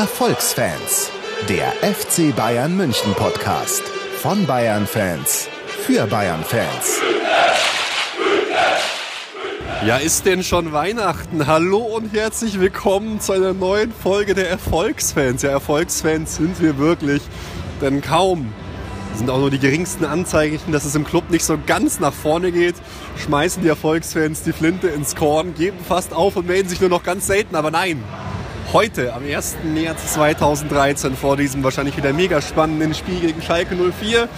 Erfolgsfans, 0.00 1.10
der 1.46 1.72
FC 1.82 2.34
Bayern 2.34 2.74
München 2.74 3.12
Podcast 3.12 3.82
von 4.22 4.46
Bayern 4.46 4.86
Fans 4.86 5.46
für 5.66 6.06
Bayern 6.06 6.42
Fans. 6.42 7.02
Ja, 9.84 9.98
ist 9.98 10.24
denn 10.24 10.42
schon 10.42 10.72
Weihnachten? 10.72 11.46
Hallo 11.46 11.80
und 11.80 12.14
herzlich 12.14 12.58
willkommen 12.58 13.20
zu 13.20 13.32
einer 13.32 13.52
neuen 13.52 13.92
Folge 13.92 14.32
der 14.32 14.48
Erfolgsfans. 14.48 15.42
Ja, 15.42 15.50
Erfolgsfans 15.50 16.36
sind 16.36 16.62
wir 16.62 16.78
wirklich, 16.78 17.20
denn 17.82 18.00
kaum 18.00 18.54
sind 19.16 19.28
auch 19.28 19.38
nur 19.38 19.50
die 19.50 19.58
geringsten 19.58 20.06
Anzeichen, 20.06 20.72
dass 20.72 20.86
es 20.86 20.94
im 20.94 21.04
Club 21.04 21.28
nicht 21.28 21.44
so 21.44 21.58
ganz 21.66 22.00
nach 22.00 22.14
vorne 22.14 22.52
geht, 22.52 22.76
schmeißen 23.18 23.62
die 23.62 23.68
Erfolgsfans 23.68 24.44
die 24.44 24.54
Flinte 24.54 24.88
ins 24.88 25.14
Korn, 25.14 25.54
geben 25.54 25.76
fast 25.86 26.14
auf 26.14 26.36
und 26.36 26.46
melden 26.46 26.70
sich 26.70 26.80
nur 26.80 26.88
noch 26.88 27.02
ganz 27.02 27.26
selten. 27.26 27.54
Aber 27.54 27.70
nein, 27.70 28.02
heute, 28.72 29.12
am 29.14 29.24
1. 29.24 29.56
März 29.64 30.14
2013, 30.14 31.16
vor 31.16 31.36
diesem 31.36 31.64
wahrscheinlich 31.64 31.96
wieder 31.96 32.12
mega 32.12 32.40
spannenden 32.40 32.94
Spiel 32.94 33.20
gegen 33.20 33.42
Schalke 33.42 33.74
04, 33.74 34.28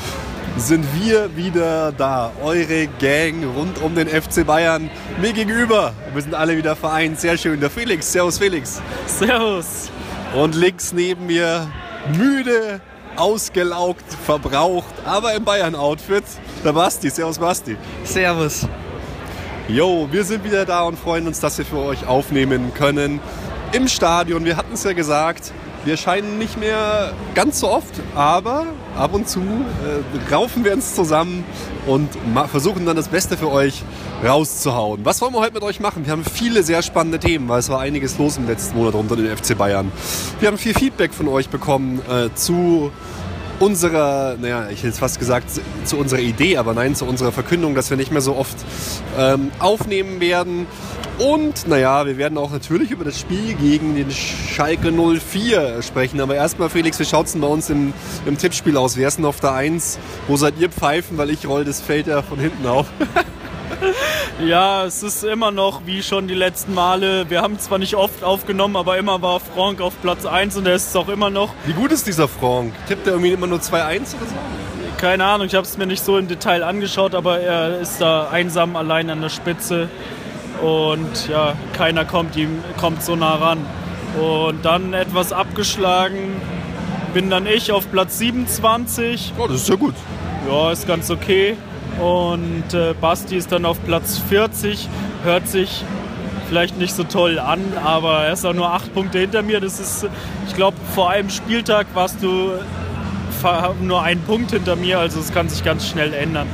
sind 0.57 0.87
wir 0.99 1.37
wieder 1.37 1.93
da. 1.93 2.31
Eure 2.43 2.89
Gang 2.99 3.45
rund 3.57 3.83
um 3.83 3.95
den 3.95 4.09
FC 4.09 4.47
Bayern. 4.47 4.91
Mir 5.21 5.33
gegenüber. 5.33 5.93
Wir 6.13 6.23
sind 6.23 6.35
alle 6.35 6.57
wieder 6.57 6.77
vereint. 6.77 7.21
Sehr 7.21 7.37
schön. 7.37 7.61
Der 7.61 7.71
Felix. 7.71 8.11
Servus, 8.11 8.39
Felix. 8.39 8.81
Servus. 9.07 9.91
Und 10.35 10.55
links 10.55 10.93
neben 10.93 11.27
mir, 11.27 11.71
müde, 12.17 12.81
ausgelaugt, 13.17 14.05
verbraucht, 14.25 14.95
aber 15.05 15.35
im 15.35 15.45
Bayern-Outfit, 15.45 16.25
der 16.65 16.73
Basti. 16.73 17.11
Servus, 17.11 17.39
Basti. 17.39 17.77
Servus. 18.05 18.67
Jo, 19.69 20.09
wir 20.11 20.25
sind 20.25 20.45
wieder 20.45 20.65
da 20.65 20.83
und 20.83 20.99
freuen 20.99 21.27
uns, 21.27 21.41
dass 21.41 21.59
wir 21.59 21.65
für 21.65 21.79
euch 21.79 22.07
aufnehmen 22.07 22.73
können 22.75 23.21
im 23.73 23.89
Stadion. 23.89 24.45
Wir 24.45 24.57
hatten 24.57 24.75
es 24.75 24.85
ja 24.85 24.93
gesagt, 24.93 25.53
wir 25.85 25.97
scheinen 25.97 26.39
nicht 26.39 26.59
mehr 26.59 27.13
ganz 27.35 27.61
so 27.61 27.69
oft, 27.69 27.93
aber 28.15 28.67
ab 28.97 29.15
und 29.15 29.29
zu 29.29 29.41
äh, 29.41 30.33
raufen 30.33 30.65
wir 30.65 30.73
uns 30.73 30.95
zusammen 30.95 31.45
und 31.87 32.09
versuchen 32.51 32.87
dann 32.87 32.97
das 32.97 33.09
Beste 33.09 33.37
für 33.37 33.51
euch 33.51 33.83
rauszuhauen. 34.25 35.05
Was 35.05 35.21
wollen 35.21 35.33
wir 35.33 35.41
heute 35.41 35.55
mit 35.55 35.63
euch 35.65 35.81
machen? 35.81 36.05
Wir 36.05 36.13
haben 36.13 36.25
viele 36.25 36.63
sehr 36.63 36.83
spannende 36.83 37.19
Themen, 37.19 37.49
weil 37.49 37.59
es 37.59 37.69
war 37.69 37.81
einiges 37.81 38.19
los 38.19 38.37
im 38.37 38.47
letzten 38.47 38.77
Monat 38.77 38.95
um 38.95 39.09
den 39.09 39.37
FC 39.37 39.59
Bayern. 39.59 39.91
Wir 40.39 40.49
haben 40.49 40.59
viel 40.59 40.75
Feedback 40.75 41.13
von 41.13 41.27
euch 41.27 41.49
bekommen 41.49 42.01
äh, 42.09 42.33
zu 42.35 42.93
unserer, 43.61 44.37
naja, 44.41 44.69
ich 44.71 44.79
hätte 44.79 44.89
jetzt 44.89 44.99
fast 44.99 45.19
gesagt, 45.19 45.47
zu 45.85 45.97
unserer 45.97 46.21
Idee, 46.21 46.57
aber 46.57 46.75
nein, 46.75 46.95
zu 46.95 47.05
unserer 47.05 47.33
Verkündung, 47.33 47.75
dass 47.75 47.91
wir 47.91 47.97
nicht 47.97 48.13
mehr 48.13 48.21
so 48.21 48.37
oft 48.37 48.57
ähm, 49.19 49.51
aufnehmen 49.59 50.21
werden. 50.21 50.67
Und 51.19 51.69
naja, 51.69 52.07
wir 52.07 52.17
werden 52.17 52.39
auch 52.39 52.51
natürlich 52.51 52.91
über 52.91 53.05
das 53.05 53.21
Spiel 53.21 53.55
gegen 53.55 53.95
den 53.95 54.11
Schalke 54.11 54.91
04 54.91 55.83
sprechen. 55.83 56.21
Aber 56.21 56.35
erstmal, 56.35 56.71
Felix, 56.71 56.99
wie 56.99 57.05
schaut 57.05 57.27
es 57.27 57.33
denn 57.33 57.41
bei 57.41 57.47
uns 57.49 57.71
im, 57.71 57.93
im 58.27 58.39
Tippspiel 58.39 58.77
aus? 58.77 58.97
Wer 58.97 59.09
ist 59.09 59.19
denn 59.19 59.25
auf 59.25 59.41
der 59.41 59.53
1? 59.53 59.99
Wo 60.27 60.37
seid 60.37 60.55
ihr 60.59 60.71
pfeifen? 60.71 61.19
Weil 61.19 61.31
ich 61.31 61.47
roll 61.47 61.65
das 61.65 61.81
Feld 61.81 62.07
ja 62.07 62.23
von 62.23 62.39
hinten 62.39 62.67
auf. 62.67 62.87
ja, 64.47 64.85
es 64.85 65.03
ist 65.03 65.25
immer 65.25 65.51
noch 65.51 65.83
wie 65.87 66.03
schon 66.03 66.29
die 66.29 66.35
letzten 66.35 66.75
Male. 66.75 67.29
Wir 67.29 67.43
haben 67.43 67.59
zwar 67.59 67.79
nicht 67.79 67.95
oft 67.95 68.25
aufgenommen, 68.25 68.77
aber 68.77 68.99
immer 68.99 69.23
war 69.23 69.41
Frank 69.41 69.81
auf 69.81 70.01
Platz 70.03 70.25
1 70.25 70.57
und 70.57 70.67
er 70.67 70.75
ist 70.75 70.89
es 70.89 70.97
auch 70.97 71.09
immer 71.09 71.31
noch. 71.31 71.51
Wie 71.65 71.73
gut 71.73 71.93
ist 71.93 72.07
dieser 72.07 72.29
Frank? 72.29 72.73
Tippt 72.87 73.07
er 73.07 73.15
irgendwie 73.15 73.33
immer 73.33 73.47
nur 73.47 73.59
2-1 73.59 73.71
oder 73.71 74.01
so? 74.01 74.35
Keine 74.99 75.25
Ahnung, 75.25 75.47
ich 75.47 75.55
habe 75.55 75.67
es 75.67 75.77
mir 75.77 75.87
nicht 75.87 76.05
so 76.05 76.17
im 76.17 76.29
Detail 76.29 76.63
angeschaut, 76.63 77.15
aber 77.15 77.41
er 77.41 77.81
ist 77.81 78.01
da 78.01 78.29
einsam 78.29 78.77
allein 78.77 79.11
an 79.11 79.21
der 79.21 79.31
Spitze 79.31 79.89
und 80.63 81.29
ja, 81.29 81.55
keiner 81.73 82.05
kommt 82.05 82.37
ihm 82.37 82.63
kommt 82.81 83.03
so 83.03 83.17
nah 83.17 83.35
ran. 83.35 83.67
Und 84.21 84.65
dann 84.65 84.93
etwas 84.93 85.33
abgeschlagen 85.33 86.41
bin 87.15 87.31
dann 87.31 87.47
ich 87.47 87.73
auf 87.73 87.91
Platz 87.91 88.19
27. 88.19 89.33
Oh, 89.39 89.47
das 89.47 89.63
ist 89.63 89.69
ja 89.69 89.75
gut. 89.75 89.95
Ja, 90.49 90.71
ist 90.71 90.87
ganz 90.87 91.11
okay. 91.11 91.57
Und 92.01 92.75
äh, 92.75 92.95
Basti 93.01 93.37
ist 93.37 93.53
dann 93.53 93.65
auf 93.65 93.83
Platz 93.85 94.19
40. 94.19 94.89
Hört 95.25 95.49
sich 95.49 95.85
vielleicht 96.49 96.77
nicht 96.77 96.95
so 96.95 97.05
toll 97.05 97.39
an, 97.39 97.61
aber 97.83 98.25
er 98.25 98.33
ist 98.35 98.45
auch 98.45 98.53
nur 98.53 98.71
acht 98.71 98.93
Punkte 98.93 99.19
hinter 99.19 99.43
mir. 99.43 99.61
Das 99.61 99.81
ist, 99.81 100.07
ich 100.47 100.55
glaube, 100.55 100.77
vor 100.95 101.11
einem 101.11 101.31
Spieltag 101.31 101.87
warst 101.95 102.23
du 102.23 102.53
nur 103.81 104.03
einen 104.03 104.21
Punkt 104.23 104.53
hinter 104.53 104.77
mir, 104.77 104.99
also 104.99 105.19
es 105.19 105.33
kann 105.33 105.49
sich 105.49 105.65
ganz 105.65 105.89
schnell 105.89 106.15
ändern. 106.15 106.47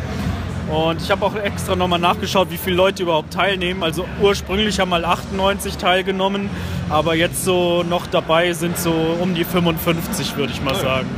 Und 0.70 1.00
ich 1.00 1.10
habe 1.10 1.24
auch 1.24 1.34
extra 1.34 1.76
nochmal 1.76 1.98
nachgeschaut, 1.98 2.50
wie 2.50 2.58
viele 2.58 2.76
Leute 2.76 3.02
überhaupt 3.02 3.32
teilnehmen. 3.32 3.82
Also 3.82 4.04
ursprünglich 4.20 4.80
haben 4.80 4.90
mal 4.90 5.04
98 5.04 5.78
teilgenommen, 5.78 6.50
aber 6.90 7.14
jetzt 7.14 7.44
so 7.44 7.82
noch 7.82 8.06
dabei 8.06 8.52
sind 8.52 8.78
so 8.78 8.92
um 9.20 9.34
die 9.34 9.44
55, 9.44 10.36
würde 10.36 10.52
ich 10.52 10.62
mal 10.62 10.74
sagen. 10.74 11.08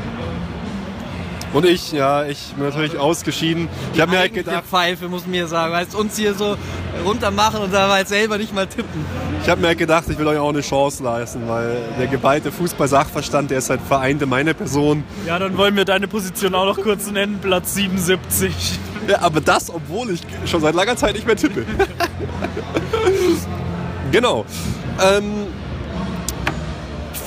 Und 1.52 1.66
ich, 1.66 1.90
ja, 1.92 2.24
ich 2.24 2.52
bin 2.54 2.64
natürlich 2.64 2.96
ausgeschieden. 2.96 3.68
Ich 3.92 4.00
habe 4.00 4.12
mir 4.12 4.18
halt 4.18 4.34
gedacht. 4.34 4.64
Pfeife, 4.66 5.08
muss 5.08 5.26
mir 5.26 5.48
sagen. 5.48 5.72
Weißt 5.72 5.94
uns 5.96 6.16
hier 6.16 6.34
so 6.34 6.56
runter 7.04 7.30
machen 7.30 7.60
und 7.60 7.74
dann 7.74 7.90
halt 7.90 8.08
selber 8.08 8.38
nicht 8.38 8.54
mal 8.54 8.66
tippen. 8.66 9.04
Ich 9.42 9.48
habe 9.48 9.60
mir 9.60 9.68
halt 9.68 9.78
gedacht, 9.78 10.04
ich 10.08 10.18
will 10.18 10.26
euch 10.28 10.38
auch 10.38 10.50
eine 10.50 10.60
Chance 10.60 11.02
leisten, 11.02 11.48
weil 11.48 11.76
der 11.98 12.06
geballte 12.06 12.52
Fußball-Sachverstand, 12.52 13.50
der 13.50 13.58
ist 13.58 13.70
halt 13.70 13.80
vereinte 13.80 14.26
meine 14.26 14.54
Person. 14.54 15.02
Ja, 15.26 15.38
dann 15.38 15.56
wollen 15.56 15.74
wir 15.74 15.84
deine 15.84 16.06
Position 16.06 16.54
auch 16.54 16.66
noch 16.66 16.80
kurz 16.80 17.10
nennen, 17.10 17.38
Platz 17.40 17.74
77. 17.74 18.78
Ja, 19.08 19.22
aber 19.22 19.40
das, 19.40 19.70
obwohl 19.70 20.10
ich 20.10 20.20
schon 20.46 20.60
seit 20.60 20.74
langer 20.74 20.96
Zeit 20.96 21.14
nicht 21.14 21.26
mehr 21.26 21.36
tippe. 21.36 21.64
genau. 24.12 24.44
Ähm, 25.02 25.46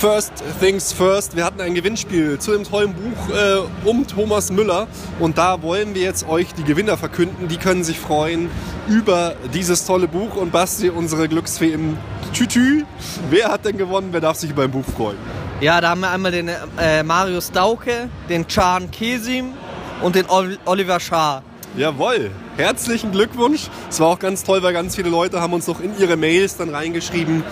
First 0.03 0.33
Things 0.59 0.91
First. 0.91 1.33
Wir 1.33 1.45
hatten 1.45 1.61
ein 1.61 1.75
Gewinnspiel 1.75 2.37
zu 2.37 2.51
dem 2.51 2.65
tollen 2.65 2.93
Buch 2.93 3.33
äh, 3.33 3.87
um 3.87 4.05
Thomas 4.05 4.51
Müller 4.51 4.87
und 5.17 5.37
da 5.37 5.61
wollen 5.61 5.95
wir 5.95 6.01
jetzt 6.01 6.27
euch 6.27 6.53
die 6.53 6.65
Gewinner 6.65 6.97
verkünden. 6.97 7.47
Die 7.47 7.55
können 7.55 7.85
sich 7.85 8.01
freuen 8.01 8.51
über 8.89 9.35
dieses 9.53 9.85
tolle 9.85 10.09
Buch 10.09 10.35
und 10.35 10.51
Basti, 10.51 10.89
unsere 10.89 11.29
Glücksfee 11.29 11.71
im 11.71 11.95
Tütü. 12.33 12.83
Wer 13.29 13.47
hat 13.47 13.63
denn 13.63 13.77
gewonnen? 13.77 14.09
Wer 14.11 14.19
darf 14.19 14.35
sich 14.35 14.49
über 14.49 14.63
ein 14.63 14.71
Buch 14.71 14.83
freuen? 14.83 15.15
Ja, 15.61 15.79
da 15.79 15.91
haben 15.91 16.01
wir 16.01 16.09
einmal 16.09 16.33
den 16.33 16.49
äh, 16.49 17.01
Marius 17.01 17.49
Dauke, 17.51 18.09
den 18.27 18.45
Can 18.45 18.91
Kesim 18.91 19.53
und 20.01 20.15
den 20.15 20.25
Oliver 20.65 20.99
Schaar. 20.99 21.43
Jawohl, 21.77 22.29
herzlichen 22.57 23.13
Glückwunsch. 23.13 23.69
Es 23.89 24.01
war 24.01 24.07
auch 24.07 24.19
ganz 24.19 24.43
toll, 24.43 24.61
weil 24.63 24.73
ganz 24.73 24.97
viele 24.97 25.09
Leute 25.09 25.39
haben 25.39 25.53
uns 25.53 25.65
noch 25.65 25.79
in 25.79 25.97
ihre 25.97 26.17
Mails 26.17 26.57
dann 26.57 26.75
reingeschrieben 26.75 27.45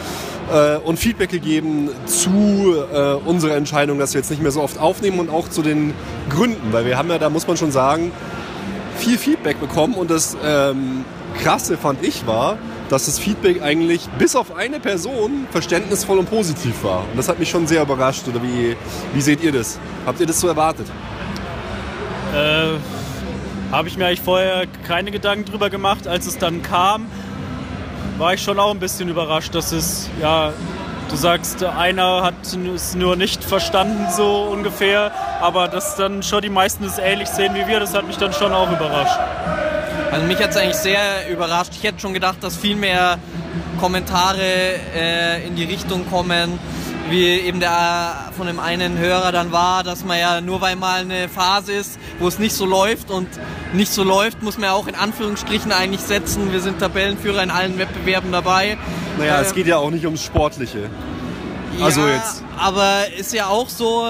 äh, 0.51 0.77
und 0.77 0.97
Feedback 0.97 1.29
gegeben 1.29 1.89
zu 2.05 2.75
äh, 2.93 3.13
unserer 3.13 3.55
Entscheidung, 3.55 3.99
dass 3.99 4.13
wir 4.13 4.21
jetzt 4.21 4.29
nicht 4.29 4.41
mehr 4.41 4.51
so 4.51 4.61
oft 4.61 4.79
aufnehmen 4.79 5.19
und 5.19 5.29
auch 5.29 5.49
zu 5.49 5.61
den 5.61 5.93
Gründen, 6.29 6.71
weil 6.73 6.85
wir 6.85 6.97
haben 6.97 7.09
ja, 7.09 7.17
da 7.17 7.29
muss 7.29 7.47
man 7.47 7.57
schon 7.57 7.71
sagen, 7.71 8.11
viel 8.97 9.17
Feedback 9.17 9.59
bekommen 9.59 9.95
und 9.95 10.11
das 10.11 10.37
ähm, 10.43 11.05
Krasse 11.41 11.77
fand 11.77 12.03
ich 12.03 12.27
war, 12.27 12.57
dass 12.89 13.05
das 13.05 13.17
Feedback 13.17 13.61
eigentlich 13.61 14.07
bis 14.19 14.35
auf 14.35 14.55
eine 14.55 14.79
Person 14.79 15.47
verständnisvoll 15.51 16.19
und 16.19 16.29
positiv 16.29 16.83
war. 16.83 16.99
Und 17.09 17.17
das 17.17 17.29
hat 17.29 17.39
mich 17.39 17.49
schon 17.49 17.65
sehr 17.65 17.83
überrascht. 17.83 18.27
Oder 18.27 18.43
wie, 18.43 18.75
wie 19.13 19.21
seht 19.21 19.41
ihr 19.41 19.53
das? 19.53 19.79
Habt 20.05 20.19
ihr 20.19 20.25
das 20.25 20.41
so 20.41 20.47
erwartet? 20.49 20.87
Äh 22.35 22.77
habe 23.71 23.87
ich 23.87 23.97
mir 23.97 24.07
eigentlich 24.07 24.21
vorher 24.21 24.65
keine 24.85 25.11
Gedanken 25.11 25.45
drüber 25.45 25.69
gemacht. 25.69 26.07
Als 26.07 26.27
es 26.27 26.37
dann 26.37 26.61
kam, 26.61 27.05
war 28.21 28.35
ich 28.35 28.43
schon 28.43 28.59
auch 28.59 28.69
ein 28.69 28.79
bisschen 28.79 29.09
überrascht, 29.09 29.55
dass 29.55 29.71
es, 29.71 30.07
ja, 30.21 30.53
du 31.09 31.15
sagst, 31.15 31.63
einer 31.63 32.21
hat 32.21 32.35
es 32.43 32.93
nur 32.93 33.15
nicht 33.15 33.43
verstanden, 33.43 34.05
so 34.15 34.43
ungefähr, 34.43 35.11
aber 35.41 35.67
dass 35.67 35.95
dann 35.95 36.21
schon 36.21 36.43
die 36.43 36.49
meisten 36.49 36.83
es 36.83 36.99
ähnlich 36.99 37.29
sehen 37.29 37.55
wie 37.55 37.67
wir, 37.67 37.79
das 37.79 37.95
hat 37.95 38.05
mich 38.05 38.17
dann 38.17 38.31
schon 38.31 38.53
auch 38.53 38.71
überrascht. 38.71 39.19
Also 40.11 40.27
mich 40.27 40.37
hat 40.37 40.51
es 40.51 40.57
eigentlich 40.57 40.75
sehr 40.75 41.31
überrascht. 41.31 41.71
Ich 41.73 41.81
hätte 41.81 41.99
schon 41.99 42.13
gedacht, 42.13 42.37
dass 42.41 42.55
viel 42.55 42.75
mehr 42.75 43.17
Kommentare 43.79 44.39
äh, 44.95 45.47
in 45.47 45.55
die 45.55 45.63
Richtung 45.63 46.07
kommen 46.07 46.59
wie 47.11 47.25
eben 47.25 47.59
der 47.59 48.31
von 48.35 48.47
dem 48.47 48.59
einen 48.59 48.97
Hörer 48.97 49.31
dann 49.31 49.51
war, 49.51 49.83
dass 49.83 50.03
man 50.03 50.17
ja 50.17 50.41
nur 50.41 50.61
weil 50.61 50.75
mal 50.75 51.01
eine 51.01 51.29
Phase 51.29 51.73
ist, 51.73 51.99
wo 52.19 52.27
es 52.27 52.39
nicht 52.39 52.55
so 52.55 52.65
läuft 52.65 53.11
und 53.11 53.27
nicht 53.73 53.91
so 53.91 54.03
läuft, 54.03 54.41
muss 54.41 54.57
man 54.57 54.69
ja 54.69 54.73
auch 54.73 54.87
in 54.87 54.95
Anführungsstrichen 54.95 55.71
eigentlich 55.71 56.01
setzen. 56.01 56.51
Wir 56.51 56.61
sind 56.61 56.79
Tabellenführer 56.79 57.43
in 57.43 57.51
allen 57.51 57.77
Wettbewerben 57.77 58.31
dabei. 58.31 58.77
Naja, 59.17 59.39
äh, 59.39 59.41
es 59.43 59.53
geht 59.53 59.67
ja 59.67 59.77
auch 59.77 59.91
nicht 59.91 60.05
ums 60.05 60.23
Sportliche. 60.23 60.89
Also 61.79 62.01
ja, 62.01 62.15
jetzt. 62.15 62.43
Aber 62.57 63.03
ist 63.17 63.33
ja 63.33 63.47
auch 63.47 63.69
so, 63.69 64.05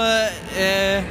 äh, 0.58 1.02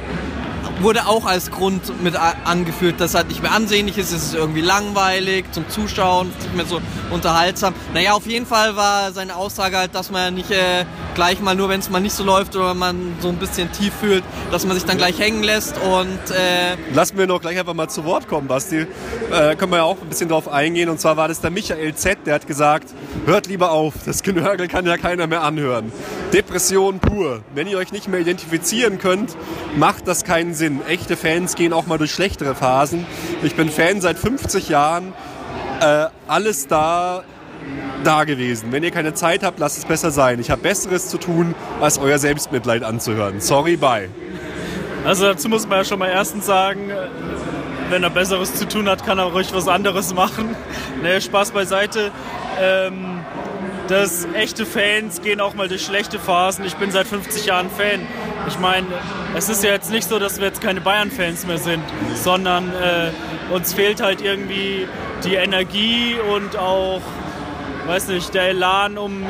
wurde 0.83 1.07
auch 1.07 1.25
als 1.25 1.51
Grund 1.51 2.03
mit 2.03 2.15
angeführt, 2.45 2.99
dass 2.99 3.15
halt 3.15 3.29
nicht 3.29 3.41
mehr 3.41 3.51
ansehnlich 3.51 3.97
ist, 3.97 4.11
es 4.11 4.23
ist 4.23 4.35
irgendwie 4.35 4.61
langweilig 4.61 5.45
zum 5.51 5.67
Zuschauen, 5.69 6.27
nicht 6.27 6.55
mehr 6.55 6.65
so 6.65 6.81
unterhaltsam. 7.09 7.73
Naja, 7.93 8.13
auf 8.13 8.25
jeden 8.25 8.45
Fall 8.45 8.75
war 8.75 9.11
seine 9.11 9.35
Aussage 9.35 9.77
halt, 9.77 9.95
dass 9.95 10.11
man 10.11 10.33
nicht 10.33 10.51
äh, 10.51 10.85
gleich 11.15 11.39
mal 11.41 11.55
nur, 11.55 11.69
wenn 11.69 11.79
es 11.79 11.89
mal 11.89 11.99
nicht 11.99 12.13
so 12.13 12.23
läuft 12.23 12.55
oder 12.55 12.73
man 12.73 13.15
so 13.19 13.29
ein 13.29 13.37
bisschen 13.37 13.71
tief 13.71 13.93
fühlt, 13.99 14.23
dass 14.51 14.65
man 14.65 14.75
sich 14.75 14.85
dann 14.85 14.97
gleich 14.97 15.19
hängen 15.19 15.43
lässt 15.43 15.75
und... 15.77 16.31
Äh 16.31 16.93
Lassen 16.93 17.17
wir 17.17 17.27
noch 17.27 17.41
gleich 17.41 17.59
einfach 17.59 17.73
mal 17.73 17.89
zu 17.89 18.05
Wort 18.05 18.27
kommen, 18.27 18.47
Basti. 18.47 18.87
Äh, 19.31 19.55
können 19.55 19.71
wir 19.71 19.77
ja 19.77 19.83
auch 19.83 20.01
ein 20.01 20.09
bisschen 20.09 20.29
drauf 20.29 20.47
eingehen 20.47 20.89
und 20.89 20.99
zwar 20.99 21.17
war 21.17 21.27
das 21.27 21.41
der 21.41 21.51
Michael 21.51 21.95
Z., 21.95 22.19
der 22.25 22.35
hat 22.35 22.47
gesagt, 22.47 22.89
hört 23.25 23.47
lieber 23.47 23.71
auf, 23.71 23.93
das 24.05 24.23
Genörgel 24.23 24.67
kann 24.67 24.85
ja 24.85 24.97
keiner 24.97 25.27
mehr 25.27 25.43
anhören. 25.43 25.91
Depression 26.33 26.99
pur. 26.99 27.41
Wenn 27.53 27.67
ihr 27.67 27.77
euch 27.77 27.91
nicht 27.91 28.07
mehr 28.07 28.19
identifizieren 28.19 28.99
könnt, 28.99 29.35
macht 29.75 30.07
das 30.07 30.23
keinen 30.23 30.53
Sinn. 30.53 30.70
Echte 30.87 31.17
Fans 31.17 31.55
gehen 31.55 31.73
auch 31.73 31.85
mal 31.87 31.97
durch 31.97 32.11
schlechtere 32.11 32.55
Phasen. 32.55 33.05
Ich 33.43 33.55
bin 33.55 33.69
Fan 33.69 33.99
seit 34.01 34.17
50 34.17 34.69
Jahren. 34.69 35.13
Äh, 35.81 36.05
alles 36.27 36.67
da, 36.67 37.23
da 38.03 38.23
gewesen. 38.23 38.71
Wenn 38.71 38.83
ihr 38.83 38.91
keine 38.91 39.13
Zeit 39.13 39.43
habt, 39.43 39.59
lasst 39.59 39.77
es 39.77 39.85
besser 39.85 40.11
sein. 40.11 40.39
Ich 40.39 40.51
habe 40.51 40.61
Besseres 40.61 41.09
zu 41.09 41.17
tun, 41.17 41.55
als 41.81 41.97
euer 41.97 42.19
Selbstmitleid 42.19 42.83
anzuhören. 42.83 43.41
Sorry, 43.41 43.77
bye. 43.77 44.09
Also 45.05 45.25
dazu 45.25 45.49
muss 45.49 45.67
man 45.67 45.79
ja 45.79 45.83
schon 45.83 45.99
mal 45.99 46.09
erstens 46.09 46.45
sagen, 46.45 46.91
wenn 47.89 48.03
er 48.03 48.09
Besseres 48.09 48.55
zu 48.55 48.67
tun 48.67 48.87
hat, 48.87 49.05
kann 49.05 49.17
er 49.17 49.25
ruhig 49.25 49.53
was 49.53 49.67
anderes 49.67 50.13
machen. 50.13 50.55
Nee, 51.01 51.19
Spaß 51.19 51.49
beiseite. 51.49 52.11
Ähm, 52.59 53.10
dass 53.91 54.25
echte 54.33 54.65
Fans 54.65 55.21
gehen 55.21 55.41
auch 55.41 55.53
mal 55.53 55.67
durch 55.67 55.83
schlechte 55.83 56.17
Phasen. 56.17 56.63
Ich 56.63 56.77
bin 56.77 56.91
seit 56.91 57.07
50 57.07 57.45
Jahren 57.45 57.69
Fan. 57.69 57.99
Ich 58.47 58.57
meine, 58.57 58.87
es 59.35 59.49
ist 59.49 59.65
ja 59.65 59.71
jetzt 59.71 59.91
nicht 59.91 60.07
so, 60.07 60.17
dass 60.17 60.39
wir 60.39 60.47
jetzt 60.47 60.61
keine 60.61 60.79
Bayern-Fans 60.79 61.45
mehr 61.45 61.57
sind, 61.57 61.83
sondern 62.15 62.69
äh, 62.69 63.11
uns 63.53 63.73
fehlt 63.73 64.01
halt 64.01 64.21
irgendwie 64.21 64.87
die 65.25 65.35
Energie 65.35 66.15
und 66.33 66.55
auch, 66.57 67.01
weiß 67.85 68.07
nicht, 68.07 68.33
der 68.33 68.43
Elan, 68.43 68.97
um 68.97 69.25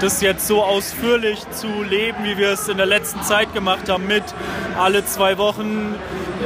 das 0.00 0.22
jetzt 0.22 0.46
so 0.46 0.62
ausführlich 0.62 1.38
zu 1.50 1.82
leben, 1.82 2.24
wie 2.24 2.38
wir 2.38 2.52
es 2.52 2.68
in 2.68 2.78
der 2.78 2.86
letzten 2.86 3.22
Zeit 3.22 3.52
gemacht 3.52 3.90
haben, 3.90 4.06
mit 4.06 4.24
alle 4.78 5.04
zwei 5.04 5.36
Wochen 5.36 5.94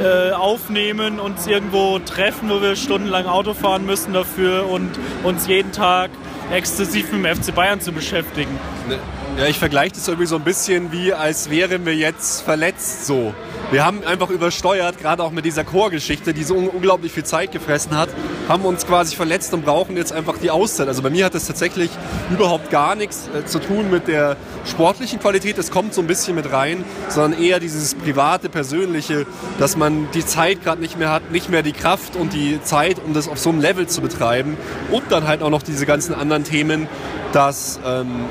äh, 0.03 0.31
aufnehmen, 0.31 1.21
uns 1.21 1.47
irgendwo 1.47 1.99
treffen, 1.99 2.49
wo 2.49 2.61
wir 2.61 2.75
stundenlang 2.75 3.27
Auto 3.27 3.53
fahren 3.53 3.85
müssen 3.85 4.11
dafür 4.11 4.69
und 4.69 4.91
uns 5.23 5.47
jeden 5.47 5.71
Tag 5.71 6.09
exzessiv 6.51 7.11
mit 7.11 7.25
dem 7.25 7.35
FC 7.35 7.53
Bayern 7.53 7.81
zu 7.81 7.91
beschäftigen. 7.91 8.59
Ne, 8.87 8.99
ja, 9.37 9.47
ich 9.47 9.57
vergleiche 9.57 9.93
das 9.95 10.07
irgendwie 10.07 10.27
so 10.27 10.35
ein 10.35 10.43
bisschen 10.43 10.91
wie, 10.91 11.13
als 11.13 11.49
wären 11.49 11.85
wir 11.85 11.95
jetzt 11.95 12.41
verletzt 12.41 13.05
so. 13.05 13.33
Wir 13.71 13.85
haben 13.85 14.03
einfach 14.03 14.29
übersteuert, 14.29 14.97
gerade 14.99 15.23
auch 15.23 15.31
mit 15.31 15.45
dieser 15.45 15.63
Chorgeschichte, 15.63 16.33
die 16.33 16.43
so 16.43 16.55
unglaublich 16.55 17.13
viel 17.13 17.23
Zeit 17.23 17.53
gefressen 17.53 17.97
hat, 17.97 18.09
haben 18.49 18.65
uns 18.65 18.85
quasi 18.85 19.15
verletzt 19.15 19.53
und 19.53 19.63
brauchen 19.63 19.95
jetzt 19.95 20.11
einfach 20.11 20.37
die 20.37 20.51
Auszeit. 20.51 20.89
Also 20.89 21.01
bei 21.01 21.09
mir 21.09 21.23
hat 21.23 21.33
das 21.33 21.47
tatsächlich 21.47 21.89
überhaupt 22.29 22.69
gar 22.69 22.95
nichts 22.95 23.29
äh, 23.33 23.45
zu 23.45 23.59
tun 23.59 23.89
mit 23.89 24.09
der 24.09 24.35
sportlichen 24.65 25.19
Qualität, 25.19 25.57
das 25.57 25.71
kommt 25.71 25.93
so 25.93 26.01
ein 26.01 26.07
bisschen 26.07 26.35
mit 26.35 26.51
rein, 26.51 26.83
sondern 27.07 27.41
eher 27.41 27.61
dieses 27.61 27.95
private, 27.95 28.49
persönliche, 28.49 29.25
dass 29.57 29.77
man 29.77 30.09
die 30.13 30.25
Zeit 30.25 30.63
gerade 30.63 30.81
nicht 30.81 30.99
mehr 30.99 31.09
hat, 31.09 31.31
nicht 31.31 31.49
mehr 31.49 31.63
die 31.63 31.71
Kraft 31.71 32.17
und 32.17 32.33
die 32.33 32.61
Zeit, 32.61 32.97
um 33.03 33.13
das 33.13 33.29
auf 33.29 33.39
so 33.39 33.49
einem 33.49 33.61
Level 33.61 33.87
zu 33.87 34.01
betreiben. 34.01 34.57
Und 34.91 35.03
dann 35.09 35.27
halt 35.27 35.41
auch 35.41 35.49
noch 35.49 35.63
diese 35.63 35.85
ganzen 35.85 36.13
anderen 36.13 36.43
Themen, 36.43 36.89
dass 37.31 37.79
ähm, 37.85 38.25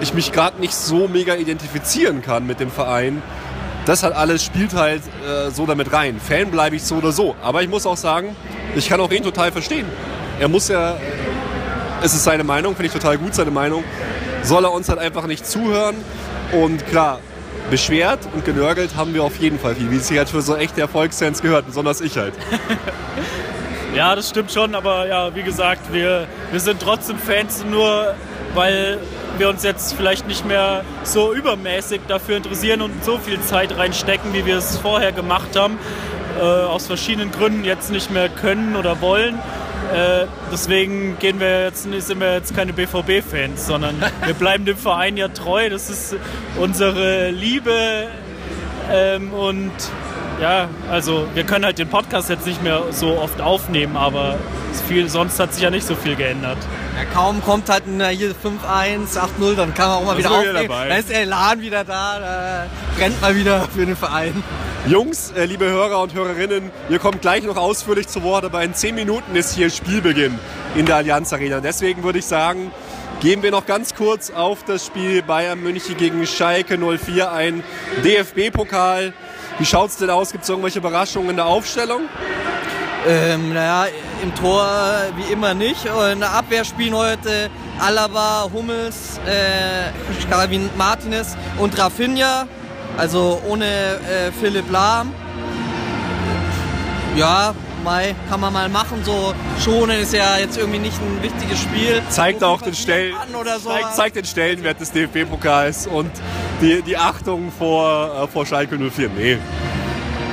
ich 0.00 0.14
mich 0.14 0.32
gerade 0.32 0.60
nicht 0.60 0.74
so 0.74 1.08
mega 1.08 1.34
identifizieren 1.34 2.22
kann 2.22 2.46
mit 2.46 2.60
dem 2.60 2.70
Verein 2.70 3.22
das 3.88 4.02
hat 4.02 4.12
alles 4.12 4.44
spielt 4.44 4.74
halt 4.74 5.00
äh, 5.26 5.50
so 5.50 5.64
damit 5.64 5.94
rein. 5.94 6.20
Fan 6.20 6.50
bleibe 6.50 6.76
ich 6.76 6.82
so 6.82 6.96
oder 6.96 7.10
so. 7.10 7.34
Aber 7.42 7.62
ich 7.62 7.70
muss 7.70 7.86
auch 7.86 7.96
sagen, 7.96 8.36
ich 8.76 8.86
kann 8.86 9.00
auch 9.00 9.10
ihn 9.10 9.22
total 9.22 9.50
verstehen. 9.50 9.86
Er 10.38 10.48
muss 10.48 10.68
ja, 10.68 10.98
es 12.02 12.12
ist 12.12 12.22
seine 12.22 12.44
Meinung, 12.44 12.76
finde 12.76 12.88
ich 12.88 12.92
total 12.92 13.16
gut, 13.16 13.34
seine 13.34 13.50
Meinung. 13.50 13.82
Soll 14.42 14.64
er 14.64 14.72
uns 14.72 14.90
halt 14.90 14.98
einfach 14.98 15.26
nicht 15.26 15.46
zuhören. 15.46 15.96
Und 16.52 16.86
klar, 16.86 17.20
beschwert 17.70 18.18
und 18.34 18.44
genörgelt 18.44 18.94
haben 18.94 19.14
wir 19.14 19.24
auf 19.24 19.38
jeden 19.38 19.58
Fall 19.58 19.74
viel, 19.74 19.90
wie 19.90 19.96
es 19.96 20.08
sich 20.08 20.18
halt 20.18 20.28
für 20.28 20.42
so 20.42 20.54
echte 20.54 20.82
Erfolgsfans 20.82 21.40
gehört, 21.40 21.64
besonders 21.64 22.02
ich 22.02 22.18
halt. 22.18 22.34
ja, 23.94 24.14
das 24.14 24.28
stimmt 24.28 24.52
schon, 24.52 24.74
aber 24.74 25.08
ja, 25.08 25.34
wie 25.34 25.42
gesagt, 25.42 25.94
wir, 25.94 26.26
wir 26.50 26.60
sind 26.60 26.82
trotzdem 26.82 27.18
Fans, 27.18 27.64
nur 27.64 28.14
weil 28.54 28.98
wir 29.38 29.48
uns 29.48 29.62
jetzt 29.62 29.94
vielleicht 29.94 30.26
nicht 30.26 30.46
mehr 30.46 30.84
so 31.04 31.32
übermäßig 31.32 32.00
dafür 32.08 32.36
interessieren 32.36 32.82
und 32.82 33.04
so 33.04 33.18
viel 33.18 33.40
Zeit 33.40 33.76
reinstecken, 33.76 34.32
wie 34.32 34.44
wir 34.46 34.58
es 34.58 34.78
vorher 34.78 35.12
gemacht 35.12 35.56
haben, 35.56 35.78
äh, 36.38 36.42
aus 36.42 36.86
verschiedenen 36.86 37.30
Gründen 37.30 37.64
jetzt 37.64 37.90
nicht 37.90 38.10
mehr 38.10 38.28
können 38.28 38.76
oder 38.76 39.00
wollen. 39.00 39.36
Äh, 39.92 40.26
deswegen 40.52 41.18
gehen 41.18 41.40
wir 41.40 41.64
jetzt, 41.64 41.84
sind 41.84 42.20
wir 42.20 42.34
jetzt 42.34 42.54
keine 42.54 42.72
BVB-Fans, 42.72 43.66
sondern 43.66 44.02
wir 44.24 44.34
bleiben 44.34 44.64
dem 44.64 44.76
Verein 44.76 45.16
ja 45.16 45.28
treu. 45.28 45.70
Das 45.70 45.88
ist 45.88 46.16
unsere 46.58 47.30
Liebe 47.30 48.08
ähm, 48.90 49.32
und 49.32 49.72
ja, 50.40 50.68
also 50.90 51.26
wir 51.34 51.44
können 51.44 51.64
halt 51.64 51.78
den 51.78 51.88
Podcast 51.88 52.30
jetzt 52.30 52.46
nicht 52.46 52.62
mehr 52.62 52.84
so 52.90 53.18
oft 53.18 53.40
aufnehmen, 53.40 53.96
aber 53.96 54.38
viel, 54.88 55.08
sonst 55.08 55.38
hat 55.38 55.52
sich 55.52 55.62
ja 55.62 55.70
nicht 55.70 55.86
so 55.86 55.94
viel 55.94 56.16
geändert. 56.16 56.58
Ja, 56.96 57.04
kaum 57.12 57.42
kommt 57.42 57.68
halt 57.68 57.84
eine 57.86 58.08
hier 58.08 58.30
5-1, 58.30 59.16
8-0, 59.16 59.54
dann 59.54 59.74
kann 59.74 59.88
man 59.88 59.98
auch 59.98 60.04
mal 60.04 60.16
das 60.16 60.24
wieder 60.24 60.38
aufnehmen. 60.38 60.68
Da 60.68 60.96
ist 60.96 61.10
der 61.10 61.22
Elan 61.22 61.60
wieder 61.60 61.84
da, 61.84 62.18
da 62.18 62.66
brennt 62.96 63.20
mal 63.20 63.36
wieder 63.36 63.68
für 63.74 63.84
den 63.84 63.96
Verein. 63.96 64.42
Jungs, 64.86 65.32
äh, 65.32 65.44
liebe 65.44 65.66
Hörer 65.66 66.00
und 66.00 66.14
Hörerinnen, 66.14 66.70
ihr 66.88 66.98
kommt 66.98 67.20
gleich 67.20 67.42
noch 67.44 67.56
ausführlich 67.56 68.08
zu 68.08 68.22
Wort, 68.22 68.44
aber 68.44 68.62
in 68.62 68.74
10 68.74 68.94
Minuten 68.94 69.36
ist 69.36 69.54
hier 69.54 69.68
Spielbeginn 69.70 70.38
in 70.76 70.86
der 70.86 70.96
Allianz 70.96 71.32
Arena. 71.32 71.60
Deswegen 71.60 72.02
würde 72.04 72.20
ich 72.20 72.26
sagen, 72.26 72.70
gehen 73.20 73.42
wir 73.42 73.50
noch 73.50 73.66
ganz 73.66 73.94
kurz 73.94 74.30
auf 74.30 74.64
das 74.64 74.86
Spiel 74.86 75.22
Bayern 75.22 75.60
München 75.62 75.96
gegen 75.96 76.26
Schalke 76.26 76.78
04 76.78 77.32
ein. 77.32 77.62
DFB-Pokal. 78.04 79.12
Wie 79.58 79.64
schaut 79.64 79.90
es 79.90 79.96
denn 79.96 80.10
aus? 80.10 80.30
Gibt 80.30 80.44
es 80.44 80.50
irgendwelche 80.50 80.78
Überraschungen 80.78 81.30
in 81.30 81.36
der 81.36 81.46
Aufstellung? 81.46 82.02
Ähm, 83.08 83.52
naja, 83.52 83.90
im 84.22 84.34
Tor 84.34 84.68
wie 85.16 85.32
immer 85.32 85.54
nicht. 85.54 85.84
In 86.12 86.20
der 86.20 86.32
Abwehr 86.32 86.64
spielen 86.64 86.94
heute 86.94 87.50
Alaba, 87.80 88.48
Hummels, 88.52 89.18
äh, 89.26 89.90
Calvin 90.30 90.70
Martinez 90.76 91.36
und 91.58 91.76
Rafinha. 91.76 92.46
Also 92.96 93.40
ohne 93.48 93.64
äh, 93.64 94.32
Philipp 94.40 94.70
Lahm. 94.70 95.12
Ja, 97.16 97.54
Mai 97.88 98.14
kann 98.28 98.38
man 98.38 98.52
mal 98.52 98.68
machen. 98.68 99.02
So 99.02 99.32
schonen 99.64 99.98
ist 100.00 100.12
ja 100.12 100.36
jetzt 100.36 100.58
irgendwie 100.58 100.78
nicht 100.78 101.00
ein 101.00 101.22
wichtiges 101.22 101.58
Spiel. 101.58 102.02
Zeigt 102.10 102.44
auch 102.44 102.60
den, 102.60 102.74
Stell 102.74 103.14
so. 103.62 103.70
zeigt, 103.70 103.94
zeigt, 103.94 104.16
den 104.16 104.26
Stellenwert 104.26 104.78
des 104.78 104.92
DFB-Pokals 104.92 105.86
und 105.86 106.10
die, 106.60 106.82
die 106.82 106.98
Achtung 106.98 107.50
vor, 107.50 108.24
äh, 108.24 108.26
vor 108.26 108.44
Schalke 108.44 108.76
04. 108.76 109.08
Nee, 109.16 109.38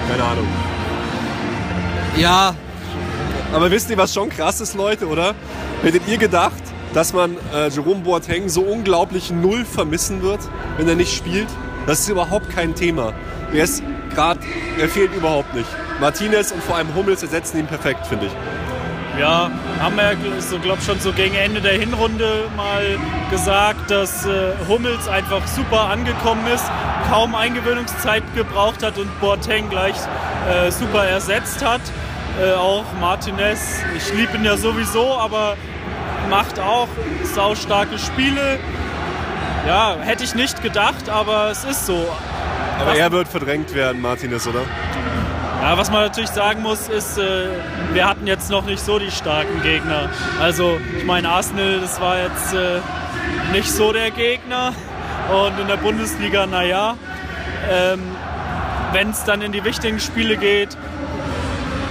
keine 0.09 0.23
Ahnung. 0.23 0.47
Ja. 2.17 2.53
Aber 3.53 3.71
wisst 3.71 3.89
ihr, 3.89 3.97
was 3.97 4.13
schon 4.13 4.27
krass 4.27 4.59
ist, 4.59 4.75
Leute, 4.75 5.07
oder? 5.07 5.33
Hättet 5.81 6.05
ihr 6.09 6.17
gedacht, 6.17 6.61
dass 6.93 7.13
man 7.13 7.37
äh, 7.53 7.69
Jerome 7.69 8.01
Boateng 8.01 8.49
so 8.49 8.63
unglaublich 8.63 9.31
null 9.31 9.63
vermissen 9.63 10.21
wird, 10.21 10.41
wenn 10.75 10.89
er 10.89 10.95
nicht 10.95 11.15
spielt? 11.15 11.47
Das 11.87 12.01
ist 12.01 12.09
überhaupt 12.09 12.49
kein 12.49 12.75
Thema. 12.75 13.13
Er 13.53 13.63
ist 13.63 13.81
gerade, 14.15 14.39
er 14.79 14.89
fehlt 14.89 15.13
überhaupt 15.13 15.53
nicht. 15.53 15.67
Martinez 15.99 16.51
und 16.51 16.63
vor 16.63 16.75
allem 16.77 16.93
Hummels 16.95 17.21
ersetzen 17.21 17.59
ihn 17.59 17.67
perfekt, 17.67 18.07
finde 18.07 18.27
ich. 18.27 18.31
Ja, 19.19 19.49
haben 19.79 19.95
wir, 19.95 20.41
so, 20.41 20.59
glaube 20.59 20.81
schon 20.81 20.99
so 20.99 21.13
gegen 21.13 21.35
Ende 21.35 21.61
der 21.61 21.79
Hinrunde 21.79 22.49
mal 22.57 22.99
gesagt, 23.31 23.89
dass 23.89 24.25
äh, 24.25 24.51
Hummels 24.67 25.07
einfach 25.07 25.47
super 25.47 25.89
angekommen 25.89 26.45
ist, 26.53 26.65
kaum 27.09 27.33
Eingewöhnungszeit 27.33 28.23
gebraucht 28.35 28.83
hat 28.83 28.97
und 28.97 29.07
Boateng 29.21 29.69
gleich 29.69 29.95
äh, 30.49 30.69
super 30.69 31.05
ersetzt 31.05 31.63
hat. 31.63 31.79
Äh, 32.41 32.55
auch 32.55 32.83
Martinez, 32.99 33.79
ich 33.95 34.13
liebe 34.13 34.35
ihn 34.35 34.43
ja 34.43 34.57
sowieso, 34.57 35.17
aber 35.17 35.55
macht 36.29 36.59
auch 36.59 36.89
saustarke 37.23 37.97
Spiele. 37.97 38.59
Ja, 39.65 39.95
hätte 40.01 40.25
ich 40.25 40.35
nicht 40.35 40.61
gedacht, 40.61 41.07
aber 41.09 41.51
es 41.51 41.63
ist 41.63 41.85
so. 41.85 42.05
Aber 42.79 42.91
Was 42.91 42.97
er 42.97 43.11
wird 43.11 43.27
verdrängt 43.27 43.73
werden, 43.73 44.01
Martinez, 44.01 44.45
oder? 44.47 44.61
Ja, 45.61 45.77
was 45.77 45.89
man 45.89 46.01
natürlich 46.01 46.29
sagen 46.29 46.61
muss, 46.61 46.89
ist, 46.89 47.17
äh, 47.17 47.47
wir 47.93 48.07
hatten 48.07 48.27
jetzt 48.27 48.51
noch 48.51 48.65
nicht 48.65 48.83
so 48.83 48.99
die 48.99 49.09
starken 49.09 49.61
Gegner. 49.63 50.09
Also, 50.39 50.77
ich 50.97 51.05
meine, 51.05 51.29
Arsenal, 51.29 51.79
das 51.79 51.99
war 51.99 52.19
jetzt 52.19 52.53
äh, 52.53 52.79
nicht 53.51 53.71
so 53.71 53.91
der 53.91 54.11
Gegner. 54.11 54.73
Und 55.31 55.59
in 55.59 55.67
der 55.67 55.77
Bundesliga, 55.77 56.45
naja. 56.45 56.97
Ähm, 57.71 57.99
Wenn 58.91 59.09
es 59.09 59.23
dann 59.23 59.41
in 59.41 59.51
die 59.51 59.63
wichtigen 59.63 59.99
Spiele 59.99 60.37
geht, 60.37 60.77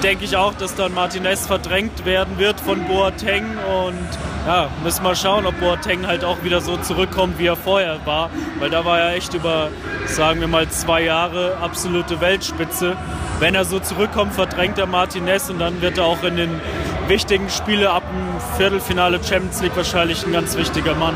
denke 0.04 0.26
ich 0.26 0.36
auch, 0.36 0.52
dass 0.52 0.74
dann 0.74 0.92
Martinez 0.92 1.46
verdrängt 1.46 2.04
werden 2.04 2.38
wird 2.38 2.60
von 2.60 2.84
Boateng 2.84 3.44
und 3.82 4.08
ja, 4.46 4.68
müssen 4.82 5.02
wir 5.02 5.14
schauen, 5.14 5.46
ob 5.46 5.58
Boateng 5.58 6.06
halt 6.06 6.24
auch 6.24 6.44
wieder 6.44 6.60
so 6.60 6.76
zurückkommt, 6.76 7.38
wie 7.38 7.46
er 7.46 7.56
vorher 7.56 7.98
war, 8.04 8.28
weil 8.58 8.68
da 8.68 8.84
war 8.84 9.00
er 9.00 9.16
echt 9.16 9.32
über, 9.32 9.70
sagen 10.04 10.40
wir 10.40 10.46
mal, 10.48 10.68
zwei 10.68 11.04
Jahre 11.04 11.56
absolute 11.62 12.20
Weltspitze. 12.20 12.98
Wenn 13.38 13.54
er 13.54 13.64
so 13.64 13.80
zurückkommt, 13.80 14.34
verdrängt 14.34 14.78
er 14.78 14.86
Martinez 14.86 15.48
und 15.48 15.58
dann 15.58 15.80
wird 15.80 15.96
er 15.96 16.04
auch 16.04 16.22
in 16.22 16.36
den 16.36 16.60
wichtigen 17.08 17.48
Spielen 17.48 17.86
ab 17.86 18.02
dem 18.02 18.58
Viertelfinale 18.58 19.24
Champions 19.24 19.62
League 19.62 19.76
wahrscheinlich 19.76 20.26
ein 20.26 20.32
ganz 20.32 20.54
wichtiger 20.54 20.94
Mann. 20.94 21.14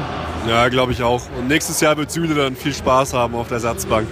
Ja, 0.49 0.67
glaube 0.71 0.93
ich 0.93 1.03
auch. 1.03 1.21
Und 1.39 1.49
nächstes 1.49 1.83
Jahr 1.83 1.99
wird 1.99 2.11
Süle 2.11 2.35
dann 2.35 2.57
viel 2.57 2.73
Spaß 2.73 3.13
haben 3.13 3.35
auf 3.35 3.49
der 3.49 3.61
Satzbank. 3.61 4.09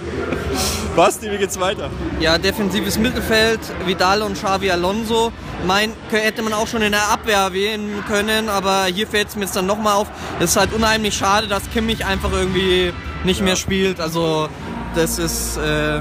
Basti, 0.95 1.31
wie 1.31 1.37
geht's 1.37 1.59
weiter? 1.59 1.89
Ja, 2.19 2.37
defensives 2.37 2.97
Mittelfeld, 2.97 3.59
Vidal 3.85 4.23
und 4.23 4.33
Xavi 4.33 4.71
Alonso. 4.71 5.31
Mein 5.65 5.91
hätte 6.09 6.41
man 6.41 6.53
auch 6.53 6.67
schon 6.67 6.81
in 6.81 6.91
der 6.91 7.09
Abwehr 7.11 7.53
wählen 7.53 8.03
können, 8.07 8.49
aber 8.49 8.85
hier 8.85 9.07
fällt 9.07 9.27
es 9.27 9.35
mir 9.35 9.43
jetzt 9.43 9.55
dann 9.55 9.67
nochmal 9.67 9.93
auf. 9.95 10.07
Es 10.39 10.51
ist 10.51 10.57
halt 10.57 10.73
unheimlich 10.73 11.15
schade, 11.15 11.47
dass 11.47 11.69
Kimmich 11.69 12.05
einfach 12.05 12.31
irgendwie 12.31 12.93
nicht 13.23 13.39
ja. 13.39 13.45
mehr 13.45 13.55
spielt. 13.55 13.99
Also 13.99 14.49
das 14.95 15.19
ist 15.19 15.57
äh, 15.57 15.99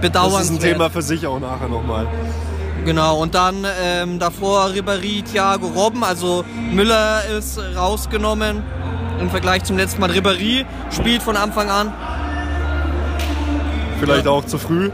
bedauernswert. 0.00 0.40
Das 0.40 0.44
ist 0.44 0.50
ein 0.50 0.58
Thema 0.58 0.90
für 0.90 1.02
sich 1.02 1.26
auch 1.26 1.38
nachher 1.38 1.68
nochmal. 1.68 2.08
Genau, 2.84 3.18
und 3.18 3.34
dann 3.34 3.66
ähm, 3.82 4.18
davor 4.18 4.66
Ribéry, 4.66 5.24
Thiago, 5.24 5.66
Robben, 5.68 6.04
also 6.04 6.44
Müller 6.72 7.24
ist 7.36 7.58
rausgenommen 7.76 8.62
im 9.20 9.30
Vergleich 9.30 9.64
zum 9.64 9.76
letzten 9.76 10.00
Mal. 10.00 10.10
Ribéry 10.10 10.64
spielt 10.90 11.22
von 11.22 11.36
Anfang 11.36 11.70
an. 11.70 11.92
Vielleicht 14.00 14.26
auch 14.26 14.44
zu 14.44 14.58
früh? 14.58 14.90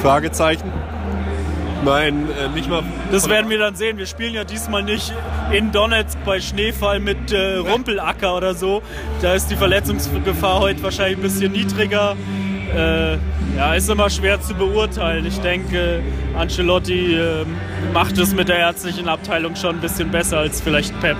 Fragezeichen. 0.00 0.70
Nein, 1.84 2.28
äh, 2.38 2.48
nicht 2.54 2.68
mal. 2.68 2.82
Das 3.10 3.28
werden 3.28 3.48
wir 3.48 3.58
dann 3.58 3.74
sehen. 3.74 3.96
Wir 3.96 4.06
spielen 4.06 4.34
ja 4.34 4.44
diesmal 4.44 4.82
nicht 4.82 5.12
in 5.50 5.72
Donetsk 5.72 6.18
bei 6.24 6.40
Schneefall 6.40 7.00
mit 7.00 7.32
äh, 7.32 7.56
Rumpelacker 7.56 8.36
oder 8.36 8.54
so. 8.54 8.82
Da 9.22 9.34
ist 9.34 9.50
die 9.50 9.56
Verletzungsgefahr 9.56 10.60
heute 10.60 10.82
wahrscheinlich 10.82 11.18
ein 11.18 11.22
bisschen 11.22 11.52
niedriger. 11.52 12.16
Äh, 12.74 13.14
ja, 13.56 13.74
ist 13.74 13.88
immer 13.88 14.10
schwer 14.10 14.40
zu 14.40 14.54
beurteilen. 14.54 15.26
Ich 15.26 15.38
denke, 15.40 16.02
Ancelotti 16.36 17.14
äh, 17.14 17.44
macht 17.92 18.18
es 18.18 18.34
mit 18.34 18.48
der 18.48 18.58
ärztlichen 18.58 19.08
Abteilung 19.08 19.56
schon 19.56 19.76
ein 19.76 19.80
bisschen 19.80 20.10
besser 20.10 20.38
als 20.38 20.60
vielleicht 20.60 20.98
Pep. 21.00 21.16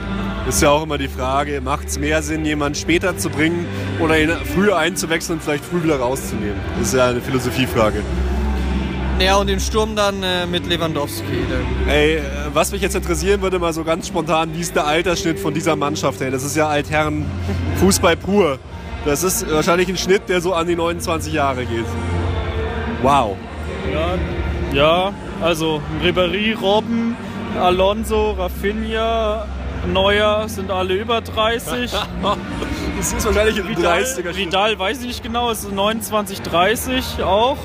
Ist 0.50 0.62
ja 0.62 0.71
auch 0.71 0.83
immer 0.83 0.99
die 0.99 1.07
Frage, 1.07 1.61
macht 1.61 1.87
es 1.87 1.97
mehr 1.97 2.23
Sinn, 2.23 2.45
jemanden 2.45 2.75
später 2.75 3.16
zu 3.16 3.30
bringen 3.30 3.66
oder 4.00 4.19
ihn 4.19 4.33
früher 4.52 4.76
einzuwechseln 4.76 5.38
und 5.38 5.45
vielleicht 5.45 5.64
früh 5.64 5.85
wieder 5.85 6.00
rauszunehmen? 6.00 6.57
Das 6.76 6.88
ist 6.88 6.95
ja 6.95 7.07
eine 7.07 7.21
Philosophiefrage. 7.21 8.02
Ja, 9.21 9.37
und 9.37 9.47
den 9.47 9.61
Sturm 9.61 9.95
dann 9.95 10.25
äh, 10.25 10.47
mit 10.47 10.66
Lewandowski. 10.66 11.23
Ey, 11.87 12.16
äh, 12.16 12.23
was 12.52 12.73
mich 12.73 12.83
jetzt 12.83 12.97
interessieren 12.97 13.42
würde, 13.42 13.61
mal 13.61 13.73
so 13.73 13.85
ganz 13.85 14.09
spontan, 14.09 14.52
wie 14.52 14.61
ist 14.61 14.75
der 14.75 14.88
Altersschnitt 14.88 15.38
von 15.38 15.54
dieser 15.54 15.76
Mannschaft? 15.76 16.21
Ey? 16.21 16.33
Das 16.33 16.42
ist 16.42 16.57
ja 16.57 16.66
Altherren 16.66 17.26
Fußball 17.76 18.16
pur. 18.16 18.59
Das 19.04 19.23
ist 19.23 19.49
wahrscheinlich 19.49 19.88
ein 19.88 19.97
Schnitt, 19.97 20.28
der 20.28 20.40
so 20.40 20.52
an 20.52 20.66
die 20.66 20.75
29 20.75 21.33
Jahre 21.33 21.64
geht. 21.64 21.87
Wow. 23.02 23.37
Ja, 23.92 24.19
ja 24.73 25.14
also 25.40 25.80
Ribéry, 26.02 26.59
Robben, 26.59 27.16
Alonso, 27.57 28.33
Rafinha, 28.33 29.47
Neuer 29.87 30.49
sind 30.49 30.70
alle 30.70 30.94
über 30.94 31.20
30. 31.20 31.90
das 32.99 33.12
ist 33.12 33.25
wahrscheinlich 33.25 33.60
ein 33.60 33.68
Vidal, 33.68 34.02
30er 34.02 34.37
Vidal 34.37 34.78
weiß 34.78 35.00
ich 35.00 35.06
nicht 35.06 35.22
genau, 35.22 35.50
ist 35.50 35.70
29, 35.70 36.42
30 36.42 37.22
auch. 37.22 37.56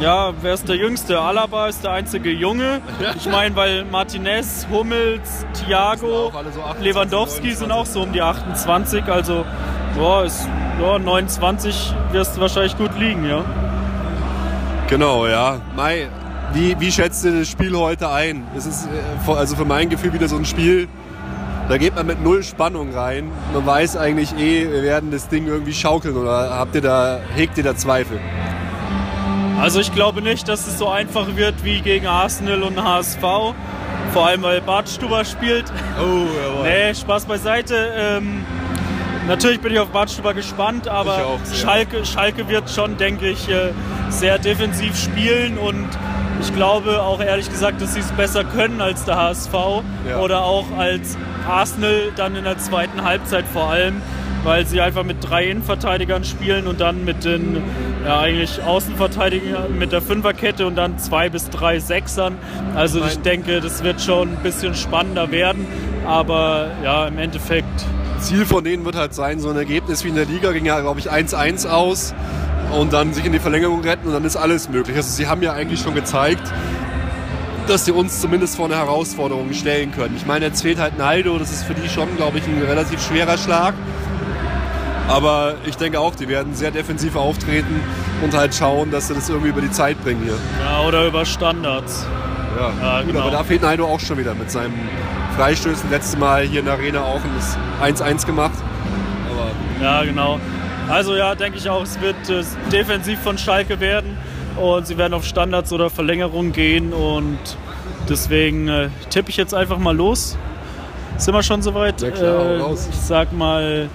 Ja, 0.00 0.34
wer 0.42 0.52
ist 0.52 0.68
der 0.68 0.76
Jüngste? 0.76 1.18
Alaba 1.18 1.68
ist 1.68 1.82
der 1.82 1.92
einzige 1.92 2.30
Junge. 2.30 2.82
Ich 3.16 3.26
meine, 3.26 3.56
weil 3.56 3.84
Martinez, 3.84 4.66
Hummels, 4.70 5.46
Thiago, 5.54 6.30
so 6.30 6.82
Lewandowski 6.82 7.52
sind 7.52 7.72
auch 7.72 7.86
so 7.86 8.02
um 8.02 8.12
die 8.12 8.20
28. 8.20 9.04
Also, 9.04 9.46
boah, 9.96 10.24
ist, 10.24 10.46
boah, 10.78 10.98
29 10.98 11.94
wirst 12.12 12.36
du 12.36 12.40
wahrscheinlich 12.42 12.76
gut 12.76 12.90
liegen, 12.98 13.26
ja. 13.26 13.42
Genau, 14.88 15.26
ja. 15.26 15.60
Mai, 15.74 16.08
wie, 16.52 16.78
wie 16.78 16.92
schätzt 16.92 17.24
du 17.24 17.38
das 17.38 17.48
Spiel 17.48 17.76
heute 17.76 18.10
ein? 18.10 18.46
Es 18.56 18.66
ist 18.66 18.86
äh, 18.86 19.30
also 19.30 19.56
für 19.56 19.64
mein 19.64 19.88
Gefühl 19.88 20.12
wieder 20.12 20.28
so 20.28 20.36
ein 20.36 20.44
Spiel, 20.44 20.88
da 21.68 21.78
geht 21.78 21.96
man 21.96 22.06
mit 22.06 22.22
null 22.22 22.44
Spannung 22.44 22.94
rein. 22.94 23.30
Man 23.52 23.66
weiß 23.66 23.96
eigentlich 23.96 24.32
eh, 24.38 24.70
wir 24.70 24.82
werden 24.82 25.10
das 25.10 25.28
Ding 25.28 25.46
irgendwie 25.46 25.72
schaukeln 25.72 26.16
oder 26.16 26.50
habt 26.50 26.74
ihr 26.76 26.80
da, 26.80 27.18
hegt 27.34 27.58
ihr 27.58 27.64
da 27.64 27.74
Zweifel? 27.74 28.20
Also 29.60 29.80
ich 29.80 29.92
glaube 29.92 30.22
nicht, 30.22 30.48
dass 30.48 30.66
es 30.66 30.78
so 30.78 30.88
einfach 30.88 31.34
wird 31.34 31.64
wie 31.64 31.80
gegen 31.80 32.06
Arsenal 32.06 32.62
und 32.62 32.82
HSV. 32.82 33.20
Vor 34.12 34.26
allem 34.26 34.42
weil 34.42 34.60
Bartstuber 34.60 35.24
spielt. 35.24 35.64
Oh, 35.98 36.02
jawohl. 36.02 36.62
nee, 36.62 36.94
Spaß 36.94 37.24
beiseite. 37.24 37.92
Ähm, 37.96 38.44
natürlich 39.26 39.60
bin 39.60 39.72
ich 39.72 39.80
auf 39.80 39.88
Bartstuber 39.88 40.34
gespannt, 40.34 40.86
aber 40.88 41.38
Schalke, 41.52 42.04
Schalke 42.06 42.48
wird 42.48 42.70
schon, 42.70 42.96
denke 42.96 43.28
ich, 43.28 43.48
äh, 43.48 43.72
sehr 44.08 44.38
defensiv 44.38 44.96
spielen 44.96 45.58
und 45.58 45.88
ich 46.46 46.54
glaube 46.54 47.02
auch 47.02 47.20
ehrlich 47.20 47.50
gesagt, 47.50 47.80
dass 47.82 47.94
sie 47.94 48.00
es 48.00 48.12
besser 48.12 48.44
können 48.44 48.80
als 48.80 49.04
der 49.04 49.16
HSV 49.16 49.52
ja. 50.08 50.20
oder 50.20 50.44
auch 50.44 50.66
als 50.78 51.16
Arsenal 51.48 52.12
dann 52.14 52.36
in 52.36 52.44
der 52.44 52.58
zweiten 52.58 53.02
Halbzeit 53.02 53.44
vor 53.52 53.68
allem, 53.70 54.00
weil 54.44 54.64
sie 54.64 54.80
einfach 54.80 55.02
mit 55.02 55.16
drei 55.20 55.46
Innenverteidigern 55.46 56.22
spielen 56.24 56.68
und 56.68 56.80
dann 56.80 57.04
mit 57.04 57.24
den 57.24 57.62
ja, 58.04 58.20
eigentlich 58.20 58.62
Außenverteidigern 58.62 59.76
mit 59.76 59.90
der 59.90 60.00
Fünferkette 60.00 60.66
und 60.66 60.76
dann 60.76 60.98
zwei 60.98 61.28
bis 61.28 61.50
drei 61.50 61.80
Sechsern. 61.80 62.38
Also 62.76 63.04
ich 63.04 63.18
denke, 63.18 63.60
das 63.60 63.82
wird 63.82 64.00
schon 64.00 64.28
ein 64.28 64.42
bisschen 64.44 64.76
spannender 64.76 65.32
werden, 65.32 65.66
aber 66.06 66.70
ja, 66.84 67.08
im 67.08 67.18
Endeffekt. 67.18 67.84
Ziel 68.20 68.46
von 68.46 68.62
denen 68.62 68.84
wird 68.84 68.94
halt 68.94 69.14
sein, 69.14 69.40
so 69.40 69.50
ein 69.50 69.56
Ergebnis 69.56 70.04
wie 70.04 70.08
in 70.08 70.14
der 70.14 70.26
Liga 70.26 70.52
ging 70.52 70.64
ja, 70.64 70.80
glaube 70.80 71.00
ich, 71.00 71.10
1-1 71.10 71.68
aus 71.68 72.14
und 72.72 72.92
dann 72.92 73.12
sich 73.12 73.24
in 73.24 73.32
die 73.32 73.38
Verlängerung 73.38 73.80
retten 73.82 74.08
und 74.08 74.14
dann 74.14 74.24
ist 74.24 74.36
alles 74.36 74.68
möglich. 74.68 74.96
Also 74.96 75.10
sie 75.10 75.26
haben 75.26 75.42
ja 75.42 75.52
eigentlich 75.52 75.80
schon 75.80 75.94
gezeigt, 75.94 76.42
dass 77.66 77.84
sie 77.84 77.92
uns 77.92 78.20
zumindest 78.20 78.56
vor 78.56 78.66
eine 78.66 78.76
Herausforderung 78.76 79.52
stellen 79.52 79.92
können. 79.92 80.16
Ich 80.16 80.26
meine, 80.26 80.46
jetzt 80.46 80.62
fehlt 80.62 80.78
halt 80.78 80.98
Naldo, 80.98 81.38
das 81.38 81.50
ist 81.50 81.64
für 81.64 81.74
die 81.74 81.88
schon, 81.88 82.16
glaube 82.16 82.38
ich, 82.38 82.46
ein 82.46 82.62
relativ 82.62 83.04
schwerer 83.04 83.38
Schlag. 83.38 83.74
Aber 85.08 85.54
ich 85.66 85.76
denke 85.76 86.00
auch, 86.00 86.14
die 86.14 86.28
werden 86.28 86.54
sehr 86.54 86.72
defensiv 86.72 87.14
auftreten 87.16 87.80
und 88.22 88.36
halt 88.36 88.54
schauen, 88.54 88.90
dass 88.90 89.08
sie 89.08 89.14
das 89.14 89.28
irgendwie 89.28 89.50
über 89.50 89.60
die 89.60 89.70
Zeit 89.70 90.02
bringen 90.02 90.22
hier. 90.24 90.34
Ja, 90.64 90.80
oder 90.86 91.06
über 91.06 91.24
Standards. 91.24 92.06
Ja, 92.58 92.72
ja 92.82 92.98
gut, 93.02 93.12
genau. 93.12 93.22
aber 93.22 93.30
da 93.30 93.44
fehlt 93.44 93.62
Naldo 93.62 93.86
auch 93.86 94.00
schon 94.00 94.18
wieder 94.18 94.34
mit 94.34 94.50
seinem 94.50 94.74
Freistößen. 95.36 95.90
Letztes 95.90 96.18
Mal 96.18 96.42
hier 96.42 96.60
in 96.60 96.66
der 96.66 96.74
Arena 96.74 97.02
auch 97.02 97.20
ein 97.82 97.94
1-1 97.94 98.26
gemacht. 98.26 98.54
Aber 99.30 99.84
ja, 99.84 100.02
genau. 100.02 100.40
Also 100.88 101.16
ja, 101.16 101.34
denke 101.34 101.58
ich 101.58 101.68
auch, 101.68 101.82
es 101.82 102.00
wird 102.00 102.28
äh, 102.30 102.44
defensiv 102.70 103.18
von 103.20 103.38
Schalke 103.38 103.80
werden 103.80 104.16
und 104.56 104.86
sie 104.86 104.96
werden 104.96 105.14
auf 105.14 105.24
Standards 105.24 105.72
oder 105.72 105.90
Verlängerung 105.90 106.52
gehen 106.52 106.92
und 106.92 107.38
deswegen 108.08 108.68
äh, 108.68 108.88
tippe 109.10 109.30
ich 109.30 109.36
jetzt 109.36 109.54
einfach 109.54 109.78
mal 109.78 109.96
los. 109.96 110.38
Sind 111.18 111.34
wir 111.34 111.42
schon 111.42 111.62
soweit? 111.62 112.00
Ja, 112.02 112.10
klar, 112.10 112.70
äh, 112.70 112.72
ich 112.72 112.96
sag 112.96 113.32
mal, 113.32 113.88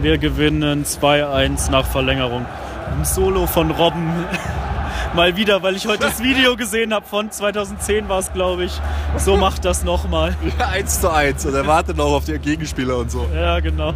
wir 0.00 0.18
gewinnen 0.18 0.84
2-1 0.84 1.70
nach 1.70 1.86
Verlängerung. 1.86 2.46
Ein 2.98 3.04
Solo 3.04 3.46
von 3.46 3.70
Robben. 3.70 4.10
mal 5.14 5.36
wieder, 5.36 5.62
weil 5.62 5.76
ich 5.76 5.86
heute 5.86 6.04
das 6.04 6.20
Video 6.22 6.56
gesehen 6.56 6.94
habe 6.94 7.06
von 7.06 7.30
2010 7.30 8.08
war 8.08 8.18
es, 8.18 8.32
glaube 8.32 8.64
ich. 8.64 8.80
So 9.18 9.36
macht 9.36 9.64
das 9.64 9.84
nochmal. 9.84 10.34
Ja, 10.58 10.68
1 10.68 11.00
zu 11.00 11.12
1 11.12 11.46
und 11.46 11.54
er 11.54 11.66
wartet 11.66 11.96
noch 11.96 12.12
auf 12.12 12.24
die 12.24 12.38
Gegenspieler 12.38 12.96
und 12.98 13.10
so. 13.10 13.26
Ja, 13.34 13.60
genau. 13.60 13.94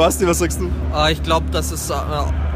Basti, 0.00 0.26
was 0.26 0.38
sagst 0.38 0.58
du? 0.58 0.70
Ah, 0.94 1.10
ich 1.10 1.22
glaube, 1.22 1.50
dass 1.50 1.70
es 1.72 1.90
äh, 1.90 1.94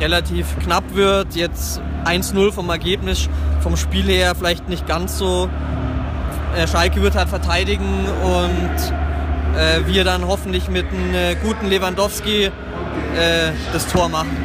relativ 0.00 0.46
knapp 0.60 0.94
wird. 0.94 1.36
Jetzt 1.36 1.78
1-0 2.06 2.52
vom 2.52 2.70
Ergebnis, 2.70 3.28
vom 3.60 3.76
Spiel 3.76 4.06
her 4.06 4.34
vielleicht 4.34 4.70
nicht 4.70 4.86
ganz 4.86 5.18
so. 5.18 5.50
Äh, 6.56 6.66
Schalke 6.66 7.02
wird 7.02 7.14
halt 7.14 7.28
verteidigen 7.28 8.06
und 8.22 9.58
äh, 9.60 9.86
wir 9.86 10.04
dann 10.04 10.26
hoffentlich 10.26 10.70
mit 10.70 10.86
einem 10.86 11.36
guten 11.42 11.66
Lewandowski 11.66 12.50
das 13.72 13.86
Tor 13.88 14.08
machen. 14.08 14.36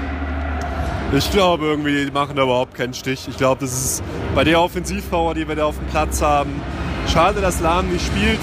Ich 1.13 1.31
glaube 1.31 1.65
irgendwie, 1.67 2.05
die 2.05 2.11
machen 2.11 2.35
da 2.35 2.43
überhaupt 2.43 2.75
keinen 2.75 2.93
Stich. 2.93 3.27
Ich 3.29 3.37
glaube, 3.37 3.61
das 3.61 3.71
ist 3.71 4.03
bei 4.35 4.43
der 4.43 4.61
Offensivpower, 4.61 5.33
die 5.33 5.47
wir 5.47 5.55
da 5.55 5.65
auf 5.65 5.77
dem 5.77 5.87
Platz 5.87 6.21
haben. 6.21 6.61
Schade, 7.07 7.39
dass 7.39 7.61
Lahm 7.61 7.91
nicht 7.91 8.05
spielt. 8.05 8.39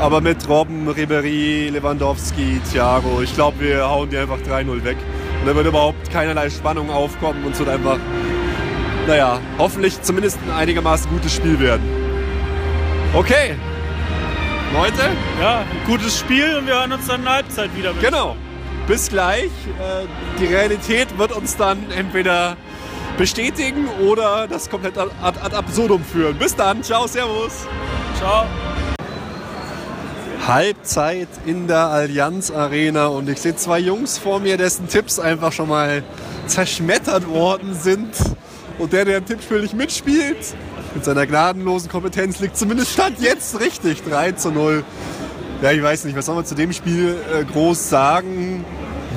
Aber 0.00 0.20
mit 0.20 0.48
Robben, 0.48 0.88
Ribery, 0.88 1.70
Lewandowski, 1.70 2.60
Thiago, 2.70 3.20
ich 3.20 3.34
glaube, 3.34 3.58
wir 3.60 3.88
hauen 3.88 4.08
die 4.08 4.16
einfach 4.16 4.38
3-0 4.38 4.84
weg. 4.84 4.96
Und 5.40 5.48
da 5.48 5.56
wird 5.56 5.66
überhaupt 5.66 6.10
keinerlei 6.12 6.48
Spannung 6.50 6.88
aufkommen 6.88 7.44
und 7.44 7.52
es 7.52 7.58
wird 7.58 7.68
einfach, 7.68 7.98
naja, 9.08 9.40
hoffentlich 9.58 10.00
zumindest 10.02 10.38
ein 10.46 10.56
einigermaßen 10.56 11.10
gutes 11.10 11.34
Spiel 11.34 11.58
werden. 11.58 11.82
Okay. 13.12 13.56
Leute? 14.72 15.10
Ja, 15.40 15.64
gutes 15.86 16.18
Spiel 16.18 16.56
und 16.56 16.66
wir 16.66 16.74
hören 16.74 16.92
uns 16.92 17.06
dann 17.06 17.20
in 17.20 17.24
der 17.24 17.34
Halbzeit 17.34 17.76
wieder. 17.76 17.92
Genau. 18.00 18.36
Bis 18.86 19.08
gleich. 19.08 19.44
Äh, 19.44 20.06
die 20.40 20.46
Realität 20.46 21.18
wird 21.18 21.32
uns 21.32 21.56
dann 21.56 21.90
entweder 21.90 22.56
bestätigen 23.16 23.88
oder 24.06 24.46
das 24.46 24.70
komplett 24.70 24.96
ad, 24.96 25.10
ad 25.22 25.56
absurdum 25.56 26.04
führen. 26.04 26.36
Bis 26.38 26.54
dann, 26.54 26.84
ciao, 26.84 27.08
servus. 27.08 27.66
Ciao. 28.16 28.46
Halbzeit 30.48 31.28
in 31.44 31.68
der 31.68 31.88
Allianz 31.88 32.50
Arena 32.50 33.08
und 33.08 33.28
ich 33.28 33.38
sehe 33.38 33.54
zwei 33.54 33.78
Jungs 33.78 34.16
vor 34.16 34.40
mir, 34.40 34.56
dessen 34.56 34.88
Tipps 34.88 35.18
einfach 35.18 35.52
schon 35.52 35.68
mal 35.68 36.02
zerschmettert 36.46 37.28
worden 37.28 37.74
sind. 37.74 38.08
Und 38.78 38.94
der, 38.94 39.04
der 39.04 39.18
im 39.18 39.26
Tippspiel 39.26 39.60
nicht 39.60 39.74
mitspielt, 39.74 40.38
mit 40.94 41.04
seiner 41.04 41.26
gnadenlosen 41.26 41.90
Kompetenz 41.90 42.40
liegt 42.40 42.56
zumindest 42.56 42.92
Stand 42.92 43.20
jetzt 43.20 43.60
richtig. 43.60 44.02
3 44.02 44.32
zu 44.32 44.50
0. 44.50 44.84
Ja, 45.60 45.72
ich 45.72 45.82
weiß 45.82 46.04
nicht, 46.06 46.16
was 46.16 46.24
soll 46.24 46.36
man 46.36 46.46
zu 46.46 46.54
dem 46.54 46.72
Spiel 46.72 47.16
äh, 47.30 47.44
groß 47.44 47.90
sagen? 47.90 48.64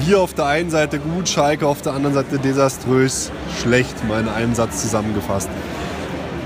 Wir 0.04 0.20
auf 0.20 0.34
der 0.34 0.48
einen 0.48 0.70
Seite 0.70 1.00
gut, 1.00 1.30
Schalke 1.30 1.66
auf 1.66 1.82
der 1.82 1.94
anderen 1.94 2.16
Seite 2.16 2.40
desaströs 2.40 3.32
schlecht, 3.62 4.04
mal 4.06 4.20
in 4.20 4.28
einem 4.28 4.54
Satz 4.54 4.82
zusammengefasst. 4.82 5.50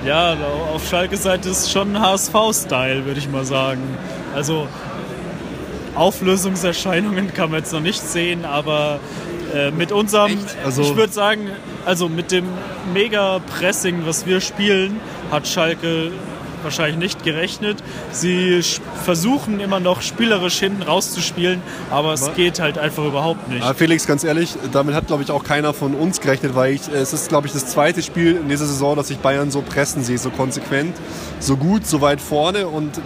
Ja, 0.06 0.36
auf 0.72 0.88
Schalke 0.88 1.18
Seite 1.18 1.50
ist 1.50 1.72
schon 1.72 2.00
HSV-Style, 2.00 3.06
würde 3.06 3.20
ich 3.20 3.30
mal 3.30 3.46
sagen. 3.46 3.82
Also 4.36 4.68
Auflösungserscheinungen 5.96 7.34
kann 7.34 7.52
man 7.52 7.60
jetzt 7.60 7.72
noch 7.72 7.80
nicht 7.80 8.02
sehen, 8.02 8.44
aber 8.44 9.00
äh, 9.54 9.72
mit 9.72 9.94
unserem, 9.94 10.38
also 10.66 10.82
ich 10.82 10.96
würde 10.96 11.14
sagen, 11.14 11.48
also 11.86 12.10
mit 12.10 12.32
dem 12.32 12.46
Mega-Pressing, 12.94 14.06
was 14.06 14.26
wir 14.26 14.42
spielen, 14.42 15.00
hat 15.32 15.48
Schalke 15.48 16.12
wahrscheinlich 16.64 16.98
nicht 16.98 17.24
gerechnet. 17.24 17.78
Sie 18.12 18.62
versuchen 19.06 19.62
immer 19.62 19.80
noch 19.80 20.02
spielerisch 20.02 20.60
hinten 20.60 20.82
rauszuspielen, 20.82 21.62
aber 21.90 22.14
es 22.14 22.34
geht 22.34 22.60
halt 22.60 22.78
einfach 22.78 23.06
überhaupt 23.06 23.48
nicht. 23.48 23.64
Ja, 23.64 23.74
Felix, 23.74 24.06
ganz 24.06 24.26
ehrlich, 24.26 24.56
damit 24.74 24.96
hat, 24.96 25.08
glaube 25.08 25.24
ich, 25.24 25.32
auch 25.32 25.44
keiner 25.44 25.74
von 25.74 25.94
uns 25.94 26.20
gerechnet, 26.20 26.56
weil 26.56 26.74
ich, 26.74 26.90
es 26.90 27.14
ist, 27.14 27.30
glaube 27.30 27.48
ich, 27.48 27.54
das 27.54 27.68
zweite 27.68 28.02
Spiel 28.02 28.36
in 28.36 28.50
dieser 28.50 28.66
Saison, 28.66 28.98
dass 28.98 29.10
ich 29.10 29.20
Bayern 29.20 29.52
so 29.52 29.62
pressen 29.62 30.04
sehe, 30.04 30.18
so 30.18 30.30
konsequent, 30.32 30.98
so 31.40 31.56
gut, 31.56 31.86
so 31.88 32.02
weit 32.02 32.20
vorne 32.20 32.68
und 32.68 33.00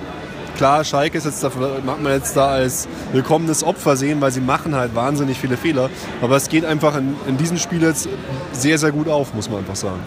klar, 0.60 0.84
Schalke 0.84 1.18
ist 1.18 1.26
jetzt 1.26 1.42
da, 1.42 1.50
mag 1.86 2.02
man 2.02 2.12
jetzt 2.12 2.36
da 2.36 2.50
als 2.50 2.88
willkommenes 3.14 3.64
Opfer 3.64 3.96
sehen, 3.96 4.20
weil 4.20 4.32
sie 4.32 4.42
machen 4.42 4.76
halt 4.76 4.94
wahnsinnig 4.94 5.38
viele 5.38 5.56
Fehler. 5.56 5.90
Aber 6.22 6.36
es 6.36 6.50
geht 6.50 6.66
einfach 6.66 6.98
in, 6.98 7.16
in 7.28 7.38
diesem 7.38 7.58
Spiel 7.58 7.82
jetzt 7.82 8.10
sehr, 8.52 8.78
sehr 8.78 8.92
gut 8.92 9.08
auf, 9.08 9.34
muss 9.34 9.50
man 9.50 9.60
einfach 9.60 9.78
sagen. 9.78 10.02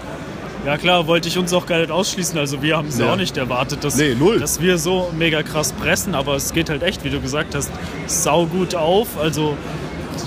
Ja 0.66 0.76
klar, 0.76 1.06
wollte 1.06 1.26
ich 1.26 1.38
uns 1.38 1.54
auch 1.54 1.64
gar 1.64 1.78
nicht 1.78 1.90
ausschließen. 1.90 2.38
Also 2.38 2.60
wir 2.60 2.76
haben 2.76 2.88
es 2.88 2.98
ja. 2.98 3.06
ja. 3.06 3.12
auch 3.12 3.16
nicht 3.16 3.38
erwartet, 3.38 3.82
dass, 3.82 3.96
nee, 3.96 4.14
dass 4.38 4.60
wir 4.60 4.76
so 4.76 5.10
mega 5.16 5.42
krass 5.42 5.72
pressen, 5.72 6.14
aber 6.14 6.36
es 6.36 6.52
geht 6.52 6.68
halt 6.68 6.82
echt, 6.82 7.02
wie 7.02 7.10
du 7.10 7.20
gesagt 7.20 7.54
hast, 7.54 7.70
sau 8.06 8.44
gut 8.44 8.74
auf. 8.74 9.18
Also 9.18 9.56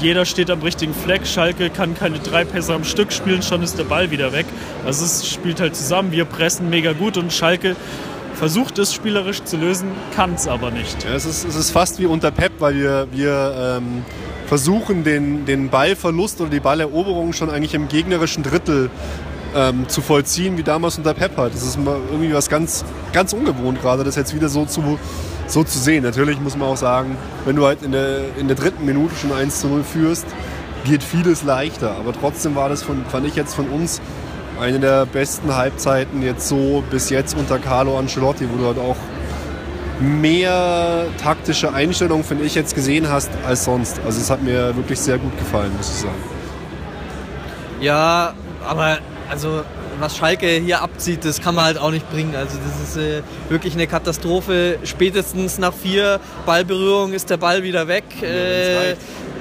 jeder 0.01 0.25
steht 0.25 0.49
am 0.49 0.63
richtigen 0.63 0.95
Fleck. 0.95 1.27
Schalke 1.27 1.69
kann 1.69 1.93
keine 1.93 2.17
drei 2.17 2.45
Pässe 2.45 2.73
am 2.73 2.83
Stück 2.83 3.13
spielen, 3.13 3.43
schon 3.43 3.61
ist 3.61 3.77
der 3.77 3.83
Ball 3.83 4.09
wieder 4.09 4.33
weg. 4.33 4.47
Also 4.87 5.05
es 5.05 5.29
spielt 5.29 5.61
halt 5.61 5.75
zusammen. 5.75 6.11
Wir 6.11 6.25
pressen 6.25 6.71
mega 6.71 6.93
gut 6.93 7.15
und 7.15 7.31
Schalke 7.31 7.75
versucht 8.35 8.77
es 8.79 8.93
spielerisch 8.93 9.43
zu 9.43 9.57
lösen, 9.57 9.89
kann 10.15 10.33
es 10.33 10.47
aber 10.47 10.71
nicht. 10.71 11.03
Ja, 11.03 11.13
es, 11.13 11.25
ist, 11.25 11.45
es 11.45 11.55
ist 11.55 11.71
fast 11.71 11.99
wie 11.99 12.05
unter 12.05 12.31
Pep, 12.31 12.53
weil 12.59 12.75
wir, 12.75 13.07
wir 13.11 13.77
ähm, 13.77 14.03
versuchen, 14.47 15.03
den, 15.03 15.45
den 15.45 15.69
Ballverlust 15.69 16.41
oder 16.41 16.49
die 16.49 16.59
Balleroberung 16.59 17.33
schon 17.33 17.49
eigentlich 17.49 17.73
im 17.73 17.87
gegnerischen 17.87 18.43
Drittel 18.43 18.89
ähm, 19.55 19.87
zu 19.87 20.01
vollziehen, 20.01 20.57
wie 20.57 20.63
damals 20.63 20.97
unter 20.97 21.13
Pep 21.13 21.37
hat. 21.37 21.53
Das 21.53 21.63
ist 21.63 21.77
irgendwie 21.77 22.33
was 22.33 22.49
ganz, 22.49 22.83
ganz 23.13 23.33
ungewohnt 23.33 23.81
gerade, 23.81 24.03
das 24.03 24.15
jetzt 24.15 24.35
wieder 24.35 24.49
so 24.49 24.65
zu, 24.65 24.99
so 25.47 25.63
zu 25.63 25.79
sehen. 25.79 26.03
Natürlich 26.03 26.39
muss 26.39 26.57
man 26.57 26.67
auch 26.67 26.77
sagen, 26.77 27.17
wenn 27.45 27.55
du 27.55 27.65
halt 27.65 27.81
in 27.83 27.91
der, 27.91 28.35
in 28.37 28.47
der 28.47 28.57
dritten 28.57 28.85
Minute 28.85 29.15
schon 29.15 29.31
1 29.31 29.61
zu 29.61 29.67
0 29.67 29.83
führst, 29.83 30.25
geht 30.85 31.03
vieles 31.03 31.43
leichter. 31.43 31.95
Aber 31.95 32.13
trotzdem 32.13 32.55
war 32.55 32.69
das, 32.69 32.83
von, 32.83 33.05
fand 33.05 33.25
ich 33.25 33.35
jetzt 33.35 33.55
von 33.55 33.69
uns 33.69 34.01
eine 34.59 34.79
der 34.79 35.05
besten 35.05 35.55
Halbzeiten 35.55 36.21
jetzt 36.21 36.47
so 36.47 36.83
bis 36.89 37.09
jetzt 37.09 37.37
unter 37.37 37.59
Carlo 37.59 37.97
Ancelotti, 37.97 38.47
wo 38.51 38.57
du 38.57 38.67
halt 38.67 38.79
auch 38.79 38.97
mehr 39.99 41.05
taktische 41.21 41.73
Einstellungen, 41.73 42.23
finde 42.23 42.45
ich, 42.45 42.55
jetzt 42.55 42.75
gesehen 42.75 43.09
hast 43.09 43.29
als 43.47 43.65
sonst. 43.65 43.99
Also 44.05 44.19
es 44.19 44.29
hat 44.29 44.43
mir 44.43 44.75
wirklich 44.75 44.99
sehr 44.99 45.17
gut 45.17 45.37
gefallen, 45.37 45.71
muss 45.77 45.89
ich 45.89 46.01
sagen. 46.01 46.23
Ja, 47.81 48.33
aber 48.65 48.99
also 49.29 49.61
was 49.99 50.17
Schalke 50.17 50.47
hier 50.47 50.81
abzieht, 50.81 51.23
das 51.23 51.41
kann 51.41 51.55
man 51.55 51.65
halt 51.65 51.77
auch 51.77 51.91
nicht 51.91 52.09
bringen. 52.11 52.35
Also 52.35 52.57
das 52.57 52.89
ist 52.89 52.97
äh, 52.97 53.21
wirklich 53.49 53.73
eine 53.73 53.87
Katastrophe. 53.87 54.77
Spätestens 54.83 55.57
nach 55.57 55.73
vier 55.73 56.19
Ballberührungen 56.45 57.13
ist 57.13 57.29
der 57.29 57.37
Ball 57.37 57.63
wieder 57.63 57.87
weg. 57.87 58.03
Äh, 58.21 58.95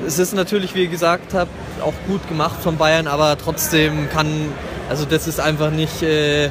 es 0.06 0.18
ist 0.18 0.34
natürlich, 0.34 0.74
wie 0.74 0.84
ihr 0.84 0.88
gesagt 0.88 1.34
habt, 1.34 1.50
auch 1.82 1.94
gut 2.06 2.26
gemacht 2.28 2.62
von 2.62 2.76
Bayern, 2.76 3.06
aber 3.06 3.36
trotzdem 3.38 4.08
kann, 4.10 4.26
also 4.88 5.04
das 5.04 5.26
ist 5.26 5.40
einfach 5.40 5.70
nicht 5.70 6.02
äh, 6.02 6.50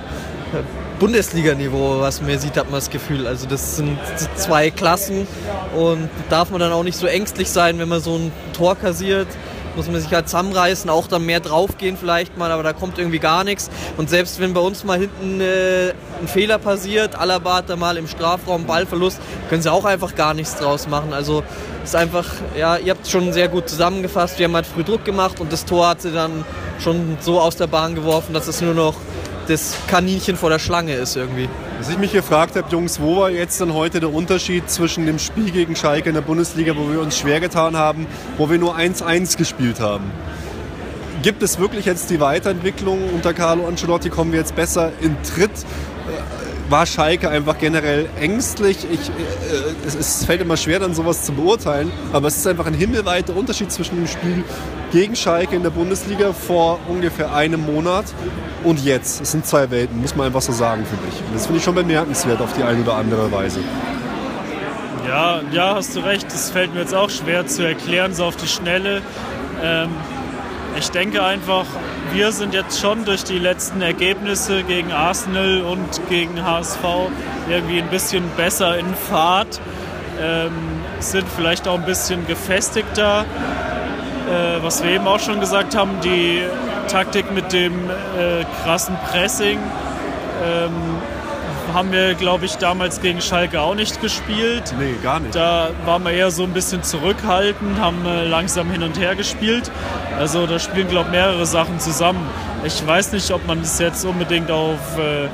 Bundesliga-Niveau, 1.00 2.00
was 2.00 2.22
man 2.22 2.38
sieht, 2.40 2.56
hat 2.58 2.66
man 2.66 2.76
das 2.76 2.90
Gefühl. 2.90 3.28
Also 3.28 3.48
das 3.48 3.78
sind 3.78 3.98
zwei 4.36 4.72
Klassen 4.72 5.28
und 5.76 6.10
darf 6.30 6.50
man 6.50 6.60
dann 6.60 6.72
auch 6.72 6.84
nicht 6.84 6.98
so 6.98 7.08
ängstlich 7.08 7.50
sein, 7.50 7.80
wenn 7.80 7.90
man 7.90 8.02
so 8.02 8.16
ein 8.16 8.32
Tor 8.54 8.76
kassiert 8.76 9.28
muss 9.76 9.88
man 9.88 10.00
sich 10.00 10.14
halt 10.14 10.28
zusammenreißen, 10.28 10.90
auch 10.90 11.08
dann 11.08 11.26
mehr 11.26 11.40
draufgehen 11.40 11.98
vielleicht 11.98 12.38
mal, 12.38 12.52
aber 12.52 12.64
da 12.64 12.74
kommt 12.74 12.98
irgendwie 12.98 13.20
gar 13.20 13.44
nichts. 13.44 13.70
Und 13.98 14.10
selbst 14.10 14.40
wenn 14.40 14.54
bei 14.54 14.62
uns 14.62 14.84
mal 14.84 15.00
hinten 15.00 15.42
äh, 15.42 15.94
ein 16.22 16.28
Fehler 16.28 16.60
passiert, 16.60 17.16
Alaba 17.16 17.58
hat 17.58 17.70
da 17.70 17.76
mal 17.76 17.98
im 17.98 18.08
Strafraum 18.08 18.66
Ballverlust, 18.66 19.20
können 19.50 19.62
sie 19.62 19.72
auch 19.72 19.86
einfach 19.86 20.16
gar 20.16 20.34
nichts 20.34 20.56
draus 20.56 20.88
machen. 20.88 21.14
Also 21.14 21.44
ist 21.84 21.96
einfach, 21.96 22.26
ja, 22.58 22.78
ihr 22.78 22.92
habt 22.92 23.06
es 23.06 23.12
schon 23.12 23.34
sehr 23.34 23.48
gut 23.48 23.68
zusammengefasst. 23.68 24.40
Wir 24.40 24.46
haben 24.46 24.56
halt 24.56 24.66
früh 24.66 24.84
Druck 24.84 25.04
gemacht 25.06 25.40
und 25.40 25.52
das 25.52 25.66
Tor 25.66 25.90
hat 25.90 26.02
sie 26.02 26.12
dann 26.12 26.46
schon 26.80 27.18
so 27.20 27.40
aus 27.42 27.56
der 27.56 27.68
Bahn 27.68 27.96
geworfen, 27.96 28.34
dass 28.34 28.48
es 28.48 28.62
nur 28.62 28.74
noch 28.74 28.96
das 29.48 29.78
Kaninchen 29.88 30.36
vor 30.36 30.50
der 30.50 30.60
Schlange 30.60 30.94
ist 30.94 31.16
irgendwie. 31.16 31.50
Was 31.80 31.90
ich 31.90 31.98
mich 31.98 32.14
gefragt 32.14 32.56
habe, 32.56 32.70
Jungs, 32.70 33.00
wo 33.00 33.18
war 33.18 33.30
jetzt 33.30 33.60
dann 33.60 33.74
heute 33.74 34.00
der 34.00 34.14
Unterschied 34.14 34.70
zwischen 34.70 35.06
dem 35.06 35.20
Spiel 35.20 35.52
gegen 35.52 35.76
Schalke 35.76 36.10
in 36.10 36.16
der 36.16 36.22
Bundesliga, 36.22 36.76
wo 36.76 36.92
wir 36.92 37.02
uns 37.02 37.18
schwer 37.18 37.40
getan 37.40 37.76
haben, 37.76 38.08
wo 38.38 38.50
wir 38.50 38.58
nur 38.58 38.78
1-1 38.78 39.38
gespielt 39.38 39.80
haben? 39.80 40.12
Gibt 41.22 41.42
es 41.42 41.60
wirklich 41.60 41.86
jetzt 41.86 42.10
die 42.10 42.20
Weiterentwicklung 42.20 43.10
unter 43.14 43.34
Carlo 43.34 43.68
Ancelotti? 43.68 44.10
Kommen 44.10 44.32
wir 44.32 44.40
jetzt 44.40 44.56
besser 44.56 44.92
in 45.02 45.16
Tritt? 45.24 45.52
War 46.70 46.86
Schalke 46.86 47.30
einfach 47.30 47.58
generell 47.58 48.08
ängstlich. 48.20 48.78
Ich, 48.90 49.10
äh, 49.10 49.86
es, 49.86 49.96
es, 49.96 50.26
fällt 50.26 50.42
immer 50.42 50.58
schwer, 50.58 50.80
dann 50.80 50.94
sowas 50.94 51.24
zu 51.26 51.34
beurteilen, 51.34 51.92
aber 52.12 52.28
es 52.28 52.38
ist 52.38 52.48
einfach 52.48 52.66
ein 52.66 52.74
himmelweiter 52.74 53.36
Unterschied 53.36 53.72
zwischen 53.72 53.96
dem 53.96 54.08
Spiel 54.08 54.44
gegen 54.92 55.16
Schalke 55.16 55.56
in 55.56 55.64
der 55.64 55.72
Bundesliga 55.72 56.34
vor 56.34 56.80
ungefähr 56.88 57.34
einem 57.34 57.66
Monat 57.66 58.06
und 58.64 58.84
jetzt. 58.84 59.22
Es 59.22 59.32
sind 59.32 59.46
zwei 59.46 59.70
Welten, 59.72 60.00
muss 60.02 60.16
man 60.16 60.28
einfach 60.28 60.42
so 60.42 60.52
sagen, 60.52 60.86
finde 60.86 61.04
ich. 61.10 61.20
Und 61.20 61.36
das 61.36 61.46
finde 61.46 61.60
ich 61.60 61.64
schon 61.64 61.76
bemerkenswert 61.76 62.42
auf 62.42 62.54
die 62.54 62.64
eine 62.64 62.82
oder 62.82 62.96
andere 62.96 63.32
Weise. 63.32 63.60
Ja, 65.08 65.42
ja, 65.52 65.76
hast 65.76 65.96
du 65.96 66.00
recht. 66.00 66.26
Das 66.28 66.50
fällt 66.50 66.74
mir 66.74 66.82
jetzt 66.82 66.96
auch 66.96 67.10
schwer 67.10 67.46
zu 67.46 67.68
erklären, 67.68 68.14
so 68.14 68.24
auf 68.24 68.36
die 68.38 68.48
Schnelle. 68.48 69.02
Ähm, 69.62 69.90
ich 70.78 70.90
denke 70.92 71.24
einfach, 71.24 71.66
wir 72.14 72.32
sind 72.32 72.54
jetzt 72.54 72.80
schon 72.80 73.06
durch 73.06 73.24
die 73.24 73.40
letzten 73.40 73.82
Ergebnisse 73.82 74.64
gegen 74.64 74.92
Arsenal 74.92 75.62
und 75.62 76.08
gegen 76.10 76.46
HSV 76.46 76.84
irgendwie 77.50 77.82
ein 77.82 77.90
bisschen 77.90 78.24
besser 78.38 78.78
in 78.78 78.94
Fahrt, 78.94 79.60
ähm, 80.22 80.52
sind 81.00 81.28
vielleicht 81.36 81.68
auch 81.68 81.80
ein 81.80 81.86
bisschen 81.86 82.28
gefestigter. 82.28 83.22
Äh, 83.22 84.64
was 84.64 84.84
wir 84.84 84.92
eben 84.92 85.08
auch 85.08 85.20
schon 85.20 85.40
gesagt 85.40 85.76
haben, 85.76 86.00
die 86.04 86.44
Taktik 86.88 87.32
mit 87.34 87.52
dem 87.52 87.74
äh, 87.90 88.46
krassen 88.64 88.96
Pressing 89.10 89.58
ähm, 90.46 90.72
haben 91.74 91.92
wir, 91.92 92.14
glaube 92.14 92.46
ich, 92.46 92.56
damals 92.58 93.02
gegen 93.02 93.20
Schalke 93.22 93.60
auch 93.60 93.76
nicht 93.76 94.00
gespielt. 94.02 94.74
Nee, 94.78 94.96
gar 95.02 95.20
nicht. 95.20 95.36
Da 95.36 95.70
waren 95.86 96.04
wir 96.04 96.12
eher 96.12 96.32
so 96.32 96.44
ein 96.44 96.54
bisschen 96.54 96.84
zurückhaltend, 96.84 97.80
haben 97.80 98.06
äh, 98.06 98.26
langsam 98.26 98.70
hin 98.72 98.84
und 98.84 99.00
her 99.00 99.16
gespielt. 99.16 99.72
Also 100.20 100.46
da 100.46 100.60
spielen, 100.60 100.88
glaube 100.88 101.08
ich, 101.08 101.12
mehrere 101.12 101.46
Sachen 101.46 101.80
zusammen. 101.80 102.30
Ich 102.64 102.86
weiß 102.86 103.12
nicht, 103.14 103.32
ob 103.32 103.46
man 103.48 103.62
das 103.62 103.80
jetzt 103.80 104.06
unbedingt 104.06 104.52
auf, 104.52 104.98
äh, 104.98 105.28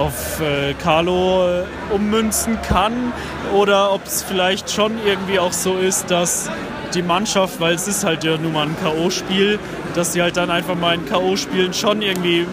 auf 0.00 0.40
äh, 0.40 0.74
Carlo 0.74 1.48
äh, 1.48 1.94
ummünzen 1.94 2.58
kann 2.62 3.12
oder 3.52 3.92
ob 3.92 4.06
es 4.06 4.22
vielleicht 4.22 4.70
schon 4.70 4.92
irgendwie 5.04 5.38
auch 5.38 5.52
so 5.52 5.76
ist, 5.76 6.10
dass 6.10 6.48
die 6.94 7.02
Mannschaft, 7.02 7.60
weil 7.60 7.74
es 7.74 7.88
ist 7.88 8.04
halt 8.04 8.24
ja 8.24 8.36
nun 8.36 8.52
mal 8.52 8.66
ein 8.66 8.76
K.O.-Spiel, 8.82 9.58
dass 9.94 10.12
sie 10.12 10.22
halt 10.22 10.36
dann 10.36 10.50
einfach 10.50 10.74
mal 10.74 10.94
in 10.94 11.06
K.O.-Spielen 11.06 11.72
schon 11.72 12.02
irgendwie 12.02 12.46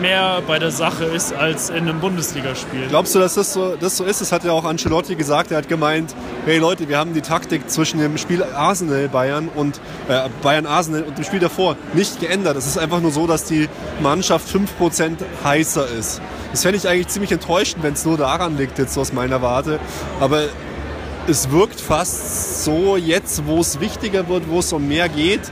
mehr 0.00 0.42
bei 0.46 0.58
der 0.58 0.70
Sache 0.70 1.04
ist 1.04 1.32
als 1.32 1.70
in 1.70 1.88
einem 1.88 2.00
Bundesligaspiel. 2.00 2.88
Glaubst 2.88 3.14
du, 3.14 3.18
dass 3.18 3.34
das 3.34 3.52
so, 3.52 3.76
das 3.76 3.96
so 3.96 4.04
ist? 4.04 4.20
Das 4.20 4.32
hat 4.32 4.44
ja 4.44 4.52
auch 4.52 4.64
Ancelotti 4.64 5.14
gesagt. 5.14 5.50
Er 5.50 5.58
hat 5.58 5.68
gemeint, 5.68 6.14
hey 6.44 6.58
Leute, 6.58 6.88
wir 6.88 6.98
haben 6.98 7.14
die 7.14 7.20
Taktik 7.20 7.68
zwischen 7.70 7.98
dem 8.00 8.18
Spiel 8.18 8.42
Arsenal-Bayern 8.42 9.48
und 9.48 9.80
äh, 10.08 10.28
Bayern-Arsenal 10.42 11.02
und 11.02 11.18
dem 11.18 11.24
Spiel 11.24 11.40
davor 11.40 11.76
nicht 11.94 12.20
geändert. 12.20 12.56
Es 12.56 12.66
ist 12.66 12.78
einfach 12.78 13.00
nur 13.00 13.10
so, 13.10 13.26
dass 13.26 13.44
die 13.44 13.68
Mannschaft 14.00 14.46
5% 14.48 15.16
heißer 15.44 15.88
ist. 15.88 16.20
Das 16.52 16.62
fände 16.62 16.78
ich 16.78 16.88
eigentlich 16.88 17.08
ziemlich 17.08 17.32
enttäuschend, 17.32 17.82
wenn 17.82 17.94
es 17.94 18.04
nur 18.04 18.16
daran 18.16 18.56
liegt, 18.56 18.78
jetzt 18.78 18.96
aus 18.98 19.12
meiner 19.12 19.40
Warte. 19.42 19.78
Aber 20.20 20.44
es 21.26 21.50
wirkt 21.50 21.80
fast 21.80 22.64
so 22.64 22.96
jetzt, 22.96 23.46
wo 23.46 23.60
es 23.60 23.80
wichtiger 23.80 24.28
wird, 24.28 24.48
wo 24.48 24.58
es 24.58 24.72
um 24.72 24.88
mehr 24.88 25.08
geht, 25.08 25.42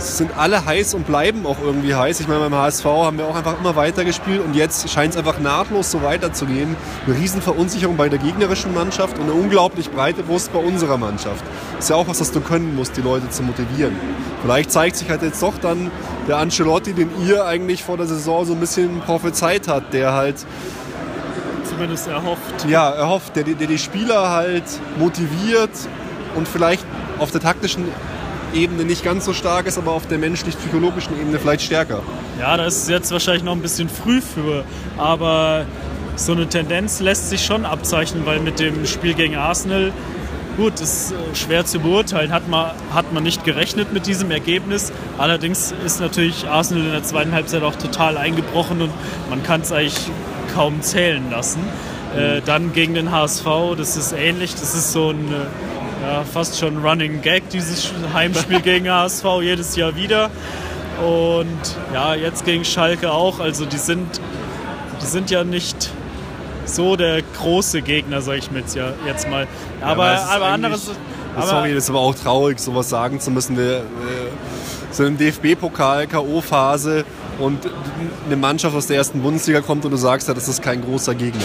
sind 0.00 0.36
alle 0.36 0.64
heiß 0.64 0.94
und 0.94 1.06
bleiben 1.06 1.46
auch 1.46 1.58
irgendwie 1.62 1.94
heiß. 1.94 2.20
Ich 2.20 2.28
meine, 2.28 2.40
beim 2.40 2.54
HSV 2.54 2.84
haben 2.84 3.18
wir 3.18 3.26
auch 3.26 3.36
einfach 3.36 3.58
immer 3.58 3.76
weiter 3.76 4.04
gespielt 4.04 4.40
und 4.44 4.54
jetzt 4.54 4.88
scheint 4.88 5.12
es 5.12 5.18
einfach 5.18 5.38
nahtlos 5.38 5.90
so 5.90 6.02
weiterzugehen. 6.02 6.76
Eine 7.06 7.16
riesen 7.16 7.42
Verunsicherung 7.42 7.96
bei 7.96 8.08
der 8.08 8.18
gegnerischen 8.18 8.72
Mannschaft 8.74 9.18
und 9.18 9.24
eine 9.24 9.32
unglaublich 9.32 9.90
breite 9.90 10.22
Brust 10.22 10.52
bei 10.52 10.58
unserer 10.58 10.96
Mannschaft. 10.96 11.44
Das 11.76 11.84
ist 11.84 11.90
ja 11.90 11.96
auch 11.96 12.08
was, 12.08 12.20
was 12.20 12.32
du 12.32 12.40
können 12.40 12.74
musst, 12.74 12.96
die 12.96 13.02
Leute 13.02 13.28
zu 13.30 13.42
motivieren. 13.42 13.94
Vielleicht 14.42 14.70
zeigt 14.70 14.96
sich 14.96 15.10
halt 15.10 15.22
jetzt 15.22 15.42
doch 15.42 15.58
dann 15.58 15.90
der 16.26 16.38
Ancelotti, 16.38 16.94
den 16.94 17.10
ihr 17.26 17.44
eigentlich 17.44 17.84
vor 17.84 17.96
der 17.96 18.06
Saison 18.06 18.44
so 18.44 18.54
ein 18.54 18.60
bisschen 18.60 19.00
prophezeit 19.00 19.68
hat, 19.68 19.92
der 19.92 20.14
halt 20.14 20.36
Zumindest 21.68 22.08
erhofft. 22.08 22.66
ja, 22.68 22.90
erhofft, 22.90 23.36
der, 23.36 23.44
der 23.44 23.66
die 23.66 23.78
Spieler 23.78 24.30
halt 24.30 24.64
motiviert 24.98 25.70
und 26.34 26.48
vielleicht 26.48 26.84
auf 27.18 27.30
der 27.30 27.40
taktischen 27.40 27.84
Ebene 28.54 28.84
nicht 28.84 29.04
ganz 29.04 29.24
so 29.24 29.32
stark 29.32 29.66
ist, 29.66 29.78
aber 29.78 29.92
auf 29.92 30.06
der 30.06 30.18
menschlich-psychologischen 30.18 31.18
Ebene 31.20 31.38
vielleicht 31.38 31.62
stärker. 31.62 32.02
Ja, 32.38 32.56
da 32.56 32.64
ist 32.64 32.82
es 32.82 32.88
jetzt 32.88 33.10
wahrscheinlich 33.12 33.44
noch 33.44 33.52
ein 33.52 33.62
bisschen 33.62 33.88
früh 33.88 34.20
für, 34.20 34.64
aber 34.96 35.66
so 36.16 36.32
eine 36.32 36.46
Tendenz 36.46 37.00
lässt 37.00 37.30
sich 37.30 37.44
schon 37.44 37.64
abzeichnen, 37.64 38.26
weil 38.26 38.40
mit 38.40 38.60
dem 38.60 38.86
Spiel 38.86 39.14
gegen 39.14 39.36
Arsenal, 39.36 39.92
gut, 40.56 40.80
ist 40.80 41.12
äh, 41.12 41.34
schwer 41.34 41.64
zu 41.64 41.78
beurteilen, 41.80 42.32
hat 42.32 42.48
man, 42.48 42.72
hat 42.92 43.12
man 43.12 43.22
nicht 43.22 43.44
gerechnet 43.44 43.92
mit 43.92 44.06
diesem 44.06 44.30
Ergebnis. 44.30 44.92
Allerdings 45.16 45.72
ist 45.84 46.00
natürlich 46.00 46.46
Arsenal 46.46 46.84
in 46.84 46.92
der 46.92 47.02
zweiten 47.02 47.32
Halbzeit 47.32 47.62
auch 47.62 47.76
total 47.76 48.18
eingebrochen 48.18 48.82
und 48.82 48.90
man 49.30 49.42
kann 49.42 49.62
es 49.62 49.72
eigentlich 49.72 50.10
kaum 50.54 50.82
zählen 50.82 51.30
lassen. 51.30 51.60
Äh, 52.16 52.42
dann 52.44 52.72
gegen 52.72 52.94
den 52.94 53.10
HSV, 53.12 53.46
das 53.76 53.96
ist 53.96 54.12
ähnlich, 54.12 54.52
das 54.52 54.74
ist 54.74 54.92
so 54.92 55.10
ein 55.10 55.32
äh, 55.32 55.46
ja, 56.02 56.24
fast 56.24 56.58
schon 56.58 56.84
Running 56.84 57.20
Gag, 57.22 57.48
dieses 57.50 57.92
Heimspiel 58.12 58.60
gegen 58.60 58.90
HSV 58.90 59.24
jedes 59.42 59.76
Jahr 59.76 59.94
wieder. 59.96 60.30
Und 61.04 61.76
ja, 61.94 62.14
jetzt 62.14 62.44
gegen 62.44 62.64
Schalke 62.64 63.10
auch. 63.10 63.40
Also 63.40 63.64
die 63.64 63.78
sind, 63.78 64.20
die 65.00 65.06
sind 65.06 65.30
ja 65.30 65.44
nicht 65.44 65.90
so 66.66 66.96
der 66.96 67.22
große 67.38 67.82
Gegner, 67.82 68.20
sag 68.22 68.36
ich 68.38 68.50
mir 68.50 68.60
jetzt, 68.60 68.76
ja, 68.76 68.92
jetzt 69.06 69.28
mal. 69.28 69.46
Aber, 69.80 69.90
aber 70.04 70.14
ist 70.14 70.20
aber 70.22 70.32
eigentlich- 70.46 70.52
anderes. 70.54 70.90
Aber, 71.36 71.46
Sorry, 71.46 71.74
das 71.74 71.84
ist 71.84 71.90
aber 71.90 72.00
auch 72.00 72.14
traurig, 72.14 72.58
sowas 72.58 72.88
sagen 72.88 73.20
zu 73.20 73.30
müssen. 73.30 73.56
Wir 73.56 73.78
äh, 73.78 73.82
sind 74.90 75.06
im 75.06 75.16
DFB-Pokal, 75.18 76.08
K.O.-Phase 76.08 77.04
und 77.38 77.60
eine 78.26 78.36
Mannschaft 78.36 78.74
aus 78.74 78.88
der 78.88 78.96
ersten 78.96 79.22
Bundesliga 79.22 79.60
kommt 79.60 79.84
und 79.84 79.92
du 79.92 79.96
sagst 79.96 80.26
ja, 80.26 80.34
das 80.34 80.48
ist 80.48 80.60
kein 80.60 80.82
großer 80.82 81.14
Gegner. 81.14 81.44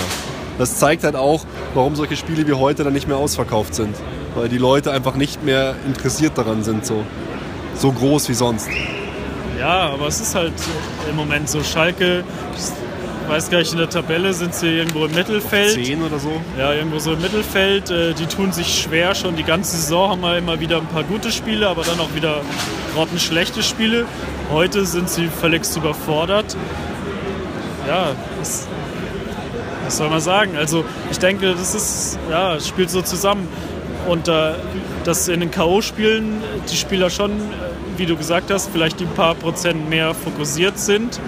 Das 0.57 0.79
zeigt 0.79 1.03
halt 1.03 1.15
auch, 1.15 1.45
warum 1.75 1.95
solche 1.95 2.15
Spiele 2.17 2.47
wie 2.47 2.53
heute 2.53 2.83
dann 2.83 2.93
nicht 2.93 3.07
mehr 3.07 3.17
ausverkauft 3.17 3.75
sind. 3.75 3.95
Weil 4.35 4.49
die 4.49 4.57
Leute 4.57 4.91
einfach 4.91 5.15
nicht 5.15 5.43
mehr 5.43 5.75
interessiert 5.87 6.37
daran 6.37 6.63
sind, 6.63 6.85
so, 6.85 7.03
so 7.75 7.91
groß 7.91 8.29
wie 8.29 8.33
sonst. 8.33 8.67
Ja, 9.57 9.89
aber 9.91 10.07
es 10.07 10.19
ist 10.19 10.35
halt 10.35 10.53
im 11.09 11.15
Moment 11.15 11.49
so. 11.49 11.63
Schalke, 11.63 12.23
ich 12.55 13.29
weiß 13.31 13.49
gar 13.49 13.59
nicht, 13.59 13.71
in 13.71 13.77
der 13.79 13.89
Tabelle 13.89 14.33
sind 14.33 14.53
sie 14.53 14.67
irgendwo 14.67 15.05
im 15.05 15.13
Mittelfeld. 15.13 15.71
Zehn 15.71 16.03
oder 16.03 16.19
so. 16.19 16.31
Ja, 16.59 16.73
irgendwo 16.73 16.99
so 16.99 17.13
im 17.13 17.21
Mittelfeld. 17.21 17.89
Äh, 17.89 18.13
Die 18.13 18.25
tun 18.25 18.51
sich 18.51 18.81
schwer 18.81 19.15
schon. 19.15 19.35
Die 19.37 19.43
ganze 19.43 19.77
Saison 19.77 20.11
haben 20.11 20.21
wir 20.21 20.37
immer 20.37 20.59
wieder 20.59 20.77
ein 20.77 20.87
paar 20.87 21.03
gute 21.03 21.31
Spiele, 21.31 21.67
aber 21.69 21.83
dann 21.83 21.99
auch 21.99 22.13
wieder 22.13 22.41
grottenschlechte 22.93 23.63
Spiele. 23.63 24.05
Heute 24.51 24.85
sind 24.85 25.09
sie 25.09 25.27
völlig 25.27 25.63
überfordert. 25.75 26.55
Ja, 27.87 28.09
das, 28.37 28.67
was 29.85 29.97
soll 29.97 30.09
man 30.09 30.19
sagen? 30.19 30.57
Also 30.57 30.83
ich 31.09 31.17
denke, 31.19 31.53
das 31.55 31.73
ist, 31.73 32.19
ja, 32.29 32.55
es 32.55 32.67
spielt 32.67 32.89
so 32.89 33.01
zusammen. 33.01 33.47
Und 34.07 34.27
äh, 34.27 34.53
dass 35.03 35.27
in 35.27 35.39
den 35.39 35.51
K.O.-Spielen 35.51 36.41
die 36.71 36.75
Spieler 36.75 37.09
schon, 37.09 37.31
äh, 37.31 37.33
wie 37.97 38.05
du 38.05 38.15
gesagt 38.15 38.51
hast, 38.51 38.69
vielleicht 38.71 38.99
die 38.99 39.05
paar 39.05 39.35
Prozent 39.35 39.89
mehr 39.89 40.13
fokussiert 40.13 40.77
sind. 40.79 41.19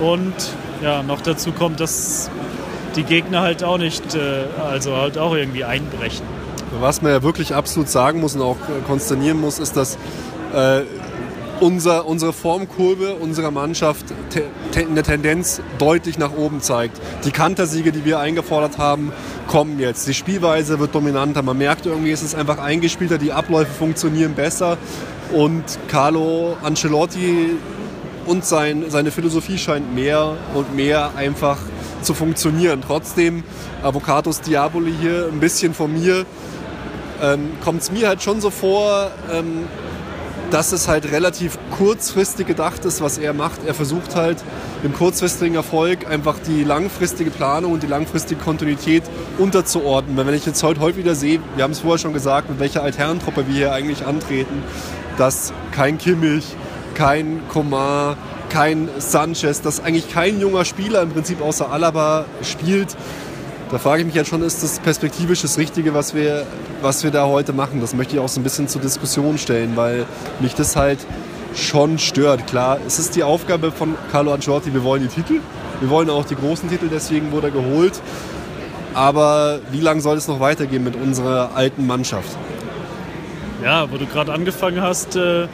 Und 0.00 0.34
ja, 0.82 1.02
noch 1.02 1.20
dazu 1.20 1.52
kommt, 1.52 1.80
dass 1.80 2.30
die 2.96 3.04
Gegner 3.04 3.40
halt 3.40 3.62
auch 3.64 3.78
nicht, 3.78 4.14
äh, 4.14 4.44
also 4.62 4.96
halt 4.96 5.18
auch 5.18 5.34
irgendwie 5.34 5.64
einbrechen. 5.64 6.26
Was 6.80 7.02
man 7.02 7.12
ja 7.12 7.22
wirklich 7.22 7.54
absolut 7.54 7.88
sagen 7.88 8.20
muss 8.20 8.34
und 8.34 8.42
auch 8.42 8.56
äh, 8.56 8.82
konsternieren 8.86 9.40
muss, 9.40 9.58
ist, 9.58 9.76
dass 9.76 9.98
äh, 10.54 10.82
unser, 11.62 12.06
unsere 12.06 12.32
Formkurve 12.32 13.14
unserer 13.14 13.52
Mannschaft 13.52 14.06
te 14.30 14.42
eine 14.74 15.04
Tendenz 15.04 15.60
deutlich 15.78 16.18
nach 16.18 16.32
oben 16.36 16.60
zeigt. 16.60 17.00
Die 17.24 17.30
Kantersiege, 17.30 17.92
die 17.92 18.04
wir 18.04 18.18
eingefordert 18.18 18.78
haben, 18.78 19.12
kommen 19.46 19.78
jetzt. 19.78 20.08
Die 20.08 20.14
Spielweise 20.14 20.80
wird 20.80 20.92
dominanter. 20.92 21.42
Man 21.42 21.58
merkt 21.58 21.86
irgendwie, 21.86 22.10
es 22.10 22.22
ist 22.22 22.34
einfach 22.34 22.58
eingespielter, 22.58 23.16
die 23.16 23.32
Abläufe 23.32 23.72
funktionieren 23.72 24.34
besser. 24.34 24.76
Und 25.32 25.62
Carlo 25.86 26.56
Ancelotti 26.62 27.50
und 28.26 28.44
sein, 28.44 28.86
seine 28.88 29.12
Philosophie 29.12 29.56
scheint 29.56 29.94
mehr 29.94 30.36
und 30.54 30.74
mehr 30.74 31.12
einfach 31.16 31.58
zu 32.02 32.12
funktionieren. 32.12 32.82
Trotzdem, 32.84 33.44
Avocados 33.82 34.40
Diaboli 34.40 34.94
hier 35.00 35.28
ein 35.32 35.38
bisschen 35.38 35.74
von 35.74 35.92
mir, 35.92 36.26
ähm, 37.22 37.52
kommt 37.64 37.82
es 37.82 37.92
mir 37.92 38.08
halt 38.08 38.20
schon 38.20 38.40
so 38.40 38.50
vor, 38.50 39.12
ähm, 39.32 39.68
dass 40.52 40.72
es 40.72 40.86
halt 40.86 41.10
relativ 41.10 41.58
kurzfristig 41.78 42.46
gedacht 42.46 42.84
ist, 42.84 43.00
was 43.00 43.16
er 43.16 43.32
macht. 43.32 43.64
Er 43.66 43.72
versucht 43.72 44.14
halt 44.14 44.36
dem 44.84 44.92
kurzfristigen 44.92 45.54
Erfolg 45.54 46.06
einfach 46.06 46.36
die 46.46 46.62
langfristige 46.62 47.30
Planung 47.30 47.72
und 47.72 47.82
die 47.82 47.86
langfristige 47.86 48.38
Kontinuität 48.38 49.02
unterzuordnen. 49.38 50.14
Weil 50.14 50.26
wenn 50.26 50.34
ich 50.34 50.44
jetzt 50.44 50.62
heute 50.62 50.80
häufig 50.80 50.98
wieder 50.98 51.14
sehe, 51.14 51.40
wir 51.56 51.64
haben 51.64 51.70
es 51.70 51.80
vorher 51.80 51.98
schon 51.98 52.12
gesagt, 52.12 52.50
mit 52.50 52.60
welcher 52.60 52.82
Alternentruppe 52.82 53.46
wir 53.48 53.54
hier 53.54 53.72
eigentlich 53.72 54.04
antreten, 54.04 54.62
dass 55.16 55.54
kein 55.72 55.96
Kimmich, 55.96 56.44
kein 56.94 57.40
Komar, 57.48 58.18
kein 58.50 58.90
Sanchez, 58.98 59.62
dass 59.62 59.82
eigentlich 59.82 60.12
kein 60.12 60.38
junger 60.38 60.66
Spieler 60.66 61.00
im 61.00 61.12
Prinzip 61.12 61.40
außer 61.40 61.70
Alaba 61.70 62.26
spielt. 62.42 62.94
Da 63.70 63.78
frage 63.78 64.00
ich 64.00 64.06
mich 64.06 64.14
jetzt 64.14 64.28
schon, 64.28 64.42
ist 64.42 64.62
das 64.62 64.80
perspektivisch 64.80 65.40
das 65.40 65.56
Richtige, 65.56 65.94
was 65.94 66.14
wir, 66.14 66.46
was 66.82 67.04
wir 67.04 67.10
da 67.10 67.26
heute 67.26 67.52
machen? 67.52 67.80
Das 67.80 67.94
möchte 67.94 68.16
ich 68.16 68.20
auch 68.20 68.28
so 68.28 68.40
ein 68.40 68.42
bisschen 68.42 68.68
zur 68.68 68.80
Diskussion 68.80 69.38
stellen, 69.38 69.76
weil 69.76 70.06
mich 70.40 70.54
das 70.54 70.76
halt 70.76 70.98
schon 71.54 71.98
stört. 71.98 72.46
Klar, 72.46 72.78
es 72.86 72.98
ist 72.98 73.16
die 73.16 73.22
Aufgabe 73.22 73.72
von 73.72 73.94
Carlo 74.10 74.32
Ancelotti, 74.32 74.72
wir 74.74 74.84
wollen 74.84 75.02
die 75.02 75.08
Titel, 75.08 75.40
wir 75.80 75.90
wollen 75.90 76.10
auch 76.10 76.24
die 76.24 76.36
großen 76.36 76.68
Titel, 76.68 76.88
deswegen 76.90 77.32
wurde 77.32 77.48
er 77.48 77.52
geholt. 77.52 78.00
Aber 78.94 79.60
wie 79.70 79.80
lange 79.80 80.00
soll 80.00 80.16
es 80.16 80.28
noch 80.28 80.40
weitergehen 80.40 80.84
mit 80.84 80.96
unserer 80.96 81.50
alten 81.54 81.86
Mannschaft? 81.86 82.36
Ja, 83.64 83.90
wo 83.90 83.96
du 83.96 84.06
gerade 84.06 84.32
angefangen 84.32 84.82
hast 84.82 85.16
äh, 85.16 85.46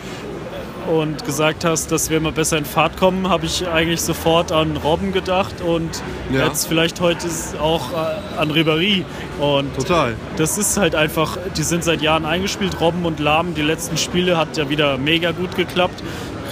und 0.88 1.24
gesagt 1.24 1.64
hast, 1.64 1.92
dass 1.92 2.10
wir 2.10 2.16
immer 2.16 2.32
besser 2.32 2.58
in 2.58 2.64
Fahrt 2.64 2.96
kommen, 2.96 3.28
habe 3.28 3.46
ich 3.46 3.68
eigentlich 3.68 4.00
sofort 4.00 4.50
an 4.52 4.76
Robben 4.76 5.12
gedacht 5.12 5.60
und 5.60 6.02
Ja. 6.32 6.46
jetzt 6.46 6.66
vielleicht 6.66 7.00
heute 7.00 7.26
auch 7.60 7.92
äh, 7.92 8.38
an 8.40 8.50
Ribéry. 8.50 9.04
Und 9.38 9.74
Total. 9.76 10.14
das 10.36 10.58
ist 10.58 10.76
halt 10.78 10.94
einfach, 10.94 11.36
die 11.56 11.62
sind 11.62 11.84
seit 11.84 12.02
Jahren 12.02 12.24
eingespielt. 12.24 12.80
Robben 12.80 13.04
und 13.04 13.20
Lahm, 13.20 13.54
die 13.54 13.62
letzten 13.62 13.96
Spiele 13.96 14.36
hat 14.36 14.56
ja 14.56 14.68
wieder 14.68 14.98
mega 14.98 15.30
gut 15.32 15.54
geklappt. 15.56 16.02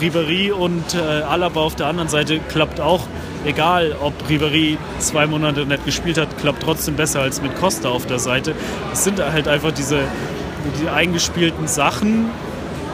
Ribéry 0.01 0.53
und 0.53 0.95
äh, 0.95 0.99
Alaba 1.23 1.61
auf 1.61 1.75
der 1.75 1.87
anderen 1.87 2.09
Seite 2.09 2.39
klappt 2.49 2.81
auch. 2.81 3.03
Egal, 3.47 3.95
ob 4.03 4.13
Ribéry 4.29 4.77
zwei 4.99 5.27
Monate 5.27 5.65
nicht 5.67 5.85
gespielt 5.85 6.19
hat, 6.19 6.37
klappt 6.39 6.63
trotzdem 6.63 6.97
besser 6.97 7.21
als 7.21 7.41
mit 7.41 7.57
Costa 7.57 7.89
auf 7.89 8.05
der 8.05 8.19
Seite. 8.19 8.55
Es 8.93 9.05
sind 9.05 9.23
halt 9.23 9.49
einfach 9.49 9.73
diese 9.73 10.01
die 10.83 10.89
eingespielten 10.89 11.69
Sachen, 11.69 12.29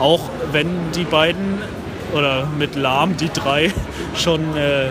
auch 0.00 0.28
wenn 0.52 0.68
die 0.94 1.04
beiden 1.04 1.58
oder 2.14 2.46
mit 2.58 2.76
Lahm 2.76 3.16
die 3.16 3.30
drei 3.30 3.72
schon 4.16 4.56
äh, 4.56 4.90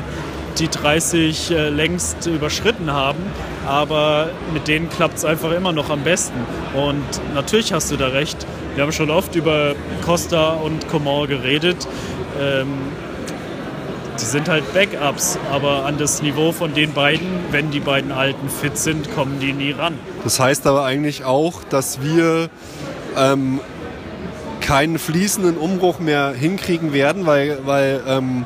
die 0.60 0.68
30 0.68 1.52
äh, 1.52 1.70
längst 1.70 2.28
überschritten 2.28 2.92
haben, 2.92 3.20
aber 3.66 4.30
mit 4.54 4.68
denen 4.68 4.90
klappt 4.90 5.18
es 5.18 5.26
einfach 5.26 5.52
immer 5.52 5.72
noch 5.72 5.90
am 5.90 6.04
besten. 6.04 6.40
Und 6.76 7.06
natürlich 7.34 7.74
hast 7.74 7.92
du 7.92 7.98
da 7.98 8.08
recht. 8.08 8.46
Wir 8.76 8.84
haben 8.84 8.92
schon 8.92 9.10
oft 9.10 9.36
über 9.36 9.76
Costa 10.06 10.54
und 10.54 10.88
Coman 10.90 11.28
geredet. 11.28 11.88
Ähm, 12.40 12.68
die 14.20 14.26
sind 14.26 14.50
halt 14.50 14.72
Backups, 14.74 15.40
aber 15.52 15.86
an 15.86 15.98
das 15.98 16.22
Niveau 16.22 16.52
von 16.52 16.74
den 16.74 16.94
beiden, 16.94 17.28
wenn 17.50 17.72
die 17.72 17.80
beiden 17.80 18.12
Alten 18.12 18.50
fit 18.50 18.78
sind, 18.78 19.14
kommen 19.16 19.40
die 19.40 19.54
nie 19.54 19.72
ran. 19.72 19.98
Das 20.24 20.40
heißt 20.40 20.68
aber 20.68 20.86
eigentlich 20.86 21.24
auch, 21.24 21.64
dass 21.64 22.02
wir 22.02 22.50
ähm, 23.18 23.60
keinen 24.62 25.00
fließenden 25.00 25.58
Umbruch 25.58 26.00
mehr 26.00 26.34
hinkriegen 26.34 26.94
werden, 26.94 27.26
weil, 27.26 27.60
weil 27.66 28.02
ähm, 28.08 28.46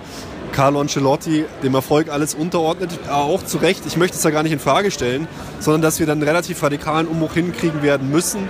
Carlo 0.52 0.80
Ancelotti 0.80 1.46
dem 1.64 1.76
Erfolg 1.76 2.10
alles 2.10 2.34
unterordnet, 2.34 2.92
auch 3.12 3.44
zu 3.44 3.58
Recht. 3.58 3.86
Ich 3.86 3.98
möchte 3.98 4.18
es 4.18 4.24
ja 4.24 4.30
gar 4.30 4.42
nicht 4.42 4.54
in 4.54 4.60
Frage 4.60 4.90
stellen, 4.90 5.28
sondern 5.60 5.82
dass 5.82 6.00
wir 6.00 6.08
dann 6.08 6.20
einen 6.20 6.28
relativ 6.28 6.64
radikalen 6.64 7.08
Umbruch 7.08 7.34
hinkriegen 7.34 7.84
werden 7.84 8.10
müssen. 8.10 8.48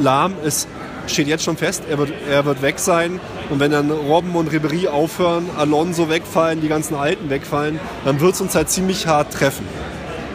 Lahm 0.00 0.34
ist, 0.44 0.68
steht 1.08 1.26
jetzt 1.26 1.42
schon 1.42 1.56
fest, 1.56 1.82
er 1.90 1.98
wird, 1.98 2.12
er 2.30 2.44
wird 2.44 2.62
weg 2.62 2.78
sein. 2.78 3.20
Und 3.50 3.58
wenn 3.58 3.72
dann 3.72 3.90
Robben 3.90 4.36
und 4.36 4.50
Ribéry 4.52 4.86
aufhören, 4.86 5.50
Alonso 5.58 6.08
wegfallen, 6.08 6.60
die 6.60 6.68
ganzen 6.68 6.94
Alten 6.94 7.30
wegfallen, 7.30 7.80
dann 8.04 8.20
wird 8.20 8.34
es 8.34 8.40
uns 8.40 8.54
halt 8.54 8.70
ziemlich 8.70 9.08
hart 9.08 9.32
treffen. 9.32 9.66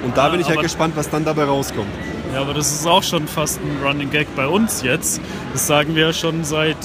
Und 0.03 0.17
da 0.17 0.25
Ja, 0.25 0.31
bin 0.31 0.41
ich 0.41 0.49
halt 0.49 0.61
gespannt, 0.61 0.95
was 0.97 1.09
dann 1.09 1.23
dabei 1.23 1.45
rauskommt. 1.45 1.87
Ja, 2.33 2.41
aber 2.41 2.53
das 2.53 2.71
ist 2.71 2.85
auch 2.85 3.03
schon 3.03 3.27
fast 3.27 3.59
ein 3.61 3.85
Running 3.85 4.09
Gag 4.09 4.27
bei 4.35 4.47
uns 4.47 4.81
jetzt. 4.81 5.21
Das 5.53 5.67
sagen 5.67 5.95
wir 5.95 6.11
schon 6.13 6.43
seit, 6.43 6.77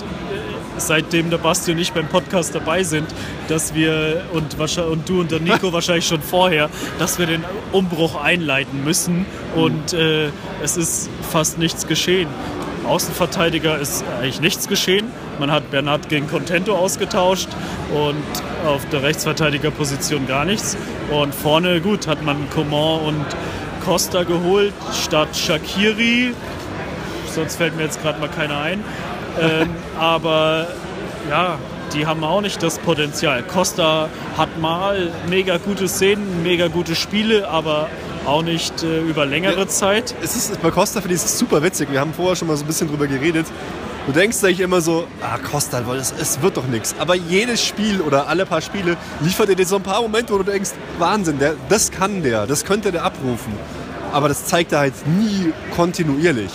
seitdem 0.76 1.30
der 1.30 1.38
Basti 1.38 1.72
und 1.72 1.78
ich 1.78 1.92
beim 1.92 2.06
Podcast 2.08 2.54
dabei 2.54 2.84
sind, 2.84 3.06
dass 3.48 3.74
wir 3.74 4.22
und, 4.32 4.56
und 4.58 5.08
du 5.08 5.20
und 5.20 5.30
der 5.30 5.40
Nico 5.40 5.72
wahrscheinlich 5.72 6.06
schon 6.06 6.22
vorher, 6.22 6.70
dass 6.98 7.18
wir 7.18 7.26
den 7.26 7.44
Umbruch 7.72 8.20
einleiten 8.22 8.84
müssen 8.84 9.26
und 9.56 9.92
äh, 9.92 10.28
es 10.62 10.76
ist 10.76 11.10
fast 11.30 11.58
nichts 11.58 11.86
geschehen. 11.86 12.28
Außenverteidiger 12.86 13.78
ist 13.78 14.04
eigentlich 14.18 14.40
nichts 14.40 14.66
geschehen. 14.66 15.06
Man 15.38 15.50
hat 15.50 15.70
Bernhard 15.70 16.08
gegen 16.08 16.26
Contento 16.26 16.76
ausgetauscht 16.76 17.48
und 17.94 18.66
auf 18.66 18.86
der 18.88 19.02
Rechtsverteidigerposition 19.02 20.26
gar 20.26 20.44
nichts. 20.44 20.76
Und 21.10 21.34
vorne, 21.34 21.80
gut, 21.80 22.06
hat 22.06 22.24
man 22.24 22.48
Coman 22.50 23.00
und 23.00 23.26
Costa 23.84 24.24
geholt 24.24 24.74
statt 24.92 25.36
Shakiri. 25.36 26.34
Sonst 27.34 27.56
fällt 27.56 27.76
mir 27.76 27.84
jetzt 27.84 28.02
gerade 28.02 28.20
mal 28.20 28.28
keiner 28.28 28.60
ein. 28.60 28.84
Ähm, 29.40 29.70
aber 29.98 30.68
ja, 31.28 31.58
die 31.94 32.06
haben 32.06 32.22
auch 32.24 32.40
nicht 32.40 32.62
das 32.62 32.78
Potenzial. 32.78 33.42
Costa 33.42 34.08
hat 34.36 34.58
mal 34.60 35.10
mega 35.28 35.56
gute 35.58 35.88
Szenen, 35.88 36.42
mega 36.42 36.68
gute 36.68 36.94
Spiele, 36.94 37.48
aber 37.48 37.88
auch 38.26 38.42
nicht 38.42 38.82
äh, 38.82 39.00
über 39.00 39.26
längere 39.26 39.60
ja, 39.60 39.68
Zeit. 39.68 40.14
Es 40.22 40.36
ist, 40.36 40.60
bei 40.60 40.70
Costa 40.70 41.00
finde 41.00 41.16
ich 41.16 41.22
es 41.22 41.38
super 41.38 41.62
witzig. 41.62 41.90
Wir 41.90 42.00
haben 42.00 42.12
vorher 42.12 42.36
schon 42.36 42.48
mal 42.48 42.56
so 42.56 42.64
ein 42.64 42.66
bisschen 42.66 42.88
drüber 42.88 43.06
geredet. 43.06 43.46
Du 44.10 44.18
denkst 44.18 44.42
eigentlich 44.42 44.58
immer 44.58 44.80
so, 44.80 45.06
ah, 45.22 45.38
Costa, 45.38 45.80
es, 45.96 46.42
wird 46.42 46.56
doch 46.56 46.66
nichts. 46.66 46.96
Aber 46.98 47.14
jedes 47.14 47.64
Spiel 47.64 48.00
oder 48.00 48.26
alle 48.26 48.44
paar 48.44 48.60
Spiele 48.60 48.96
liefert 49.20 49.56
dir 49.56 49.64
so 49.64 49.76
ein 49.76 49.84
paar 49.84 50.02
Momente, 50.02 50.32
wo 50.32 50.38
du 50.38 50.42
denkst, 50.42 50.70
Wahnsinn, 50.98 51.38
der, 51.38 51.54
das 51.68 51.92
kann 51.92 52.20
der, 52.24 52.44
das 52.48 52.64
könnte 52.64 52.90
der 52.90 53.04
abrufen. 53.04 53.52
Aber 54.10 54.26
das 54.26 54.46
zeigt 54.46 54.72
er 54.72 54.80
halt 54.80 54.94
nie 55.06 55.52
kontinuierlich. 55.76 56.50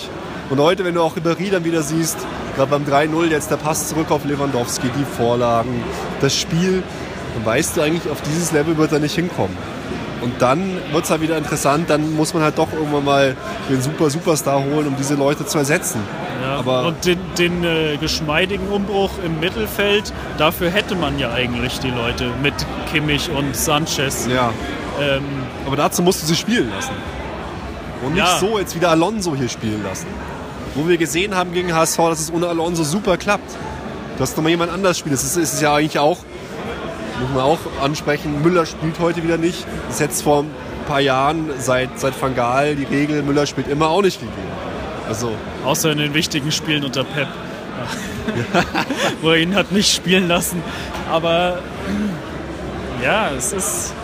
Und 0.50 0.60
heute, 0.60 0.84
wenn 0.84 0.96
du 0.96 1.00
auch 1.00 1.16
Ribéry 1.16 1.50
dann 1.50 1.64
wieder 1.64 1.80
siehst, 1.80 2.18
gerade 2.56 2.72
beim 2.72 2.84
3-0 2.84 3.30
jetzt 3.30 3.50
der 3.50 3.56
Pass 3.56 3.88
zurück 3.88 4.10
auf 4.10 4.26
Lewandowski, 4.26 4.90
die 4.90 5.16
Vorlagen, 5.16 5.82
das 6.20 6.36
Spiel, 6.36 6.82
dann 7.32 7.46
weißt 7.46 7.78
du 7.78 7.80
eigentlich, 7.80 8.12
auf 8.12 8.20
dieses 8.20 8.52
Level 8.52 8.76
wird 8.76 8.92
er 8.92 8.98
nicht 8.98 9.14
hinkommen. 9.14 9.56
Und 10.20 10.42
dann 10.42 10.76
wird 10.92 11.04
es 11.04 11.10
halt 11.10 11.22
wieder 11.22 11.38
interessant, 11.38 11.88
dann 11.88 12.14
muss 12.16 12.34
man 12.34 12.42
halt 12.42 12.58
doch 12.58 12.70
irgendwann 12.74 13.04
mal 13.06 13.34
den 13.70 13.80
Super 13.80 14.10
Superstar 14.10 14.62
holen, 14.62 14.88
um 14.88 14.96
diese 14.98 15.14
Leute 15.14 15.46
zu 15.46 15.56
ersetzen. 15.56 16.02
Ja, 16.56 16.60
Aber 16.60 16.86
und 16.86 17.04
den, 17.04 17.18
den 17.38 17.64
äh, 17.64 17.96
geschmeidigen 17.98 18.68
Umbruch 18.68 19.10
im 19.24 19.40
Mittelfeld, 19.40 20.12
dafür 20.38 20.70
hätte 20.70 20.94
man 20.94 21.18
ja 21.18 21.32
eigentlich 21.32 21.78
die 21.80 21.90
Leute 21.90 22.30
mit 22.42 22.54
Kimmich 22.90 23.30
und 23.30 23.54
Sanchez. 23.56 24.26
Ja. 24.26 24.52
Ähm, 25.00 25.22
Aber 25.66 25.76
dazu 25.76 26.02
musst 26.02 26.22
du 26.22 26.26
sie 26.26 26.36
spielen 26.36 26.70
lassen. 26.70 26.92
Und 28.04 28.14
nicht 28.14 28.26
ja. 28.26 28.38
so 28.38 28.58
jetzt 28.58 28.74
wieder 28.74 28.90
Alonso 28.90 29.34
hier 29.34 29.48
spielen 29.48 29.82
lassen. 29.82 30.06
Wo 30.74 30.86
wir 30.88 30.96
gesehen 30.98 31.34
haben 31.34 31.52
gegen 31.52 31.74
HSV, 31.74 31.96
dass 31.96 32.20
es 32.20 32.32
ohne 32.32 32.48
Alonso 32.48 32.84
super 32.84 33.16
klappt. 33.16 33.50
Dass 34.18 34.36
nochmal 34.36 34.50
jemand 34.50 34.72
anders 34.72 34.98
spielt. 34.98 35.14
Das 35.14 35.24
ist, 35.24 35.36
ist 35.36 35.60
ja 35.60 35.74
eigentlich 35.74 35.98
auch 35.98 36.18
muss 37.20 37.30
man 37.30 37.44
auch 37.44 37.58
ansprechen. 37.82 38.42
Müller 38.42 38.66
spielt 38.66 38.98
heute 38.98 39.22
wieder 39.22 39.38
nicht. 39.38 39.64
Das 39.86 39.94
ist 39.94 40.00
jetzt 40.00 40.22
vor 40.22 40.42
ein 40.42 40.50
paar 40.86 41.00
Jahren, 41.00 41.50
seit, 41.58 41.98
seit 41.98 42.20
Van 42.20 42.34
Gaal, 42.34 42.76
die 42.76 42.84
Regel, 42.84 43.22
Müller 43.22 43.46
spielt 43.46 43.68
immer 43.68 43.88
auch 43.88 44.02
nicht 44.02 44.20
gegeben. 44.20 44.55
Also, 45.08 45.32
Außer 45.64 45.92
in 45.92 45.98
den 45.98 46.14
wichtigen 46.14 46.52
Spielen 46.52 46.84
unter 46.84 47.04
Pep. 47.04 47.28
wo 49.22 49.30
er 49.30 49.38
ihn 49.38 49.54
hat 49.54 49.72
nicht 49.72 49.94
spielen 49.94 50.28
lassen. 50.28 50.62
Aber 51.10 51.60
ja, 53.02 53.30
es 53.30 53.52
ist, 53.52 53.94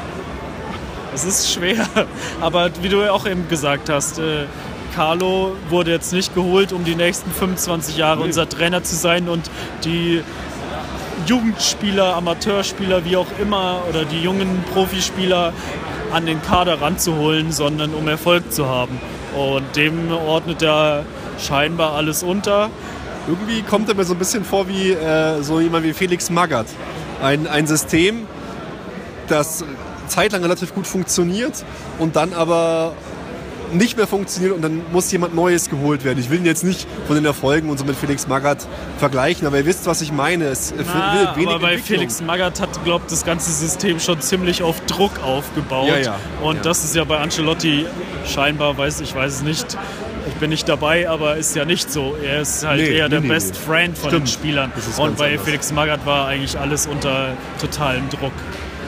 es 1.14 1.24
ist 1.24 1.52
schwer. 1.52 1.86
Aber 2.40 2.70
wie 2.82 2.88
du 2.88 3.10
auch 3.12 3.26
eben 3.26 3.48
gesagt 3.48 3.88
hast, 3.88 4.18
äh, 4.18 4.44
Carlo 4.94 5.56
wurde 5.70 5.90
jetzt 5.90 6.12
nicht 6.12 6.34
geholt, 6.34 6.72
um 6.72 6.84
die 6.84 6.94
nächsten 6.94 7.30
25 7.30 7.96
Jahre 7.96 8.18
nee. 8.20 8.26
unser 8.26 8.48
Trainer 8.48 8.82
zu 8.84 8.94
sein 8.94 9.28
und 9.28 9.50
die 9.84 10.22
Jugendspieler, 11.26 12.16
Amateurspieler, 12.16 13.04
wie 13.04 13.16
auch 13.16 13.26
immer, 13.40 13.82
oder 13.88 14.04
die 14.04 14.20
jungen 14.20 14.64
Profispieler 14.72 15.52
an 16.12 16.26
den 16.26 16.42
Kader 16.42 16.80
ranzuholen, 16.80 17.52
sondern 17.52 17.94
um 17.94 18.06
Erfolg 18.08 18.52
zu 18.52 18.68
haben. 18.68 19.00
Und 19.36 19.76
dem 19.76 20.12
ordnet 20.12 20.62
er 20.62 21.04
scheinbar 21.38 21.94
alles 21.94 22.22
unter. 22.22 22.70
Irgendwie 23.26 23.62
kommt 23.62 23.88
er 23.88 23.94
mir 23.94 24.04
so 24.04 24.14
ein 24.14 24.18
bisschen 24.18 24.44
vor 24.44 24.68
wie 24.68 24.90
äh, 24.90 25.42
so 25.42 25.60
jemand 25.60 25.84
wie 25.84 25.92
Felix 25.92 26.28
Magath. 26.28 26.66
Ein, 27.22 27.46
ein 27.46 27.66
System, 27.66 28.26
das 29.28 29.64
zeitlang 30.08 30.42
relativ 30.42 30.74
gut 30.74 30.86
funktioniert 30.86 31.64
und 31.98 32.16
dann 32.16 32.34
aber 32.34 32.94
nicht 33.72 33.96
mehr 33.96 34.06
funktioniert 34.06 34.52
und 34.52 34.62
dann 34.62 34.82
muss 34.92 35.10
jemand 35.12 35.34
Neues 35.34 35.68
geholt 35.68 36.04
werden. 36.04 36.18
Ich 36.18 36.30
will 36.30 36.38
ihn 36.38 36.46
jetzt 36.46 36.64
nicht 36.64 36.86
von 37.06 37.16
den 37.16 37.24
Erfolgen 37.24 37.70
und 37.70 37.78
so 37.78 37.84
mit 37.84 37.96
Felix 37.96 38.26
Magath 38.26 38.66
vergleichen, 38.98 39.46
aber 39.46 39.58
ihr 39.58 39.66
wisst, 39.66 39.86
was 39.86 40.00
ich 40.02 40.12
meine. 40.12 40.46
Es 40.46 40.72
Na, 40.76 41.34
aber 41.34 41.58
bei 41.58 41.78
Felix 41.78 42.20
Magath 42.20 42.60
hat, 42.60 42.84
glaubt 42.84 43.10
das 43.10 43.24
ganze 43.24 43.50
System 43.52 44.00
schon 44.00 44.20
ziemlich 44.20 44.62
auf 44.62 44.80
Druck 44.86 45.22
aufgebaut. 45.22 45.88
Ja, 45.88 45.98
ja. 45.98 46.18
Und 46.42 46.56
ja. 46.56 46.62
das 46.62 46.84
ist 46.84 46.94
ja 46.94 47.04
bei 47.04 47.18
Ancelotti 47.18 47.86
scheinbar, 48.26 48.76
weiß 48.76 49.00
ich 49.00 49.14
weiß 49.14 49.34
es 49.34 49.42
nicht, 49.42 49.76
ich 50.26 50.34
bin 50.34 50.50
nicht 50.50 50.68
dabei, 50.68 51.08
aber 51.08 51.36
ist 51.36 51.54
ja 51.56 51.64
nicht 51.64 51.90
so. 51.90 52.16
Er 52.22 52.42
ist 52.42 52.64
halt 52.64 52.80
nee, 52.80 52.96
eher 52.96 53.04
nee, 53.04 53.10
der 53.10 53.20
nee, 53.20 53.28
Best 53.28 53.56
Friend 53.56 53.96
von 53.96 54.10
Stimmt. 54.10 54.26
den 54.26 54.32
Spielern. 54.32 54.72
Und 54.98 55.16
bei 55.16 55.30
anders. 55.30 55.44
Felix 55.44 55.72
Magath 55.72 56.06
war 56.06 56.28
eigentlich 56.28 56.58
alles 56.58 56.86
unter 56.86 57.36
totalem 57.60 58.08
Druck. 58.08 58.32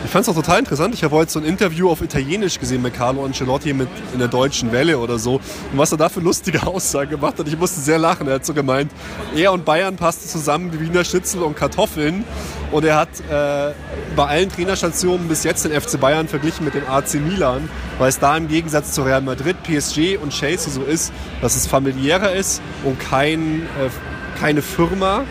Ich 0.04 0.10
fand 0.10 0.22
es 0.22 0.28
auch 0.28 0.34
total 0.34 0.58
interessant. 0.58 0.94
Ich 0.94 1.02
habe 1.02 1.16
heute 1.16 1.32
so 1.32 1.38
ein 1.38 1.46
Interview 1.46 1.88
auf 1.88 2.02
Italienisch 2.02 2.60
gesehen 2.60 2.82
mit 2.82 2.92
Carlo 2.92 3.24
Ancelotti 3.24 3.72
mit 3.72 3.88
in 4.12 4.18
der 4.18 4.28
deutschen 4.28 4.70
Welle 4.70 4.98
oder 4.98 5.18
so. 5.18 5.36
Und 5.72 5.78
was 5.78 5.92
er 5.92 5.98
da 5.98 6.10
für 6.10 6.20
lustige 6.20 6.62
Aussagen 6.66 7.10
gemacht 7.10 7.38
hat, 7.38 7.48
ich 7.48 7.58
musste 7.58 7.80
sehr 7.80 7.98
lachen. 7.98 8.28
Er 8.28 8.34
hat 8.34 8.44
so 8.44 8.52
gemeint, 8.52 8.92
er 9.34 9.52
und 9.52 9.64
Bayern 9.64 9.96
passten 9.96 10.28
zusammen 10.28 10.72
wie 10.74 10.80
Wiener 10.80 11.04
Schnitzel 11.04 11.42
und 11.42 11.56
Kartoffeln. 11.56 12.24
Und 12.70 12.84
er 12.84 12.96
hat 12.96 13.08
äh, 13.30 13.72
bei 14.14 14.26
allen 14.26 14.50
Trainerstationen 14.50 15.26
bis 15.26 15.42
jetzt 15.42 15.64
den 15.64 15.72
FC 15.72 15.98
Bayern 15.98 16.28
verglichen 16.28 16.66
mit 16.66 16.74
dem 16.74 16.86
AC 16.86 17.14
Milan, 17.14 17.70
weil 17.98 18.10
es 18.10 18.18
da 18.18 18.36
im 18.36 18.46
Gegensatz 18.46 18.92
zu 18.92 19.02
Real 19.02 19.22
Madrid, 19.22 19.56
PSG 19.62 20.18
und 20.22 20.34
Chelsea 20.34 20.70
so 20.70 20.82
ist, 20.82 21.12
dass 21.40 21.56
es 21.56 21.66
familiärer 21.66 22.32
ist 22.32 22.60
und 22.84 23.00
kein, 23.00 23.62
äh, 23.62 24.38
keine 24.38 24.60
Firma. 24.60 25.24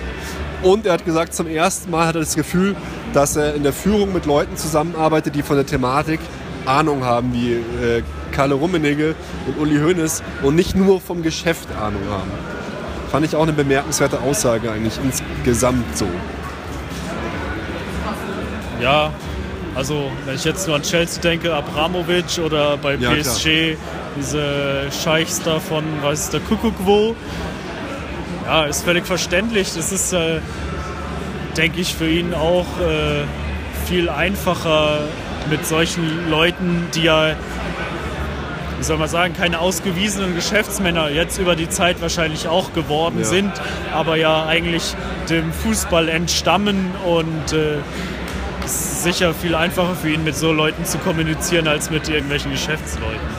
Und 0.63 0.85
er 0.85 0.93
hat 0.93 1.05
gesagt, 1.05 1.33
zum 1.33 1.47
ersten 1.47 1.91
Mal 1.91 2.07
hat 2.07 2.15
er 2.15 2.21
das 2.21 2.35
Gefühl, 2.35 2.75
dass 3.13 3.35
er 3.35 3.53
in 3.53 3.63
der 3.63 3.73
Führung 3.73 4.13
mit 4.13 4.25
Leuten 4.25 4.55
zusammenarbeitet, 4.55 5.35
die 5.35 5.43
von 5.43 5.57
der 5.57 5.65
Thematik 5.65 6.19
Ahnung 6.65 7.03
haben, 7.03 7.33
wie 7.33 7.53
äh, 7.53 8.03
Karle 8.31 8.55
Rummenigge 8.55 9.15
und 9.47 9.59
Uli 9.59 9.79
Hoeneß 9.79 10.23
und 10.41 10.55
nicht 10.55 10.75
nur 10.75 11.01
vom 11.01 11.21
Geschäft 11.21 11.67
Ahnung 11.75 12.01
haben. 12.09 12.31
Fand 13.11 13.25
ich 13.25 13.35
auch 13.35 13.43
eine 13.43 13.53
bemerkenswerte 13.53 14.19
Aussage 14.21 14.71
eigentlich 14.71 14.97
insgesamt 15.03 15.97
so. 15.97 16.07
Ja, 18.81 19.11
also 19.75 20.11
wenn 20.25 20.35
ich 20.35 20.43
jetzt 20.45 20.67
nur 20.67 20.77
an 20.77 20.81
Chelsea 20.81 21.21
denke, 21.21 21.53
Abramovic 21.53 22.39
oder 22.43 22.77
bei 22.77 22.95
ja, 22.95 23.11
PSG 23.11 23.43
klar. 23.43 23.77
diese 24.17 24.91
Scheichs 25.03 25.41
da 25.43 25.59
von, 25.59 25.83
weiß 26.01 26.29
der 26.29 26.39
Kuckuck 26.41 26.75
wo. 26.79 27.15
Ja, 28.45 28.65
ist 28.65 28.83
völlig 28.83 29.05
verständlich. 29.05 29.73
Das 29.73 29.91
ist 29.91 30.13
äh, 30.13 30.39
denke 31.57 31.79
ich, 31.79 31.93
für 31.93 32.09
ihn 32.09 32.33
auch 32.33 32.65
äh, 32.79 33.23
viel 33.87 34.09
einfacher 34.09 34.99
mit 35.49 35.65
solchen 35.65 36.29
Leuten, 36.29 36.87
die 36.95 37.03
ja, 37.03 37.35
wie 38.77 38.83
soll 38.83 38.97
man 38.97 39.09
sagen, 39.09 39.33
keine 39.33 39.59
ausgewiesenen 39.59 40.35
Geschäftsmänner 40.35 41.09
jetzt 41.09 41.37
über 41.37 41.55
die 41.55 41.69
Zeit 41.69 42.01
wahrscheinlich 42.01 42.47
auch 42.47 42.73
geworden 42.73 43.19
ja. 43.19 43.25
sind, 43.25 43.51
aber 43.93 44.15
ja 44.15 44.45
eigentlich 44.45 44.95
dem 45.29 45.51
Fußball 45.51 46.09
entstammen 46.09 46.91
und 47.05 47.53
äh, 47.53 47.77
ist 48.65 49.03
sicher 49.03 49.33
viel 49.33 49.55
einfacher 49.55 49.95
für 49.95 50.09
ihn, 50.09 50.23
mit 50.23 50.35
so 50.35 50.53
Leuten 50.53 50.85
zu 50.85 50.97
kommunizieren, 50.97 51.67
als 51.67 51.89
mit 51.89 52.07
irgendwelchen 52.07 52.51
Geschäftsleuten. 52.51 53.32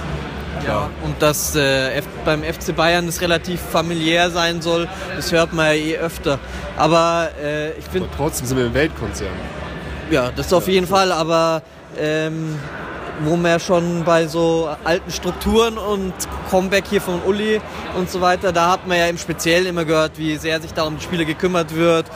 Ja, 0.66 0.88
und 1.04 1.20
dass 1.20 1.54
äh, 1.56 2.00
beim 2.24 2.42
FC 2.42 2.74
Bayern 2.74 3.06
es 3.06 3.20
relativ 3.20 3.60
familiär 3.60 4.30
sein 4.30 4.62
soll, 4.62 4.88
das 5.14 5.30
hört 5.30 5.52
man 5.52 5.66
ja 5.66 5.72
eh 5.72 5.96
öfter. 5.98 6.38
Aber 6.76 7.28
äh, 7.42 7.72
ich 7.72 7.84
finde. 7.84 8.08
Trotzdem 8.16 8.46
sind 8.46 8.56
wir 8.56 8.66
im 8.66 8.74
Weltkonzern. 8.74 9.32
Ja, 10.10 10.30
das 10.34 10.52
auf 10.52 10.68
jeden 10.68 10.86
Fall, 10.86 11.12
aber 11.12 11.62
ähm, 11.98 12.58
wo 13.20 13.36
man 13.36 13.52
ja 13.52 13.58
schon 13.58 14.04
bei 14.04 14.26
so 14.26 14.68
alten 14.84 15.10
Strukturen 15.10 15.78
und 15.78 16.12
Comeback 16.50 16.84
hier 16.88 17.00
von 17.00 17.22
Uli 17.22 17.60
und 17.96 18.10
so 18.10 18.20
weiter, 18.20 18.52
da 18.52 18.72
hat 18.72 18.86
man 18.86 18.98
ja 18.98 19.06
im 19.06 19.18
Speziellen 19.18 19.66
immer 19.66 19.84
gehört, 19.84 20.18
wie 20.18 20.36
sehr 20.36 20.60
sich 20.60 20.72
da 20.72 20.82
um 20.84 20.96
die 20.96 21.02
Spiele 21.02 21.24
gekümmert 21.24 21.74
wird, 21.74 22.06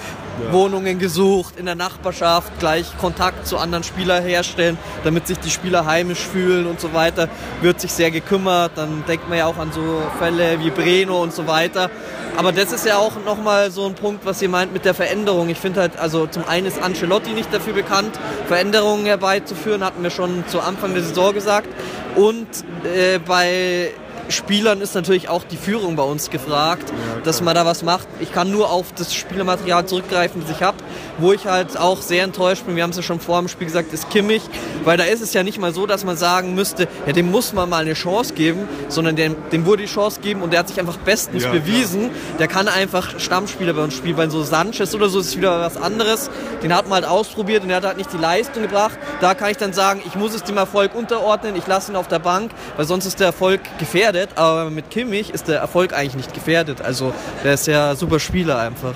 ja. 0.44 0.52
Wohnungen 0.52 0.98
gesucht, 0.98 1.54
in 1.58 1.66
der 1.66 1.74
Nachbarschaft 1.74 2.58
gleich 2.58 2.96
Kontakt 2.98 3.46
zu 3.46 3.58
anderen 3.58 3.84
Spielern 3.84 4.22
herstellen, 4.22 4.78
damit 5.04 5.26
sich 5.26 5.38
die 5.38 5.50
Spieler 5.50 5.86
heimisch 5.86 6.20
fühlen 6.20 6.66
und 6.66 6.80
so 6.80 6.92
weiter, 6.94 7.28
wird 7.60 7.80
sich 7.80 7.92
sehr 7.92 8.10
gekümmert. 8.10 8.72
Dann 8.76 9.04
denkt 9.06 9.28
man 9.28 9.38
ja 9.38 9.46
auch 9.46 9.58
an 9.58 9.72
so 9.72 10.02
Fälle 10.18 10.58
wie 10.60 10.70
Breno 10.70 11.22
und 11.22 11.32
so 11.32 11.46
weiter. 11.46 11.90
Aber 12.36 12.52
das 12.52 12.72
ist 12.72 12.86
ja 12.86 12.98
auch 12.98 13.12
nochmal 13.24 13.70
so 13.72 13.86
ein 13.86 13.94
Punkt, 13.94 14.24
was 14.24 14.40
ihr 14.40 14.48
meint 14.48 14.72
mit 14.72 14.84
der 14.84 14.94
Veränderung. 14.94 15.48
Ich 15.48 15.58
finde 15.58 15.80
halt, 15.80 15.98
also 15.98 16.26
zum 16.26 16.46
einen 16.46 16.66
ist 16.66 16.80
Ancelotti 16.80 17.30
nicht 17.30 17.52
dafür 17.52 17.72
bekannt, 17.72 18.18
Veränderungen 18.46 19.06
herbeizuführen, 19.06 19.82
hatten 19.82 20.02
wir 20.04 20.10
schon 20.10 20.44
zu 20.46 20.60
Anfang 20.60 20.94
der 20.94 21.02
Saison 21.02 21.34
gesagt. 21.34 21.68
Und 22.14 22.46
äh, 22.84 23.18
bei 23.18 23.90
Spielern 24.28 24.80
ist 24.80 24.94
natürlich 24.94 25.28
auch 25.28 25.44
die 25.44 25.56
Führung 25.56 25.96
bei 25.96 26.02
uns 26.02 26.30
gefragt, 26.30 26.90
ja, 26.90 27.20
dass 27.22 27.40
man 27.40 27.54
da 27.54 27.64
was 27.64 27.82
macht. 27.82 28.06
Ich 28.20 28.32
kann 28.32 28.50
nur 28.50 28.70
auf 28.70 28.92
das 28.94 29.14
Spielermaterial 29.14 29.86
zurückgreifen, 29.86 30.42
das 30.42 30.56
ich 30.56 30.62
habe. 30.62 30.76
Wo 31.18 31.32
ich 31.32 31.46
halt 31.46 31.78
auch 31.78 32.02
sehr 32.02 32.24
enttäuscht 32.24 32.64
bin, 32.66 32.76
wir 32.76 32.82
haben 32.82 32.90
es 32.90 32.96
ja 32.96 33.02
schon 33.02 33.20
vor 33.20 33.38
dem 33.40 33.48
Spiel 33.48 33.66
gesagt, 33.66 33.92
ist 33.92 34.10
Kimmich, 34.10 34.42
weil 34.84 34.96
da 34.96 35.04
ist 35.04 35.20
es 35.20 35.32
ja 35.32 35.42
nicht 35.42 35.58
mal 35.58 35.72
so, 35.72 35.86
dass 35.86 36.04
man 36.04 36.16
sagen 36.16 36.54
müsste, 36.54 36.88
ja, 37.06 37.12
dem 37.12 37.30
muss 37.30 37.52
man 37.52 37.68
mal 37.68 37.82
eine 37.82 37.94
Chance 37.94 38.34
geben, 38.34 38.68
sondern 38.88 39.16
dem, 39.16 39.36
dem 39.50 39.66
wurde 39.66 39.82
die 39.82 39.88
Chance 39.88 40.20
geben 40.20 40.42
und 40.42 40.52
der 40.52 40.60
hat 40.60 40.68
sich 40.68 40.78
einfach 40.78 40.98
bestens 40.98 41.44
ja, 41.44 41.50
bewiesen. 41.50 42.10
Der 42.38 42.48
kann 42.48 42.68
einfach 42.68 43.18
Stammspieler 43.18 43.72
bei 43.72 43.82
uns 43.82 43.94
spielen, 43.94 44.16
bei 44.16 44.28
so 44.28 44.42
Sanchez 44.42 44.94
oder 44.94 45.08
so 45.08 45.20
ist 45.20 45.36
wieder 45.36 45.60
was 45.60 45.76
anderes. 45.76 46.30
Den 46.62 46.74
hat 46.74 46.88
man 46.88 47.02
halt 47.02 47.06
ausprobiert 47.06 47.62
und 47.62 47.68
der 47.68 47.78
hat 47.78 47.84
halt 47.84 47.96
nicht 47.96 48.12
die 48.12 48.18
Leistung 48.18 48.62
gebracht. 48.62 48.98
Da 49.20 49.34
kann 49.34 49.50
ich 49.50 49.56
dann 49.56 49.72
sagen, 49.72 50.02
ich 50.06 50.14
muss 50.14 50.34
es 50.34 50.44
dem 50.44 50.56
Erfolg 50.56 50.94
unterordnen, 50.94 51.56
ich 51.56 51.66
lasse 51.66 51.92
ihn 51.92 51.96
auf 51.96 52.08
der 52.08 52.18
Bank, 52.18 52.52
weil 52.76 52.86
sonst 52.86 53.06
ist 53.06 53.20
der 53.20 53.28
Erfolg 53.28 53.60
gefährdet. 53.78 54.17
Aber 54.36 54.70
mit 54.70 54.90
Kimmich 54.90 55.30
ist 55.30 55.48
der 55.48 55.58
Erfolg 55.60 55.92
eigentlich 55.92 56.16
nicht 56.16 56.34
gefährdet. 56.34 56.80
Also 56.80 57.12
der 57.44 57.54
ist 57.54 57.66
ja 57.66 57.94
super 57.94 58.18
Spieler 58.18 58.58
einfach. 58.58 58.94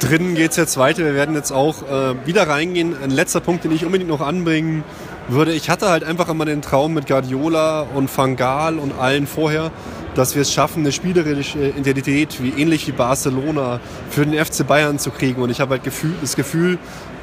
Drinnen 0.00 0.34
geht 0.34 0.50
es 0.50 0.56
jetzt 0.56 0.76
weiter. 0.76 1.04
Wir 1.04 1.14
werden 1.14 1.34
jetzt 1.34 1.52
auch 1.52 1.82
äh, 1.82 2.14
wieder 2.26 2.48
reingehen. 2.48 2.96
Ein 3.02 3.10
letzter 3.10 3.40
Punkt, 3.40 3.64
den 3.64 3.72
ich 3.72 3.84
unbedingt 3.84 4.10
noch 4.10 4.20
anbringen 4.20 4.84
würde. 5.28 5.52
Ich 5.52 5.70
hatte 5.70 5.88
halt 5.88 6.04
einfach 6.04 6.28
immer 6.28 6.44
den 6.44 6.62
Traum 6.62 6.94
mit 6.94 7.06
Guardiola 7.06 7.82
und 7.82 8.08
Fangal 8.08 8.78
und 8.78 8.98
allen 8.98 9.26
vorher, 9.26 9.70
dass 10.14 10.34
wir 10.34 10.42
es 10.42 10.52
schaffen, 10.52 10.80
eine 10.80 10.92
spielerische 10.92 11.68
Identität 11.68 12.42
wie 12.42 12.50
ähnlich 12.50 12.86
wie 12.86 12.92
Barcelona 12.92 13.80
für 14.10 14.24
den 14.24 14.44
FC 14.44 14.66
Bayern 14.66 14.98
zu 14.98 15.10
kriegen. 15.10 15.42
Und 15.42 15.50
ich 15.50 15.60
habe 15.60 15.72
halt 15.72 15.84
Gefühl, 15.84 16.14
das 16.20 16.36
Gefühl, 16.36 16.78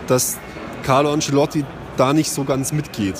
dass 0.07 0.37
Carlo 0.83 1.11
Ancelotti 1.11 1.65
da 1.97 2.13
nicht 2.13 2.31
so 2.31 2.43
ganz 2.43 2.71
mitgeht. 2.71 3.15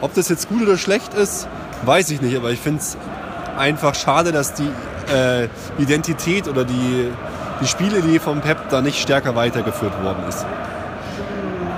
Ob 0.00 0.14
das 0.14 0.28
jetzt 0.28 0.48
gut 0.48 0.62
oder 0.62 0.76
schlecht 0.76 1.14
ist, 1.14 1.48
weiß 1.84 2.10
ich 2.10 2.20
nicht, 2.20 2.36
aber 2.36 2.50
ich 2.50 2.58
finde 2.58 2.80
es 2.80 2.96
einfach 3.56 3.94
schade, 3.94 4.32
dass 4.32 4.54
die 4.54 4.68
äh, 5.12 5.48
Identität 5.78 6.48
oder 6.48 6.64
die, 6.64 7.10
die 7.60 7.66
Spielidee 7.66 8.18
vom 8.18 8.40
Pep 8.40 8.68
da 8.70 8.80
nicht 8.80 9.00
stärker 9.00 9.34
weitergeführt 9.34 10.02
worden 10.02 10.24
ist. 10.28 10.46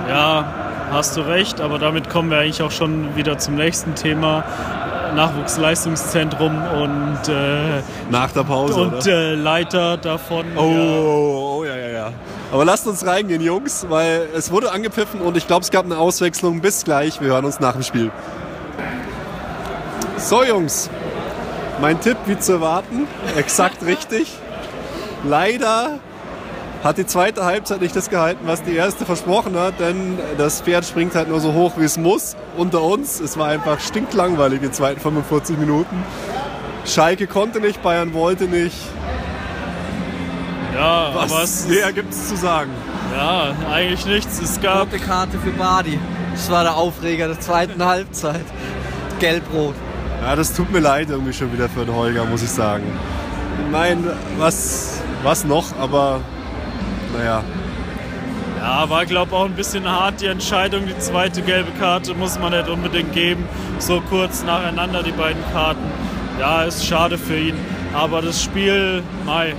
Ja, 0.07 0.45
hast 0.91 1.15
du 1.17 1.21
recht, 1.21 1.61
aber 1.61 1.77
damit 1.77 2.09
kommen 2.09 2.31
wir 2.31 2.39
eigentlich 2.39 2.61
auch 2.61 2.71
schon 2.71 3.15
wieder 3.15 3.37
zum 3.37 3.55
nächsten 3.55 3.95
Thema. 3.95 4.43
Nachwuchsleistungszentrum 5.15 6.55
und 6.81 7.19
äh, 7.29 7.81
nach 8.09 8.31
der 8.31 8.43
Pause 8.43 8.81
und 8.81 9.07
äh, 9.07 9.33
Leiter 9.33 9.97
davon. 9.97 10.45
Oh, 10.55 10.61
ja. 10.61 10.79
oh, 10.79 11.57
oh, 11.59 11.65
ja, 11.65 11.75
ja, 11.75 11.87
ja. 11.87 12.11
Aber 12.51 12.65
lasst 12.65 12.87
uns 12.87 13.05
reingehen, 13.05 13.41
Jungs, 13.41 13.85
weil 13.89 14.27
es 14.35 14.51
wurde 14.51 14.71
angepfiffen 14.71 15.21
und 15.21 15.37
ich 15.37 15.47
glaube, 15.47 15.63
es 15.63 15.71
gab 15.71 15.85
eine 15.85 15.97
Auswechslung. 15.97 16.61
Bis 16.61 16.83
gleich, 16.83 17.21
wir 17.21 17.29
hören 17.29 17.45
uns 17.45 17.59
nach 17.59 17.73
dem 17.73 17.83
Spiel. 17.83 18.11
So, 20.17 20.43
Jungs, 20.43 20.89
mein 21.81 21.99
Tipp 22.01 22.17
wie 22.25 22.37
zu 22.37 22.53
erwarten, 22.53 23.07
exakt 23.35 23.83
richtig. 23.85 24.31
Leider 25.23 25.99
hat 26.83 26.97
die 26.97 27.05
zweite 27.05 27.43
Halbzeit 27.43 27.81
nicht 27.81 27.95
das 27.95 28.09
gehalten, 28.09 28.41
was 28.45 28.63
die 28.63 28.75
erste 28.75 29.05
versprochen 29.05 29.57
hat, 29.57 29.79
denn 29.79 30.17
das 30.37 30.61
Pferd 30.61 30.85
springt 30.85 31.13
halt 31.15 31.27
nur 31.27 31.41
so 31.41 31.53
hoch, 31.53 31.73
wie 31.77 31.83
es 31.83 31.97
muss. 31.97 32.35
Unter 32.57 32.81
uns, 32.81 33.19
es 33.19 33.37
war 33.37 33.49
einfach 33.49 33.79
stinklangweilig 33.79 34.61
die 34.61 34.71
zweiten 34.71 34.99
45 34.99 35.57
Minuten. 35.57 36.03
Schalke 36.85 37.27
konnte 37.27 37.59
nicht, 37.59 37.81
Bayern 37.81 38.13
wollte 38.13 38.45
nicht. 38.45 38.77
Ja, 40.73 41.11
was 41.13 41.31
was 41.31 41.67
mehr 41.67 41.91
gibt 41.91 42.13
es 42.13 42.29
zu 42.29 42.37
sagen? 42.37 42.71
Ja, 43.13 43.53
eigentlich 43.69 44.05
nichts. 44.05 44.39
Es 44.41 44.61
gab 44.61 44.93
rote 44.93 44.99
Karte 44.99 45.37
für 45.39 45.51
Badi. 45.51 45.99
Das 46.31 46.49
war 46.49 46.63
der 46.63 46.77
Aufreger 46.77 47.27
der 47.27 47.39
zweiten 47.39 47.83
Halbzeit. 47.83 48.45
Gelb-rot. 49.19 49.75
Ja, 50.21 50.35
das 50.35 50.53
tut 50.53 50.71
mir 50.71 50.79
leid 50.79 51.09
irgendwie 51.09 51.33
schon 51.33 51.51
wieder 51.53 51.69
für 51.69 51.85
den 51.85 51.95
Holger, 51.95 52.25
muss 52.25 52.43
ich 52.43 52.49
sagen. 52.49 52.83
Ich 53.65 53.71
meine, 53.71 54.15
was, 54.37 55.01
was 55.23 55.45
noch, 55.45 55.77
aber 55.79 56.21
naja. 57.17 57.43
Ja, 58.59 58.89
war 58.89 59.05
glaube 59.05 59.33
auch 59.33 59.45
ein 59.45 59.55
bisschen 59.55 59.89
hart 59.89 60.19
die 60.19 60.25
Entscheidung. 60.25 60.85
Die 60.85 60.97
zweite 60.97 61.41
gelbe 61.41 61.71
Karte 61.79 62.13
muss 62.13 62.37
man 62.37 62.51
nicht 62.51 62.67
unbedingt 62.67 63.13
geben. 63.13 63.45
So 63.79 64.01
kurz 64.01 64.43
nacheinander 64.43 65.01
die 65.01 65.13
beiden 65.13 65.41
Karten. 65.53 65.83
Ja, 66.39 66.63
ist 66.63 66.85
schade 66.85 67.17
für 67.17 67.37
ihn. 67.37 67.55
Aber 67.93 68.21
das 68.21 68.43
Spiel, 68.43 69.01
Mai, 69.25 69.55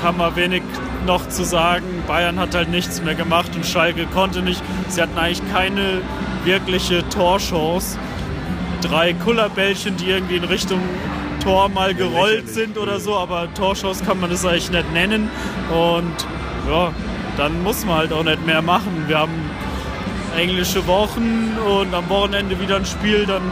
kann 0.00 0.16
man 0.16 0.36
wenig 0.36 0.62
noch 1.06 1.28
zu 1.28 1.44
sagen. 1.44 1.84
Bayern 2.06 2.38
hat 2.38 2.54
halt 2.54 2.70
nichts 2.70 3.02
mehr 3.02 3.16
gemacht 3.16 3.50
und 3.56 3.66
Schalke 3.66 4.06
konnte 4.06 4.42
nicht. 4.42 4.62
Sie 4.88 5.02
hatten 5.02 5.18
eigentlich 5.18 5.42
keine 5.52 6.00
wirkliche 6.44 7.08
Torchance. 7.08 7.98
Drei 8.80 9.12
Kullerbällchen, 9.12 9.96
die 9.96 10.10
irgendwie 10.10 10.36
in 10.36 10.44
Richtung 10.44 10.80
Tor 11.42 11.68
mal 11.68 11.94
gerollt 11.94 12.48
sind 12.48 12.78
oder 12.78 13.00
so, 13.00 13.16
aber 13.16 13.52
Torchance 13.54 14.04
kann 14.04 14.20
man 14.20 14.30
das 14.30 14.44
eigentlich 14.44 14.70
nicht 14.70 14.92
nennen. 14.92 15.30
Und 15.70 16.14
ja, 16.70 16.92
dann 17.36 17.62
muss 17.62 17.84
man 17.84 17.96
halt 17.96 18.12
auch 18.12 18.24
nicht 18.24 18.44
mehr 18.44 18.62
machen. 18.62 19.04
Wir 19.06 19.18
haben 19.18 19.50
englische 20.36 20.86
Wochen 20.86 21.56
und 21.66 21.94
am 21.94 22.08
Wochenende 22.08 22.60
wieder 22.60 22.76
ein 22.76 22.84
Spiel, 22.84 23.26
dann 23.26 23.42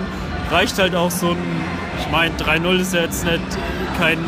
reicht 0.51 0.79
halt 0.79 0.95
auch 0.95 1.11
so 1.11 1.31
ein, 1.31 1.61
ich 2.01 2.11
meine, 2.13 2.35
3-0 2.37 2.81
ist 2.81 2.95
ja 2.95 3.01
jetzt 3.01 3.25
nicht 3.25 3.41
kein 3.99 4.19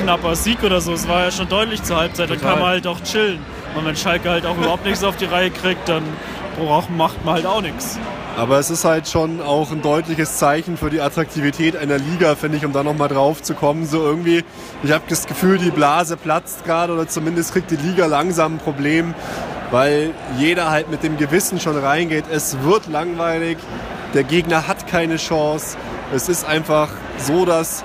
knapper 0.00 0.34
Sieg 0.34 0.62
oder 0.62 0.80
so, 0.80 0.92
es 0.92 1.06
war 1.08 1.24
ja 1.24 1.30
schon 1.30 1.48
deutlich 1.48 1.82
zur 1.82 1.96
Halbzeit, 1.96 2.28
Total. 2.28 2.42
dann 2.42 2.50
kann 2.50 2.60
man 2.60 2.68
halt 2.70 2.86
auch 2.86 3.02
chillen. 3.02 3.40
Und 3.74 3.84
wenn 3.84 3.96
Schalke 3.96 4.30
halt 4.30 4.46
auch 4.46 4.56
überhaupt 4.56 4.86
nichts 4.86 5.04
auf 5.04 5.16
die 5.16 5.26
Reihe 5.26 5.50
kriegt, 5.50 5.88
dann 5.88 6.02
macht 6.96 7.24
man 7.24 7.34
halt 7.34 7.46
auch 7.46 7.60
nichts. 7.60 7.98
Aber 8.38 8.60
es 8.60 8.70
ist 8.70 8.84
halt 8.84 9.08
schon 9.08 9.42
auch 9.42 9.72
ein 9.72 9.82
deutliches 9.82 10.36
Zeichen 10.36 10.76
für 10.76 10.90
die 10.90 11.00
Attraktivität 11.00 11.76
einer 11.76 11.98
Liga, 11.98 12.36
finde 12.36 12.56
ich, 12.56 12.64
um 12.64 12.72
da 12.72 12.84
nochmal 12.84 13.08
drauf 13.08 13.42
zu 13.42 13.52
kommen. 13.54 13.84
So 13.84 14.00
irgendwie, 14.00 14.44
ich 14.84 14.92
habe 14.92 15.02
das 15.08 15.26
Gefühl, 15.26 15.58
die 15.58 15.72
Blase 15.72 16.16
platzt 16.16 16.64
gerade 16.64 16.92
oder 16.92 17.08
zumindest 17.08 17.52
kriegt 17.52 17.68
die 17.72 17.76
Liga 17.76 18.06
langsam 18.06 18.54
ein 18.54 18.58
Problem, 18.58 19.12
weil 19.72 20.12
jeder 20.38 20.70
halt 20.70 20.88
mit 20.88 21.02
dem 21.02 21.16
Gewissen 21.16 21.58
schon 21.58 21.76
reingeht. 21.76 22.26
Es 22.30 22.62
wird 22.62 22.86
langweilig, 22.86 23.58
der 24.14 24.22
Gegner 24.22 24.68
hat 24.68 24.86
keine 24.86 25.16
Chance. 25.16 25.76
Es 26.14 26.28
ist 26.28 26.46
einfach 26.46 26.90
so, 27.18 27.44
dass 27.44 27.84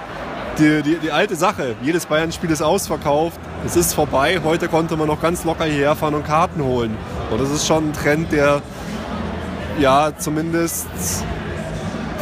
die, 0.59 0.83
die, 0.83 0.97
die 0.97 1.11
alte 1.11 1.35
Sache, 1.35 1.73
jedes 1.81 2.05
Bayern-Spiel 2.05 2.51
ist 2.51 2.61
ausverkauft, 2.61 3.39
es 3.65 3.75
ist 3.75 3.95
vorbei. 3.95 4.39
Heute 4.43 4.67
konnte 4.67 4.97
man 4.97 5.07
noch 5.07 5.19
ganz 5.19 5.45
locker 5.45 5.65
hierher 5.65 5.95
fahren 5.95 6.13
und 6.13 6.27
Karten 6.27 6.63
holen. 6.63 6.95
Und 7.31 7.41
das 7.41 7.49
ist 7.49 7.65
schon 7.65 7.89
ein 7.89 7.93
Trend, 7.93 8.31
der 8.31 8.61
ja 9.79 10.11
zumindest 10.17 10.87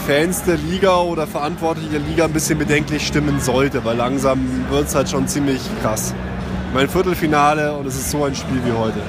Fans 0.07 0.43
der 0.43 0.57
Liga 0.57 0.97
oder 0.97 1.27
Verantwortliche 1.27 1.89
der 1.89 1.99
Liga 1.99 2.25
ein 2.25 2.33
bisschen 2.33 2.57
bedenklich 2.57 3.05
stimmen 3.05 3.39
sollte, 3.39 3.83
weil 3.85 3.97
langsam 3.97 4.65
wird 4.69 4.87
es 4.87 4.95
halt 4.95 5.09
schon 5.09 5.27
ziemlich 5.27 5.61
krass. 5.81 6.13
Mein 6.73 6.89
Viertelfinale 6.89 7.73
und 7.73 7.85
es 7.85 7.95
ist 7.95 8.11
so 8.11 8.23
ein 8.23 8.33
Spiel 8.33 8.61
wie 8.65 8.71
heute. 8.71 8.99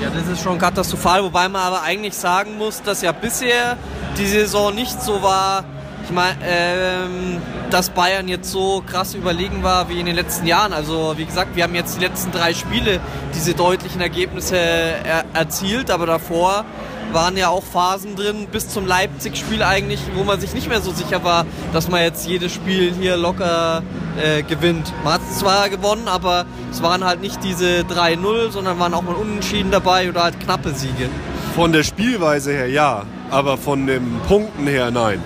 Ja, 0.00 0.10
das 0.10 0.28
ist 0.28 0.42
schon 0.42 0.58
katastrophal, 0.58 1.22
wobei 1.24 1.48
man 1.48 1.62
aber 1.62 1.82
eigentlich 1.82 2.14
sagen 2.14 2.56
muss, 2.58 2.82
dass 2.82 3.02
ja 3.02 3.12
bisher 3.12 3.76
die 4.18 4.26
Saison 4.26 4.74
nicht 4.74 5.02
so 5.02 5.22
war, 5.22 5.64
ich 6.04 6.12
meine, 6.12 6.36
ähm, 6.44 7.42
dass 7.70 7.90
Bayern 7.90 8.28
jetzt 8.28 8.52
so 8.52 8.80
krass 8.86 9.14
überlegen 9.14 9.64
war 9.64 9.88
wie 9.88 9.98
in 9.98 10.06
den 10.06 10.14
letzten 10.14 10.46
Jahren. 10.46 10.72
Also 10.72 11.14
wie 11.16 11.24
gesagt, 11.24 11.56
wir 11.56 11.64
haben 11.64 11.74
jetzt 11.74 11.96
die 11.96 12.04
letzten 12.04 12.30
drei 12.30 12.54
Spiele 12.54 13.00
diese 13.34 13.54
deutlichen 13.54 14.00
Ergebnisse 14.00 14.56
er 14.56 15.24
erzielt, 15.34 15.90
aber 15.90 16.06
davor 16.06 16.64
waren 17.12 17.36
ja 17.36 17.48
auch 17.48 17.62
Phasen 17.62 18.16
drin 18.16 18.46
bis 18.50 18.68
zum 18.68 18.86
Leipzig-Spiel 18.86 19.62
eigentlich, 19.62 20.00
wo 20.14 20.24
man 20.24 20.40
sich 20.40 20.54
nicht 20.54 20.68
mehr 20.68 20.80
so 20.80 20.92
sicher 20.92 21.24
war, 21.24 21.46
dass 21.72 21.88
man 21.88 22.02
jetzt 22.02 22.26
jedes 22.26 22.52
Spiel 22.52 22.92
hier 22.98 23.16
locker 23.16 23.82
äh, 24.22 24.42
gewinnt. 24.42 24.92
Man 25.04 25.14
hat 25.14 25.20
es 25.28 25.38
zwar 25.38 25.68
gewonnen, 25.68 26.08
aber 26.08 26.46
es 26.70 26.82
waren 26.82 27.04
halt 27.04 27.20
nicht 27.20 27.42
diese 27.42 27.82
3-0, 27.82 28.50
sondern 28.50 28.78
waren 28.78 28.94
auch 28.94 29.02
mal 29.02 29.14
Unentschieden 29.14 29.70
dabei 29.70 30.08
oder 30.08 30.24
halt 30.24 30.40
knappe 30.40 30.70
Siege. 30.70 31.08
Von 31.54 31.72
der 31.72 31.84
Spielweise 31.84 32.52
her 32.52 32.68
ja, 32.68 33.04
aber 33.30 33.56
von 33.56 33.86
den 33.86 34.20
Punkten 34.28 34.66
her 34.66 34.90
nein. 34.90 35.22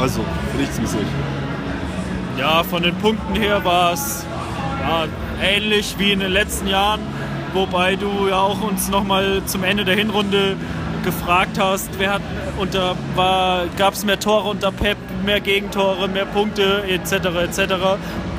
Also, 0.00 0.20
nichts 0.58 0.78
nicht. 0.78 0.94
Ja, 2.38 2.62
von 2.62 2.82
den 2.82 2.94
Punkten 2.96 3.34
her 3.34 3.64
war 3.64 3.94
es 3.94 4.24
ja, 4.80 5.06
ähnlich 5.42 5.96
wie 5.98 6.12
in 6.12 6.20
den 6.20 6.30
letzten 6.30 6.68
Jahren 6.68 7.00
wobei 7.54 7.96
du 7.96 8.28
ja 8.28 8.40
auch 8.40 8.60
uns 8.60 8.88
nochmal 8.88 9.42
zum 9.46 9.64
Ende 9.64 9.84
der 9.84 9.96
Hinrunde 9.96 10.56
gefragt 11.04 11.58
hast, 11.58 11.88
wer 11.98 12.14
hat 12.14 12.22
unter 12.58 12.96
war 13.14 13.66
gab 13.76 13.94
es 13.94 14.04
mehr 14.04 14.18
Tore 14.18 14.48
unter 14.48 14.72
Pep, 14.72 14.96
mehr 15.24 15.40
Gegentore, 15.40 16.08
mehr 16.08 16.26
Punkte 16.26 16.84
etc. 16.88 17.12
etc. 17.44 17.74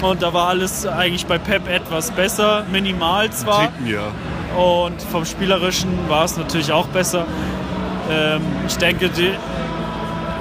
Und 0.02 0.22
da 0.22 0.34
war 0.34 0.50
alles 0.50 0.86
eigentlich 0.86 1.26
bei 1.26 1.38
Pep 1.38 1.68
etwas 1.68 2.12
besser, 2.12 2.66
minimal 2.72 3.32
zwar. 3.32 3.72
Ticken, 3.74 3.88
ja. 3.88 4.12
Und 4.58 5.02
vom 5.02 5.26
Spielerischen 5.26 5.90
war 6.08 6.26
es 6.26 6.38
natürlich 6.38 6.72
auch 6.72 6.88
besser. 6.88 7.26
Ähm, 8.10 8.42
ich 8.68 8.78
denke, 8.78 9.10
die, 9.10 9.32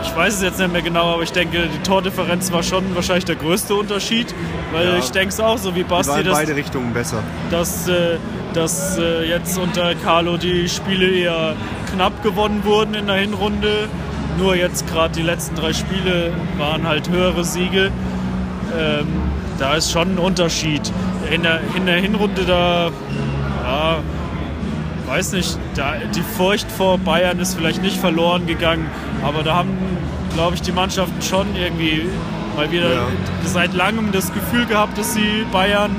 ich 0.02 0.14
weiß 0.14 0.34
es 0.34 0.42
jetzt 0.42 0.58
nicht 0.58 0.72
mehr 0.72 0.82
genau, 0.82 1.14
aber 1.14 1.22
ich 1.22 1.32
denke, 1.32 1.68
die 1.72 1.82
Tordifferenz 1.82 2.52
war 2.52 2.62
schon 2.62 2.94
wahrscheinlich 2.94 3.24
der 3.24 3.36
größte 3.36 3.74
Unterschied, 3.74 4.34
weil 4.72 4.88
ja. 4.88 4.96
ich 4.96 5.10
denke 5.10 5.28
es 5.28 5.40
auch, 5.40 5.58
so 5.58 5.74
wie 5.74 5.82
Basti. 5.82 6.22
Die 6.22 6.30
beide 6.30 6.56
Richtungen 6.56 6.92
besser. 6.92 7.22
Dass, 7.50 7.88
äh, 7.88 8.18
dass 8.54 8.98
äh, 8.98 9.28
jetzt 9.28 9.58
unter 9.58 9.94
Carlo 9.96 10.36
die 10.36 10.68
Spiele 10.68 11.08
eher 11.08 11.54
knapp 11.94 12.22
gewonnen 12.22 12.64
wurden 12.64 12.94
in 12.94 13.06
der 13.06 13.16
Hinrunde 13.16 13.88
nur 14.38 14.54
jetzt 14.54 14.86
gerade 14.86 15.14
die 15.14 15.22
letzten 15.22 15.56
drei 15.56 15.72
Spiele 15.72 16.32
waren 16.58 16.86
halt 16.86 17.08
höhere 17.10 17.44
Siege. 17.44 17.90
Ähm, 18.78 19.06
da 19.58 19.74
ist 19.74 19.90
schon 19.90 20.14
ein 20.14 20.18
Unterschied. 20.18 20.92
In 21.32 21.42
der, 21.42 21.60
in 21.74 21.86
der 21.86 21.96
Hinrunde 21.96 22.44
da, 22.44 22.90
ja, 23.64 23.96
weiß 25.08 25.32
nicht, 25.32 25.58
da, 25.74 25.94
die 26.14 26.22
Furcht 26.22 26.70
vor 26.70 26.98
Bayern 26.98 27.40
ist 27.40 27.54
vielleicht 27.54 27.82
nicht 27.82 27.96
verloren 27.96 28.46
gegangen, 28.46 28.86
aber 29.24 29.42
da 29.42 29.56
haben, 29.56 29.70
glaube 30.38 30.54
ich, 30.54 30.62
die 30.62 30.70
Mannschaften 30.70 31.20
schon 31.20 31.48
irgendwie 31.56 32.08
mal 32.54 32.70
wieder 32.70 32.92
Ja. 32.94 33.00
seit 33.44 33.74
langem 33.74 34.12
das 34.12 34.32
Gefühl 34.32 34.66
gehabt, 34.66 34.96
dass 34.96 35.12
sie 35.14 35.44
Bayern 35.50 35.90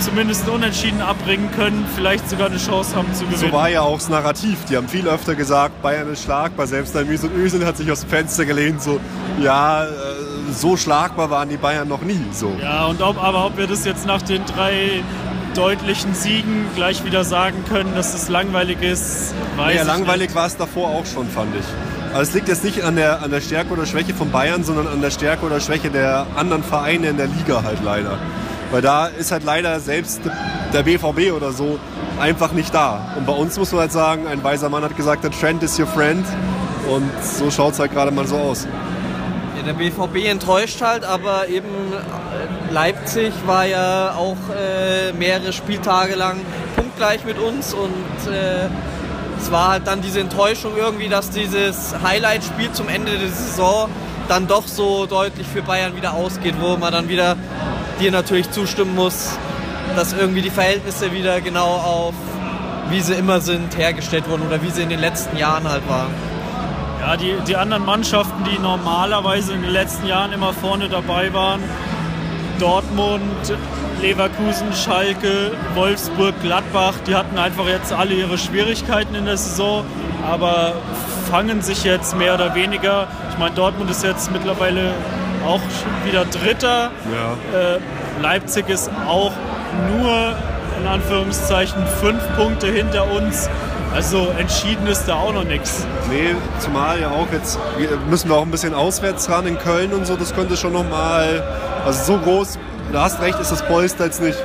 zumindest 0.00 0.48
unentschieden 0.48 1.00
abbringen 1.00 1.48
können, 1.52 1.86
vielleicht 1.94 2.28
sogar 2.28 2.48
eine 2.48 2.56
Chance 2.56 2.96
haben 2.96 3.14
zu 3.14 3.22
gewinnen. 3.24 3.38
So 3.38 3.52
war 3.52 3.68
ja 3.68 3.82
auch 3.82 3.98
das 3.98 4.08
Narrativ. 4.08 4.56
Die 4.68 4.76
haben 4.76 4.88
viel 4.88 5.06
öfter 5.06 5.36
gesagt, 5.36 5.80
Bayern 5.80 6.10
ist 6.12 6.24
schlagbar. 6.24 6.66
Selbst 6.66 6.92
der 6.96 7.04
Mesut 7.04 7.30
Özil 7.36 7.64
hat 7.64 7.76
sich 7.76 7.88
aus 7.92 8.00
dem 8.00 8.08
Fenster 8.10 8.44
gelehnt, 8.44 8.82
so, 8.82 8.98
ja, 9.40 9.84
äh, 9.84 9.88
so 10.52 10.76
schlagbar 10.76 11.30
waren 11.30 11.48
die 11.48 11.56
Bayern 11.56 11.86
noch 11.86 12.02
nie. 12.02 12.20
So. 12.32 12.52
Ja, 12.60 12.86
und 12.86 13.00
ob, 13.00 13.22
aber 13.22 13.46
ob 13.46 13.56
wir 13.58 13.68
das 13.68 13.84
jetzt 13.84 14.06
nach 14.08 14.22
den 14.22 14.44
drei 14.44 15.04
deutlichen 15.54 16.14
Siegen 16.16 16.66
gleich 16.74 17.04
wieder 17.04 17.22
sagen 17.22 17.64
können, 17.68 17.94
dass 17.94 18.12
es 18.12 18.28
langweilig 18.28 18.82
ist, 18.82 19.32
weiß 19.56 19.76
Ja, 19.76 19.82
ich 19.82 19.86
langweilig 19.86 20.34
war 20.34 20.46
es 20.48 20.56
davor 20.56 20.88
auch 20.88 21.06
schon, 21.06 21.28
fand 21.28 21.54
ich. 21.54 21.64
Aber 22.12 22.20
es 22.20 22.34
liegt 22.34 22.48
jetzt 22.48 22.62
nicht 22.62 22.82
an 22.82 22.96
der, 22.96 23.22
an 23.22 23.30
der 23.30 23.40
Stärke 23.40 23.72
oder 23.72 23.86
Schwäche 23.86 24.12
von 24.12 24.30
Bayern, 24.30 24.64
sondern 24.64 24.86
an 24.86 25.00
der 25.00 25.10
Stärke 25.10 25.46
oder 25.46 25.60
Schwäche 25.60 25.88
der 25.88 26.26
anderen 26.36 26.62
Vereine 26.62 27.08
in 27.08 27.16
der 27.16 27.26
Liga 27.26 27.62
halt 27.62 27.78
leider. 27.82 28.18
Weil 28.70 28.82
da 28.82 29.06
ist 29.06 29.32
halt 29.32 29.44
leider 29.44 29.80
selbst 29.80 30.20
der 30.74 30.82
BVB 30.82 31.32
oder 31.34 31.52
so 31.52 31.78
einfach 32.20 32.52
nicht 32.52 32.74
da. 32.74 33.14
Und 33.16 33.26
bei 33.26 33.32
uns 33.32 33.58
muss 33.58 33.72
man 33.72 33.82
halt 33.82 33.92
sagen, 33.92 34.26
ein 34.26 34.44
weiser 34.44 34.68
Mann 34.68 34.82
hat 34.84 34.94
gesagt, 34.94 35.24
der 35.24 35.30
Trend 35.30 35.62
is 35.62 35.78
your 35.78 35.86
friend. 35.86 36.26
Und 36.88 37.10
so 37.22 37.50
schaut 37.50 37.72
es 37.74 37.78
halt 37.78 37.92
gerade 37.92 38.10
mal 38.10 38.26
so 38.26 38.36
aus. 38.36 38.66
Ja, 39.56 39.62
der 39.62 39.72
BVB 39.72 40.28
enttäuscht 40.28 40.82
halt, 40.82 41.04
aber 41.04 41.48
eben 41.48 41.68
Leipzig 42.70 43.32
war 43.46 43.64
ja 43.64 44.14
auch 44.16 44.36
äh, 44.50 45.12
mehrere 45.14 45.52
Spieltage 45.52 46.14
lang 46.14 46.40
punktgleich 46.76 47.24
mit 47.24 47.38
uns 47.38 47.72
und 47.72 48.32
äh, 48.32 48.68
es 49.42 49.50
war 49.50 49.70
halt 49.70 49.86
dann 49.88 50.00
diese 50.02 50.20
Enttäuschung 50.20 50.76
irgendwie, 50.76 51.08
dass 51.08 51.30
dieses 51.30 51.94
Highlight-Spiel 52.00 52.70
zum 52.72 52.88
Ende 52.88 53.18
der 53.18 53.28
Saison 53.28 53.90
dann 54.28 54.46
doch 54.46 54.68
so 54.68 55.06
deutlich 55.06 55.46
für 55.48 55.62
Bayern 55.62 55.96
wieder 55.96 56.14
ausgeht, 56.14 56.54
wo 56.60 56.76
man 56.76 56.92
dann 56.92 57.08
wieder 57.08 57.36
dir 58.00 58.12
natürlich 58.12 58.50
zustimmen 58.52 58.94
muss, 58.94 59.36
dass 59.96 60.12
irgendwie 60.12 60.42
die 60.42 60.50
Verhältnisse 60.50 61.12
wieder 61.12 61.40
genau 61.40 61.66
auf 61.66 62.14
wie 62.88 63.00
sie 63.00 63.14
immer 63.14 63.40
sind 63.40 63.76
hergestellt 63.76 64.28
wurden 64.28 64.42
oder 64.46 64.62
wie 64.62 64.70
sie 64.70 64.82
in 64.82 64.90
den 64.90 65.00
letzten 65.00 65.36
Jahren 65.36 65.68
halt 65.68 65.88
waren. 65.88 66.10
Ja, 67.00 67.16
die, 67.16 67.34
die 67.46 67.56
anderen 67.56 67.84
Mannschaften, 67.84 68.44
die 68.44 68.58
normalerweise 68.58 69.54
in 69.54 69.62
den 69.62 69.70
letzten 69.70 70.06
Jahren 70.06 70.32
immer 70.32 70.52
vorne 70.52 70.88
dabei 70.88 71.32
waren, 71.32 71.60
Dortmund, 72.58 73.22
Leverkusen, 74.02 74.72
Schalke, 74.72 75.52
Wolfsburg, 75.74 76.34
Gladbach, 76.42 76.94
die 77.06 77.14
hatten 77.14 77.38
einfach 77.38 77.68
jetzt 77.68 77.92
alle 77.92 78.14
ihre 78.14 78.36
Schwierigkeiten 78.36 79.14
in 79.14 79.26
der 79.26 79.36
Saison, 79.36 79.84
aber 80.28 80.74
fangen 81.30 81.62
sich 81.62 81.84
jetzt 81.84 82.16
mehr 82.18 82.34
oder 82.34 82.54
weniger. 82.56 83.06
Ich 83.30 83.38
meine, 83.38 83.54
Dortmund 83.54 83.90
ist 83.90 84.02
jetzt 84.02 84.32
mittlerweile 84.32 84.92
auch 85.46 85.60
wieder 86.04 86.24
Dritter. 86.24 86.90
Ja. 87.12 87.58
Äh, 87.58 87.78
Leipzig 88.20 88.68
ist 88.68 88.90
auch 89.08 89.32
nur 89.96 90.36
in 90.80 90.86
Anführungszeichen 90.88 91.86
fünf 92.00 92.20
Punkte 92.36 92.66
hinter 92.66 93.08
uns. 93.08 93.48
Also 93.94 94.32
entschieden 94.36 94.86
ist 94.88 95.04
da 95.04 95.14
auch 95.14 95.32
noch 95.32 95.44
nichts. 95.44 95.86
Nee, 96.10 96.34
zumal 96.58 97.00
ja 97.00 97.10
auch 97.10 97.30
jetzt 97.30 97.58
müssen 98.08 98.30
wir 98.30 98.36
auch 98.36 98.42
ein 98.42 98.50
bisschen 98.50 98.74
auswärts 98.74 99.30
ran 99.30 99.46
in 99.46 99.58
Köln 99.58 99.92
und 99.92 100.06
so. 100.06 100.16
Das 100.16 100.34
könnte 100.34 100.56
schon 100.56 100.72
nochmal, 100.72 101.44
also 101.84 102.14
so 102.14 102.18
groß, 102.18 102.58
du 102.92 102.98
hast 102.98 103.20
recht, 103.20 103.40
ist 103.40 103.50
das 103.50 103.66
Polster 103.66 104.04
jetzt 104.04 104.20
nicht. 104.20 104.38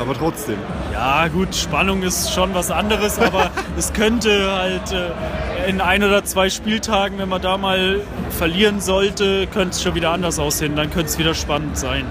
Aber 0.00 0.14
trotzdem. 0.14 0.56
Ja, 0.92 1.28
gut, 1.28 1.54
Spannung 1.54 2.02
ist 2.02 2.32
schon 2.32 2.54
was 2.54 2.70
anderes, 2.70 3.18
aber 3.18 3.50
es 3.78 3.92
könnte 3.92 4.52
halt 4.52 4.90
äh, 4.90 5.68
in 5.68 5.80
ein 5.80 6.02
oder 6.02 6.24
zwei 6.24 6.50
Spieltagen, 6.50 7.18
wenn 7.18 7.28
man 7.28 7.40
da 7.40 7.56
mal 7.56 8.00
verlieren 8.36 8.80
sollte, 8.80 9.46
könnte 9.46 9.70
es 9.70 9.82
schon 9.82 9.94
wieder 9.94 10.10
anders 10.10 10.38
aussehen. 10.38 10.74
Dann 10.74 10.90
könnte 10.90 11.06
es 11.06 11.18
wieder 11.18 11.34
spannend 11.34 11.78
sein. 11.78 12.04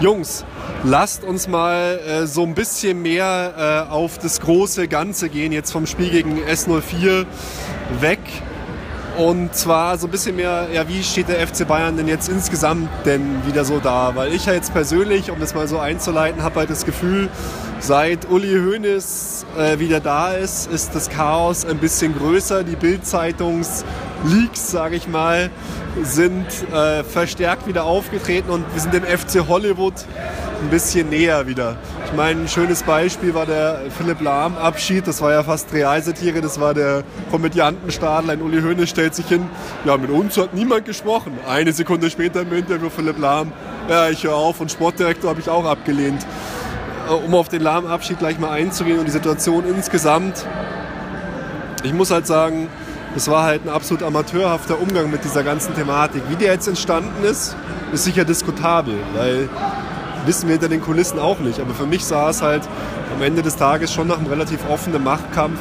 Jungs, 0.00 0.44
lasst 0.84 1.24
uns 1.24 1.48
mal 1.48 1.98
äh, 2.06 2.26
so 2.26 2.44
ein 2.44 2.54
bisschen 2.54 3.02
mehr 3.02 3.86
äh, 3.88 3.92
auf 3.92 4.18
das 4.18 4.40
große 4.40 4.86
Ganze 4.88 5.28
gehen, 5.28 5.52
jetzt 5.52 5.72
vom 5.72 5.86
Spiel 5.86 6.10
gegen 6.10 6.38
S04 6.38 7.24
weg. 8.00 8.20
Und 9.16 9.54
zwar 9.54 9.98
so 9.98 10.06
ein 10.06 10.10
bisschen 10.10 10.36
mehr, 10.36 10.68
ja, 10.72 10.88
wie 10.88 11.02
steht 11.02 11.28
der 11.28 11.46
FC 11.46 11.68
Bayern 11.68 11.96
denn 11.96 12.08
jetzt 12.08 12.30
insgesamt 12.30 12.88
denn 13.04 13.46
wieder 13.46 13.64
so 13.64 13.78
da? 13.78 14.12
Weil 14.14 14.32
ich 14.32 14.46
ja 14.46 14.54
jetzt 14.54 14.72
persönlich, 14.72 15.30
um 15.30 15.38
das 15.38 15.54
mal 15.54 15.68
so 15.68 15.78
einzuleiten, 15.78 16.42
habe 16.42 16.60
halt 16.60 16.70
das 16.70 16.86
Gefühl, 16.86 17.28
seit 17.78 18.30
Uli 18.30 18.54
Hoeneß 18.54 19.44
äh, 19.58 19.78
wieder 19.78 20.00
da 20.00 20.32
ist, 20.32 20.70
ist 20.72 20.94
das 20.94 21.10
Chaos 21.10 21.66
ein 21.66 21.76
bisschen 21.76 22.16
größer. 22.16 22.64
Die 22.64 22.76
Bild-Zeitungs-Leaks, 22.76 24.70
sage 24.70 24.96
ich 24.96 25.06
mal, 25.08 25.50
sind 26.02 26.46
äh, 26.72 27.04
verstärkt 27.04 27.66
wieder 27.66 27.84
aufgetreten 27.84 28.50
und 28.50 28.64
wir 28.72 28.80
sind 28.80 28.94
dem 28.94 29.04
FC 29.04 29.46
Hollywood 29.46 29.94
ein 30.62 30.70
bisschen 30.70 31.10
näher 31.10 31.46
wieder. 31.46 31.76
Ich 32.06 32.12
meine, 32.12 32.42
ein 32.42 32.48
schönes 32.48 32.82
Beispiel 32.82 33.34
war 33.34 33.46
der 33.46 33.80
Philipp 33.96 34.20
Lahm-Abschied. 34.20 35.06
Das 35.06 35.20
war 35.20 35.32
ja 35.32 35.42
fast 35.42 35.72
Realsatire. 35.72 36.40
Das 36.40 36.60
war 36.60 36.74
der 36.74 37.02
Komödiantenstadler. 37.30 38.32
Ein 38.34 38.42
Uli 38.42 38.62
Hoeneß 38.62 38.88
stellt 38.88 39.14
sich 39.14 39.26
hin. 39.26 39.48
Ja, 39.84 39.96
mit 39.96 40.10
uns 40.10 40.36
hat 40.38 40.54
niemand 40.54 40.84
gesprochen. 40.84 41.38
Eine 41.48 41.72
Sekunde 41.72 42.10
später 42.10 42.42
im 42.42 42.52
Interview 42.52 42.90
Philipp 42.90 43.18
Lahm. 43.18 43.52
Ja, 43.88 44.08
ich 44.08 44.24
höre 44.24 44.34
auf. 44.34 44.60
Und 44.60 44.70
Sportdirektor 44.70 45.30
habe 45.30 45.40
ich 45.40 45.48
auch 45.48 45.64
abgelehnt. 45.64 46.24
Äh, 47.08 47.12
Um 47.12 47.34
auf 47.34 47.48
den 47.48 47.62
Lahm-Abschied 47.62 48.18
gleich 48.18 48.38
mal 48.38 48.50
einzugehen 48.50 48.98
und 48.98 49.06
die 49.06 49.12
Situation 49.12 49.64
insgesamt. 49.68 50.46
Ich 51.82 51.92
muss 51.92 52.10
halt 52.10 52.26
sagen, 52.26 52.68
das 53.14 53.28
war 53.28 53.42
halt 53.42 53.66
ein 53.66 53.68
absolut 53.68 54.02
amateurhafter 54.02 54.80
Umgang 54.80 55.10
mit 55.10 55.24
dieser 55.24 55.42
ganzen 55.42 55.74
Thematik. 55.74 56.22
Wie 56.28 56.36
der 56.36 56.52
jetzt 56.52 56.68
entstanden 56.68 57.24
ist, 57.24 57.56
ist 57.92 58.04
sicher 58.04 58.24
diskutabel, 58.24 58.94
weil 59.14 59.48
wissen 60.26 60.48
wir 60.48 60.54
hinter 60.54 60.68
den 60.68 60.80
Kulissen 60.80 61.18
auch 61.18 61.38
nicht. 61.38 61.60
Aber 61.60 61.74
für 61.74 61.86
mich 61.86 62.04
sah 62.04 62.30
es 62.30 62.42
halt 62.42 62.62
am 63.14 63.22
Ende 63.22 63.42
des 63.42 63.56
Tages 63.56 63.92
schon 63.92 64.08
nach 64.08 64.18
einem 64.18 64.26
relativ 64.26 64.60
offenen 64.68 65.04
Machtkampf 65.04 65.58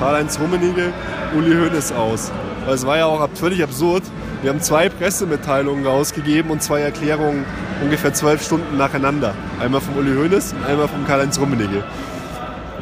Karl-Heinz 0.00 0.40
Rummenigge, 0.40 0.92
Uli 1.36 1.54
Hoeneß 1.54 1.92
aus. 1.92 2.32
Weil 2.66 2.74
es 2.74 2.86
war 2.86 2.96
ja 2.96 3.06
auch 3.06 3.28
völlig 3.34 3.62
absurd. 3.62 4.02
Wir 4.42 4.50
haben 4.50 4.60
zwei 4.60 4.88
Pressemitteilungen 4.88 5.86
rausgegeben 5.86 6.50
und 6.50 6.62
zwei 6.62 6.80
Erklärungen 6.80 7.44
ungefähr 7.80 8.12
zwölf 8.12 8.44
Stunden 8.44 8.76
nacheinander. 8.76 9.34
Einmal 9.60 9.80
vom 9.80 9.96
Uli 9.96 10.14
Hoeneß 10.14 10.54
und 10.54 10.64
einmal 10.64 10.88
vom 10.88 11.06
Karl-Heinz 11.06 11.38
Rummenigge. 11.38 11.84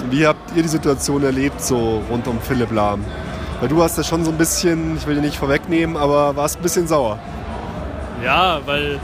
Wie 0.08 0.26
habt 0.26 0.56
ihr 0.56 0.62
die 0.62 0.68
Situation 0.68 1.22
erlebt, 1.22 1.62
so 1.62 2.02
rund 2.10 2.26
um 2.26 2.40
Philipp 2.40 2.72
Lahm? 2.72 3.04
Weil 3.60 3.68
du 3.68 3.82
hast 3.82 3.98
ja 3.98 4.04
schon 4.04 4.24
so 4.24 4.30
ein 4.30 4.38
bisschen, 4.38 4.96
ich 4.96 5.06
will 5.06 5.16
dir 5.16 5.20
nicht 5.20 5.36
vorwegnehmen, 5.36 5.98
aber 5.98 6.36
warst 6.36 6.56
ein 6.58 6.62
bisschen 6.62 6.88
sauer. 6.88 7.18
Ja, 8.24 8.60
weil 8.64 8.98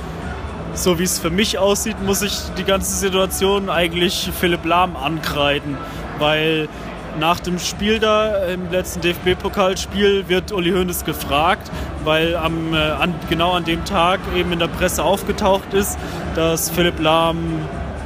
so 0.76 0.98
wie 0.98 1.04
es 1.04 1.18
für 1.18 1.30
mich 1.30 1.58
aussieht, 1.58 1.96
muss 2.04 2.22
ich 2.22 2.34
die 2.56 2.64
ganze 2.64 2.94
Situation 2.94 3.68
eigentlich 3.70 4.30
Philipp 4.38 4.64
Lahm 4.64 4.96
ankreiden, 4.96 5.76
weil 6.18 6.68
nach 7.18 7.40
dem 7.40 7.58
Spiel 7.58 7.98
da, 7.98 8.44
im 8.44 8.70
letzten 8.70 9.00
DFB-Pokalspiel, 9.00 10.28
wird 10.28 10.52
Uli 10.52 10.70
Hoeneß 10.72 11.04
gefragt, 11.06 11.70
weil 12.04 12.36
am, 12.36 12.74
äh, 12.74 12.76
an, 12.76 13.14
genau 13.30 13.52
an 13.52 13.64
dem 13.64 13.84
Tag 13.86 14.20
eben 14.36 14.52
in 14.52 14.58
der 14.58 14.68
Presse 14.68 15.02
aufgetaucht 15.02 15.72
ist, 15.72 15.98
dass 16.34 16.68
Philipp 16.70 17.00
Lahm 17.00 17.38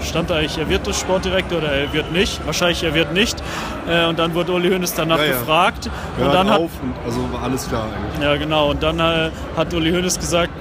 stand 0.00 0.30
da 0.30 0.36
eigentlich, 0.36 0.58
er 0.58 0.68
wird 0.68 0.86
das 0.86 0.98
Sportdirektor 0.98 1.58
oder 1.58 1.72
er 1.72 1.92
wird 1.92 2.12
nicht, 2.12 2.40
wahrscheinlich 2.46 2.82
er 2.84 2.94
wird 2.94 3.12
nicht. 3.12 3.42
Äh, 3.88 4.06
und 4.06 4.18
dann 4.18 4.32
wurde 4.34 4.52
Uli 4.52 4.70
Hoeneß 4.70 4.94
danach 4.94 5.18
Ja, 5.18 5.24
ja. 5.24 5.32
gefragt. 5.32 5.90
Hört 6.16 6.28
und 6.28 6.34
dann 6.34 6.50
hat, 6.50 6.60
auf 6.60 6.70
und 6.80 6.94
also 7.04 7.32
war 7.32 7.42
alles 7.42 7.68
klar 7.68 7.84
eigentlich. 7.84 8.22
ja, 8.22 8.36
genau. 8.36 8.70
Und 8.70 8.82
dann 8.82 8.98
äh, 9.00 9.30
hat 9.56 9.74
Uli 9.74 9.90
Hoeneß 9.90 10.18
gesagt, 10.18 10.52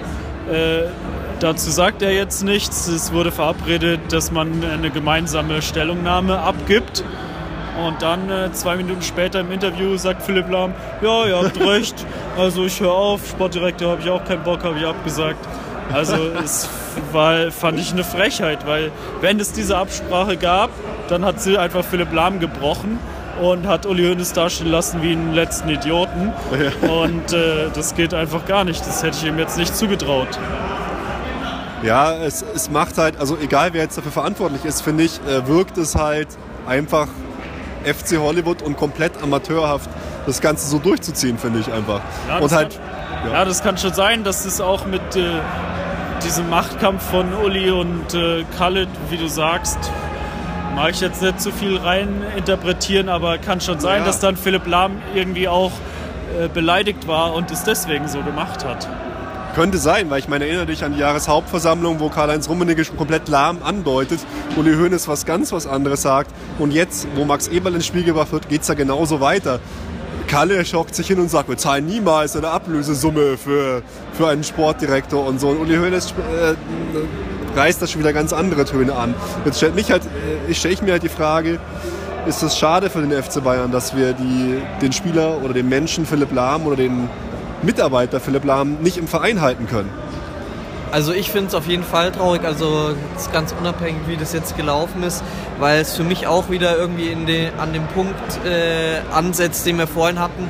äh, 0.52 0.82
dazu 1.40 1.72
sagt 1.72 2.02
er 2.02 2.14
jetzt 2.14 2.44
nichts. 2.44 2.88
Es 2.88 3.14
wurde 3.14 3.32
verabredet, 3.32 4.00
dass 4.12 4.32
man 4.32 4.64
eine 4.64 4.90
gemeinsame 4.90 5.62
Stellungnahme 5.62 6.40
abgibt. 6.40 7.04
Und 7.86 8.02
dann 8.02 8.30
äh, 8.30 8.52
zwei 8.52 8.76
Minuten 8.76 9.02
später 9.02 9.40
im 9.40 9.52
Interview 9.52 9.96
sagt 9.96 10.24
Philipp 10.24 10.50
Lahm, 10.50 10.74
ja, 11.02 11.26
ihr 11.26 11.38
habt 11.38 11.60
recht, 11.66 12.06
also 12.38 12.66
ich 12.66 12.82
höre 12.82 12.92
auf, 12.92 13.30
Sportdirektor 13.30 13.92
habe 13.92 14.02
ich 14.02 14.10
auch 14.10 14.24
keinen 14.26 14.44
Bock, 14.44 14.64
habe 14.64 14.78
ich 14.80 14.86
abgesagt. 14.86 15.48
Also 15.94 16.16
es 16.44 16.70
war, 17.14 17.52
fand 17.52 17.80
ich 17.80 17.92
eine 17.94 18.04
Frechheit, 18.04 18.68
weil 18.68 18.92
wenn 19.22 19.40
es 19.40 19.54
diese 19.54 19.78
Absprache 19.78 20.36
gab, 20.36 20.72
dann 21.08 21.24
hat 21.24 21.42
sie 21.42 21.58
einfach 21.58 21.86
Philipp 21.86 22.12
Lahm 22.12 22.40
gebrochen 22.40 23.00
und 23.42 23.66
hat 23.66 23.86
Uli 23.86 24.04
Hoeneß 24.04 24.34
dastehen 24.34 24.70
lassen 24.70 25.02
wie 25.02 25.14
einen 25.14 25.34
letzten 25.34 25.70
Idioten. 25.70 26.34
Und 26.82 27.34
äh, 27.34 27.70
das 27.74 27.96
geht 27.96 28.14
einfach 28.14 28.46
gar 28.46 28.66
nicht. 28.66 28.82
Das 28.82 29.02
hätte 29.04 29.18
ich 29.18 29.26
ihm 29.26 29.40
jetzt 29.40 29.58
nicht 29.58 29.76
zugetraut. 29.76 30.28
Ja, 31.84 32.14
es, 32.14 32.44
es 32.56 32.70
macht 32.70 32.98
halt, 32.98 33.18
also 33.20 33.38
egal 33.42 33.74
wer 33.74 33.84
jetzt 33.84 33.98
dafür 33.98 34.12
verantwortlich 34.12 34.66
ist, 34.66 34.82
finde 34.82 35.04
ich, 35.04 35.20
äh, 35.28 35.48
wirkt 35.48 35.78
es 35.78 35.96
halt 35.96 36.28
einfach 36.68 37.08
FC 37.86 38.18
Hollywood 38.18 38.62
und 38.62 38.76
komplett 38.78 39.22
amateurhaft 39.24 39.90
das 40.26 40.42
Ganze 40.42 40.68
so 40.68 40.80
durchzuziehen, 40.80 41.38
finde 41.38 41.60
ich 41.60 41.72
einfach. 41.72 42.02
Ja, 42.28 42.36
und 42.36 42.44
das 42.44 42.56
halt, 42.56 42.80
kann, 43.24 43.32
ja. 43.32 43.46
das 43.46 43.64
kann 43.64 43.78
schon 43.78 43.94
sein, 43.94 44.24
dass 44.24 44.46
es 44.46 44.60
auch 44.60 44.86
mit 44.86 45.16
äh, 45.16 45.22
diesem 46.24 46.50
Machtkampf 46.50 47.02
von 47.10 47.34
Uli 47.34 47.72
und 47.72 48.14
äh, 48.14 48.44
Khaled, 48.58 48.90
wie 49.10 49.18
du 49.18 49.28
sagst, 49.30 49.80
mag 50.76 50.92
ich 50.92 51.00
jetzt 51.02 51.22
nicht 51.22 51.40
zu 51.42 51.52
viel 51.52 51.78
rein 51.78 52.22
interpretieren, 52.36 53.08
aber 53.08 53.38
kann 53.38 53.62
schon 53.62 53.80
sein, 53.80 54.00
Ja. 54.02 54.06
dass 54.06 54.20
dann 54.20 54.36
Philipp 54.36 54.68
Lahm 54.68 55.02
irgendwie 55.16 55.48
auch 55.48 55.72
äh, 56.38 56.50
beleidigt 56.50 57.08
war 57.08 57.34
und 57.34 57.50
es 57.52 57.64
deswegen 57.64 58.08
so 58.10 58.22
gemacht 58.22 58.66
hat. 58.66 58.88
Könnte 59.60 59.78
sein, 59.78 60.10
weil 60.10 60.20
ich 60.20 60.30
meine, 60.30 60.46
erinnere 60.46 60.68
dich 60.68 60.86
an 60.86 60.94
die 60.94 61.00
Jahreshauptversammlung, 61.00 62.00
wo 62.00 62.08
Karl-Heinz 62.08 62.48
Rummenigge 62.48 62.86
schon 62.86 62.96
komplett 62.96 63.28
lahm 63.28 63.62
andeutet, 63.62 64.22
Uli 64.56 64.74
Hoeneß 64.74 65.10
was 65.10 65.26
ganz 65.26 65.52
was 65.52 65.68
anderes 65.68 66.02
sagt. 66.02 66.32
Und 66.60 66.72
jetzt, 66.72 67.10
wo 67.16 67.26
Max 67.26 67.50
Eberl 67.50 67.76
ins 67.76 67.86
Spiel 67.86 68.06
gebracht 68.06 68.32
wird, 68.32 68.48
geht 68.48 68.62
es 68.62 68.70
ja 68.70 68.74
genauso 68.74 69.20
weiter. 69.20 69.60
Kalle 70.30 70.64
schockt 70.64 70.96
sich 70.96 71.08
hin 71.08 71.20
und 71.20 71.30
sagt, 71.30 71.50
wir 71.50 71.58
zahlen 71.58 71.88
niemals 71.88 72.38
eine 72.38 72.48
Ablösesumme 72.48 73.36
für, 73.36 73.82
für 74.14 74.30
einen 74.30 74.46
Sportdirektor 74.46 75.28
und 75.28 75.42
so. 75.42 75.50
Und 75.50 75.60
Uli 75.60 75.76
Hoeneß 75.76 76.12
äh, 76.12 77.60
reißt 77.60 77.82
das 77.82 77.92
schon 77.92 78.00
wieder 78.00 78.14
ganz 78.14 78.32
andere 78.32 78.64
Töne 78.64 78.96
an. 78.96 79.14
Jetzt 79.44 79.58
stellt 79.58 79.76
mich 79.76 79.92
halt, 79.92 80.04
äh, 80.48 80.54
stelle 80.54 80.74
ich 80.74 80.82
mir 80.82 80.94
halt 80.94 81.04
die 81.04 81.10
Frage, 81.10 81.60
ist 82.26 82.44
es 82.44 82.58
schade 82.58 82.90
für 82.90 83.02
den 83.02 83.12
FC 83.12 83.44
Bayern, 83.44 83.74
dass 83.74 83.94
wir 83.94 84.14
die, 84.14 84.62
den 84.82 84.94
Spieler 84.94 85.44
oder 85.44 85.54
den 85.54 85.68
Menschen 85.68 86.06
Philipp 86.06 86.32
Lahm 86.32 86.66
oder 86.66 86.78
den 86.78 87.10
Mitarbeiter 87.62 88.20
Philipp 88.20 88.46
Lahm 88.46 88.78
nicht 88.82 88.98
im 88.98 89.08
Verein 89.08 89.42
halten 89.42 89.68
können? 89.68 89.90
Also 90.92 91.14
ich 91.14 91.30
finde 91.30 91.50
es 91.50 91.56
auf 91.56 91.68
jeden 91.68 91.84
Fall 91.84 92.12
traurig, 92.12 92.44
also 92.44 92.96
ganz 93.32 93.54
unabhängig, 93.60 94.02
wie 94.08 94.18
das 94.18 94.34
jetzt 94.34 94.58
gelaufen 94.58 95.04
ist, 95.04 95.24
weil 95.60 95.82
es 95.82 95.96
für 95.96 96.04
mich 96.04 96.26
auch 96.26 96.50
wieder 96.50 96.78
irgendwie 96.78 97.14
den, 97.14 97.60
an 97.60 97.74
dem 97.74 97.86
Punkt 97.88 98.16
äh, 98.44 99.02
ansetzt, 99.14 99.66
den 99.68 99.78
wir 99.78 99.86
vorhin 99.86 100.20
hatten. 100.20 100.50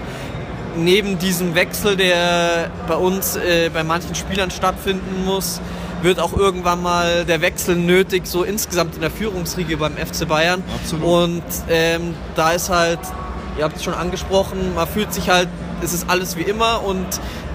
Neben 0.77 1.19
diesem 1.19 1.55
Wechsel, 1.55 1.97
der 1.97 2.69
bei 2.87 2.95
uns 2.95 3.35
äh, 3.35 3.69
bei 3.73 3.83
manchen 3.83 4.15
Spielern 4.15 4.49
stattfinden 4.49 5.25
muss, 5.25 5.59
wird 6.03 6.19
auch 6.19 6.31
irgendwann 6.31 6.81
mal 6.81 7.25
der 7.25 7.41
Wechsel 7.41 7.75
nötig, 7.75 8.25
so 8.25 8.43
insgesamt 8.43 8.95
in 8.95 9.01
der 9.01 9.11
Führungsriege 9.11 9.75
beim 9.75 9.97
FC 9.97 10.25
Bayern. 10.25 10.63
Absolut. 10.73 11.05
Und 11.05 11.43
ähm, 11.69 12.13
da 12.35 12.51
ist 12.51 12.69
halt, 12.69 12.99
ihr 13.57 13.65
habt 13.65 13.75
es 13.75 13.83
schon 13.83 13.93
angesprochen, 13.93 14.73
man 14.75 14.87
fühlt 14.87 15.13
sich 15.13 15.29
halt, 15.29 15.49
es 15.83 15.93
ist 15.93 16.09
alles 16.09 16.35
wie 16.37 16.43
immer 16.43 16.83
und 16.83 17.05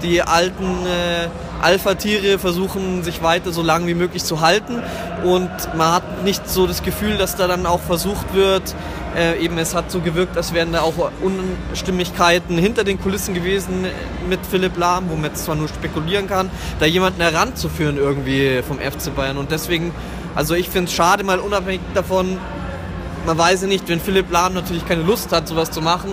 die 0.02 0.22
alten 0.22 0.86
äh, 0.86 1.28
Alpha-Tiere 1.62 2.38
versuchen 2.38 3.02
sich 3.02 3.22
weiter 3.22 3.52
so 3.52 3.62
lange 3.62 3.86
wie 3.86 3.94
möglich 3.94 4.22
zu 4.22 4.40
halten. 4.40 4.82
Und 5.24 5.50
man 5.76 5.92
hat 5.92 6.24
nicht 6.24 6.48
so 6.48 6.66
das 6.66 6.82
Gefühl, 6.82 7.16
dass 7.16 7.36
da 7.36 7.46
dann 7.46 7.64
auch 7.64 7.80
versucht 7.80 8.34
wird, 8.34 8.74
äh, 9.16 9.38
eben 9.42 9.56
es 9.58 9.74
hat 9.74 9.90
so 9.90 10.00
gewirkt, 10.00 10.36
als 10.36 10.52
wären 10.52 10.72
da 10.72 10.82
auch 10.82 11.10
Unstimmigkeiten 11.22 12.58
hinter 12.58 12.84
den 12.84 13.00
Kulissen 13.00 13.32
gewesen 13.32 13.86
mit 14.28 14.40
Philipp 14.44 14.76
Lahm, 14.76 15.08
wo 15.08 15.14
man 15.14 15.30
jetzt 15.30 15.44
zwar 15.44 15.54
nur 15.54 15.68
spekulieren 15.68 16.26
kann, 16.26 16.50
da 16.80 16.86
jemanden 16.86 17.22
heranzuführen 17.22 17.96
irgendwie 17.96 18.60
vom 18.66 18.78
FC 18.78 19.14
Bayern. 19.14 19.38
Und 19.38 19.50
deswegen, 19.50 19.92
also 20.34 20.54
ich 20.54 20.68
finde 20.68 20.90
es 20.90 20.94
schade, 20.94 21.24
mal 21.24 21.38
unabhängig 21.38 21.80
davon, 21.94 22.38
man 23.26 23.38
weiß 23.38 23.62
ja 23.62 23.68
nicht, 23.68 23.88
wenn 23.88 24.00
Philipp 24.00 24.30
Lahm 24.30 24.52
natürlich 24.52 24.86
keine 24.86 25.02
Lust 25.02 25.32
hat, 25.32 25.48
sowas 25.48 25.70
zu 25.70 25.80
machen, 25.80 26.10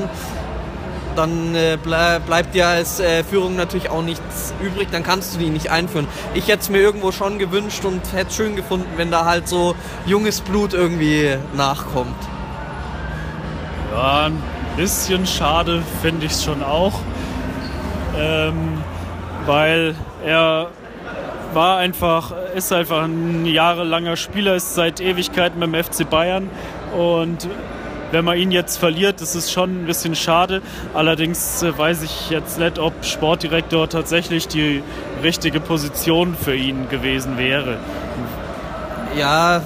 dann 1.16 1.55
äh, 1.55 1.78
ble 1.82 2.22
bleibt 2.26 2.55
dir 2.55 2.68
als 2.68 2.99
äh, 2.99 3.24
Führung 3.24 3.55
natürlich 3.55 3.89
auch 3.89 4.01
nichts 4.01 4.53
übrig, 4.62 4.89
dann 4.91 5.03
kannst 5.03 5.36
du 5.36 5.39
die 5.39 5.49
nicht 5.49 5.70
einführen. 5.70 6.07
Ich 6.34 6.47
hätte 6.47 6.59
es 6.59 6.70
mir 6.70 6.80
irgendwo 6.80 7.12
schon 7.12 7.39
gewünscht 7.39 7.86
und 7.86 8.01
hätte 8.14 8.30
es 8.30 8.36
schön 8.36 8.55
gefunden, 8.55 8.88
wenn 8.97 9.12
da 9.12 9.26
halt 9.26 9.47
so 9.47 9.76
junges 10.05 10.41
Blut 10.41 10.74
irgendwie 10.74 11.36
nachkommt. 11.55 12.16
Ja, 13.93 14.28
ein 14.28 14.41
bisschen 14.78 15.26
schade 15.26 15.84
finde 16.01 16.26
ich 16.26 16.32
es 16.32 16.43
schon 16.43 16.64
auch, 16.64 16.93
ähm, 18.18 18.82
weil 19.45 19.95
er 20.26 20.68
war 21.53 21.78
einfach, 21.78 22.32
ist 22.55 22.72
einfach 22.72 23.03
ein 23.03 23.45
jahrelanger 23.45 24.16
Spieler, 24.16 24.55
ist 24.55 24.76
seit 24.76 25.01
Ewigkeiten 25.01 25.59
beim 25.59 25.74
FC 25.74 26.09
Bayern 26.09 26.49
und 26.97 27.47
wenn 28.12 28.26
man 28.26 28.38
ihn 28.38 28.51
jetzt 28.51 28.78
verliert, 28.78 29.22
das 29.22 29.36
ist 29.36 29.51
schon 29.51 29.84
ein 29.84 29.86
bisschen 29.86 30.16
schade. 30.16 30.62
Allerdings 30.93 31.64
äh, 31.64 31.78
weiß 31.78 32.03
ich 32.03 32.30
jetzt 32.30 32.59
nicht, 32.59 32.78
ob 32.80 32.93
Sportdirektor 33.03 33.89
tatsächlich 33.89 34.47
die 34.47 34.84
richtige 35.24 35.59
Position 35.59 36.36
für 36.36 36.55
ihn 36.55 36.89
gewesen 36.89 37.38
wäre. 37.38 37.78
Ja, 39.18 39.62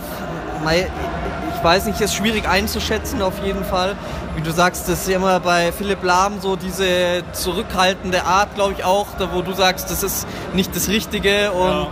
ich 1.55 1.63
weiß 1.63 1.85
nicht, 1.85 1.99
ist 2.01 2.15
schwierig 2.15 2.47
einzuschätzen 2.47 3.21
auf 3.21 3.43
jeden 3.43 3.63
Fall. 3.63 3.95
Wie 4.35 4.41
du 4.41 4.51
sagst, 4.51 4.89
das 4.89 5.01
ist 5.01 5.09
ja 5.09 5.15
immer 5.15 5.39
bei 5.39 5.71
Philipp 5.71 6.03
Lahm 6.03 6.41
so 6.41 6.55
diese 6.55 7.23
zurückhaltende 7.31 8.23
Art, 8.23 8.55
glaube 8.55 8.73
ich 8.77 8.83
auch, 8.83 9.07
da 9.17 9.29
wo 9.33 9.41
du 9.41 9.53
sagst, 9.53 9.89
das 9.89 10.03
ist 10.03 10.27
nicht 10.53 10.75
das 10.75 10.89
Richtige 10.89 11.51
und, 11.51 11.89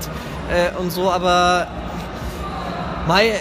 äh, 0.52 0.78
und 0.78 0.92
so, 0.92 1.10
aber 1.10 1.68
mei, 3.08 3.34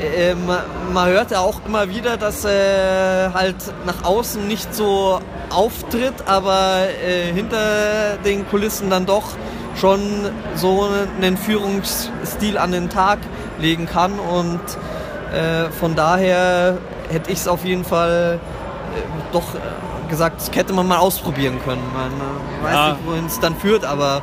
äh, 0.00 0.34
man, 0.34 0.58
man 0.92 1.08
hört 1.08 1.30
ja 1.30 1.40
auch 1.40 1.60
immer 1.66 1.88
wieder, 1.88 2.16
dass 2.16 2.44
er 2.44 3.32
halt 3.34 3.56
nach 3.86 4.04
außen 4.04 4.46
nicht 4.46 4.74
so 4.74 5.20
auftritt, 5.50 6.14
aber 6.26 6.88
äh, 7.04 7.32
hinter 7.32 8.16
den 8.24 8.48
Kulissen 8.48 8.90
dann 8.90 9.06
doch 9.06 9.24
schon 9.80 10.00
so 10.54 10.86
einen 11.20 11.36
Führungsstil 11.36 12.58
an 12.58 12.72
den 12.72 12.90
Tag 12.90 13.18
legen 13.58 13.86
kann 13.86 14.18
und 14.18 14.60
äh, 15.32 15.70
von 15.70 15.94
daher 15.94 16.78
hätte 17.10 17.30
ich 17.30 17.38
es 17.38 17.48
auf 17.48 17.64
jeden 17.64 17.84
Fall 17.84 18.38
äh, 18.94 19.32
doch 19.32 19.54
äh, 19.54 20.08
gesagt, 20.10 20.40
das 20.40 20.50
hätte 20.56 20.72
man 20.72 20.86
mal 20.86 20.98
ausprobieren 20.98 21.58
können. 21.64 21.82
Man 21.92 22.10
äh, 22.12 22.64
weiß 22.64 22.74
Ja. 22.74 22.88
nicht, 22.92 23.00
wohin 23.06 23.26
es 23.26 23.40
dann 23.40 23.56
führt, 23.56 23.84
aber 23.84 24.22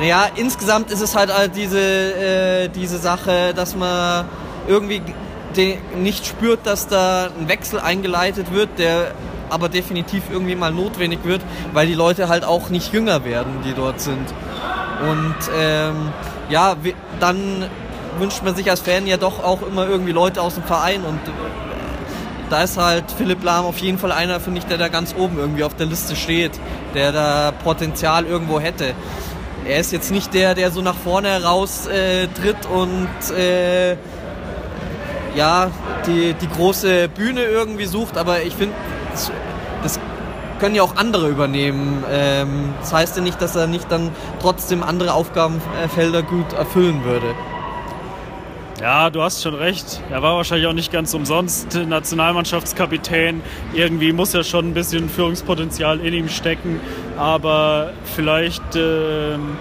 naja, 0.00 0.26
insgesamt 0.36 0.90
ist 0.90 1.00
es 1.00 1.14
halt, 1.16 1.34
halt 1.36 1.54
diese, 1.56 1.78
äh, 1.80 2.68
diese 2.68 2.98
Sache, 2.98 3.52
dass 3.54 3.74
man 3.74 4.24
irgendwie 4.68 5.02
nicht 5.96 6.26
spürt, 6.26 6.60
dass 6.64 6.88
da 6.88 7.30
ein 7.38 7.48
Wechsel 7.48 7.80
eingeleitet 7.80 8.52
wird, 8.52 8.78
der 8.78 9.12
aber 9.50 9.68
definitiv 9.68 10.24
irgendwie 10.30 10.54
mal 10.54 10.70
notwendig 10.70 11.20
wird, 11.24 11.40
weil 11.72 11.86
die 11.86 11.94
Leute 11.94 12.28
halt 12.28 12.44
auch 12.44 12.68
nicht 12.68 12.92
jünger 12.92 13.24
werden, 13.24 13.52
die 13.64 13.72
dort 13.72 14.00
sind. 14.00 14.28
Und 15.00 15.36
ähm, 15.58 16.12
ja, 16.50 16.76
dann 17.18 17.66
wünscht 18.18 18.42
man 18.42 18.54
sich 18.54 18.68
als 18.70 18.80
Fan 18.80 19.06
ja 19.06 19.16
doch 19.16 19.42
auch 19.42 19.62
immer 19.62 19.86
irgendwie 19.88 20.12
Leute 20.12 20.42
aus 20.42 20.54
dem 20.54 20.64
Verein 20.64 21.02
und 21.02 21.16
äh, 21.16 21.30
da 22.50 22.62
ist 22.62 22.78
halt 22.78 23.04
Philipp 23.16 23.44
Lahm 23.44 23.66
auf 23.66 23.78
jeden 23.78 23.98
Fall 23.98 24.10
einer, 24.10 24.40
finde 24.40 24.60
ich, 24.60 24.66
der 24.66 24.78
da 24.78 24.88
ganz 24.88 25.14
oben 25.16 25.38
irgendwie 25.38 25.64
auf 25.64 25.74
der 25.76 25.86
Liste 25.86 26.16
steht, 26.16 26.52
der 26.94 27.12
da 27.12 27.52
Potenzial 27.62 28.24
irgendwo 28.24 28.58
hätte. 28.58 28.94
Er 29.66 29.80
ist 29.80 29.92
jetzt 29.92 30.10
nicht 30.10 30.32
der, 30.32 30.54
der 30.54 30.70
so 30.70 30.80
nach 30.80 30.94
vorne 30.94 31.28
heraus 31.28 31.86
äh, 31.86 32.26
tritt 32.28 32.64
und 32.66 33.36
äh, 33.36 33.96
ja, 35.38 35.70
die, 36.04 36.34
die 36.34 36.48
große 36.48 37.08
Bühne 37.08 37.44
irgendwie 37.44 37.84
sucht, 37.84 38.18
aber 38.18 38.42
ich 38.42 38.54
finde, 38.56 38.74
das, 39.12 39.30
das 39.84 40.00
können 40.58 40.74
ja 40.74 40.82
auch 40.82 40.96
andere 40.96 41.28
übernehmen. 41.28 42.02
Ähm, 42.10 42.74
das 42.80 42.92
heißt 42.92 43.16
ja 43.16 43.22
nicht, 43.22 43.40
dass 43.40 43.54
er 43.54 43.68
nicht 43.68 43.90
dann 43.90 44.10
trotzdem 44.42 44.82
andere 44.82 45.12
Aufgabenfelder 45.12 46.24
gut 46.24 46.52
erfüllen 46.54 47.04
würde. 47.04 47.26
Ja, 48.80 49.10
du 49.10 49.22
hast 49.22 49.40
schon 49.40 49.54
recht. 49.54 50.00
Er 50.10 50.22
war 50.22 50.36
wahrscheinlich 50.36 50.66
auch 50.66 50.72
nicht 50.72 50.92
ganz 50.92 51.14
umsonst 51.14 51.74
Nationalmannschaftskapitän. 51.74 53.40
Irgendwie 53.74 54.12
muss 54.12 54.32
ja 54.32 54.42
schon 54.42 54.70
ein 54.70 54.74
bisschen 54.74 55.08
Führungspotenzial 55.08 56.00
in 56.00 56.14
ihm 56.14 56.28
stecken. 56.28 56.80
Aber 57.16 57.92
vielleicht, 58.16 58.74
ähm, 58.74 59.56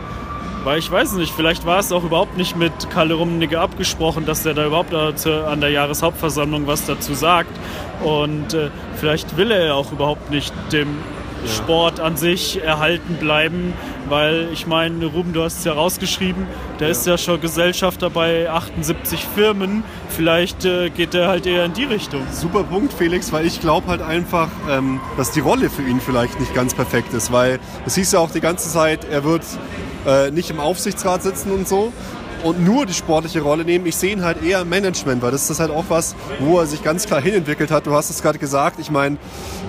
weil 0.68 0.80
ich 0.80 0.92
weiß 0.92 1.14
nicht, 1.14 1.34
vielleicht 1.34 1.66
war 1.66 1.80
es 1.80 1.94
auch 1.94 2.04
überhaupt 2.04 2.36
nicht 2.36 2.58
mit 2.58 2.90
Kalle 2.90 3.14
Rummenigge 3.14 3.58
abgesprochen, 3.58 4.26
dass 4.26 4.46
er 4.46 4.54
da 4.54 4.66
überhaupt 4.66 4.94
an 4.94 5.62
der 5.62 5.70
Jahreshauptversammlung 5.70 6.68
was 6.68 6.86
dazu 6.86 7.14
sagt. 7.14 7.58
Und 8.04 8.54
äh, 8.54 8.70
vielleicht 8.98 9.38
will 9.38 9.52
er 9.52 9.68
ja 9.68 9.74
auch 9.76 9.94
überhaupt 9.94 10.30
nicht 10.30 10.54
dem 10.74 10.98
Sport 11.46 12.02
an 12.02 12.18
sich 12.18 12.62
erhalten 12.62 13.16
bleiben, 13.16 13.74
weil 14.10 14.50
ich 14.52 14.68
meine, 14.68 15.06
Ruben, 15.06 15.32
du 15.32 15.42
hast 15.42 15.60
es 15.60 15.64
ja 15.64 15.72
rausgeschrieben, 15.72 16.46
der 16.82 16.90
ist 16.90 17.08
ja 17.08 17.18
schon 17.18 17.40
Gesellschafter 17.40 18.10
bei 18.10 18.50
78 18.50 19.24
Firmen. 19.24 19.86
Vielleicht 20.10 20.66
äh, 20.66 20.90
geht 20.90 21.16
er 21.16 21.30
halt 21.30 21.46
eher 21.46 21.64
in 21.64 21.72
die 21.72 21.86
Richtung. 21.86 22.24
Super 22.34 22.64
Punkt, 22.64 22.92
Felix, 22.92 23.32
weil 23.32 23.46
ich 23.46 23.62
glaube 23.62 23.88
halt 23.88 24.02
einfach, 24.02 24.50
ähm, 24.70 25.00
dass 25.16 25.32
die 25.32 25.40
Rolle 25.40 25.70
für 25.70 25.84
ihn 25.84 26.02
vielleicht 26.02 26.42
nicht 26.42 26.54
ganz 26.54 26.74
perfekt 26.74 27.14
ist, 27.14 27.32
weil 27.32 27.60
es 27.86 27.96
hieß 27.96 28.12
ja 28.12 28.20
auch 28.20 28.32
die 28.32 28.42
ganze 28.42 28.70
Zeit, 28.70 29.06
er 29.10 29.24
wird 29.24 29.44
äh, 30.08 30.32
nicht 30.32 30.50
im 30.50 30.60
Aufsichtsrat 30.60 31.22
sitzen 31.22 31.52
und 31.52 31.68
so 31.68 31.94
und 32.44 32.64
nur 32.64 32.86
die 32.86 32.94
sportliche 32.94 33.42
Rolle 33.42 33.66
nehmen. 33.66 33.86
Ich 33.86 33.96
sehe 33.96 34.12
ihn 34.12 34.24
halt 34.24 34.44
eher 34.44 34.62
im 34.62 34.70
Management, 34.70 35.22
weil 35.22 35.32
das 35.32 35.50
ist 35.50 35.60
halt 35.60 35.72
auch 35.72 35.86
was, 35.90 36.16
wo 36.40 36.60
er 36.60 36.66
sich 36.66 36.84
ganz 36.84 37.06
klar 37.06 37.22
hinentwickelt 37.22 37.72
hat. 37.72 37.86
Du 37.86 37.94
hast 37.94 38.10
es 38.10 38.22
gerade 38.22 38.40
gesagt, 38.40 38.80
ich 38.80 38.92
meine, 38.92 39.18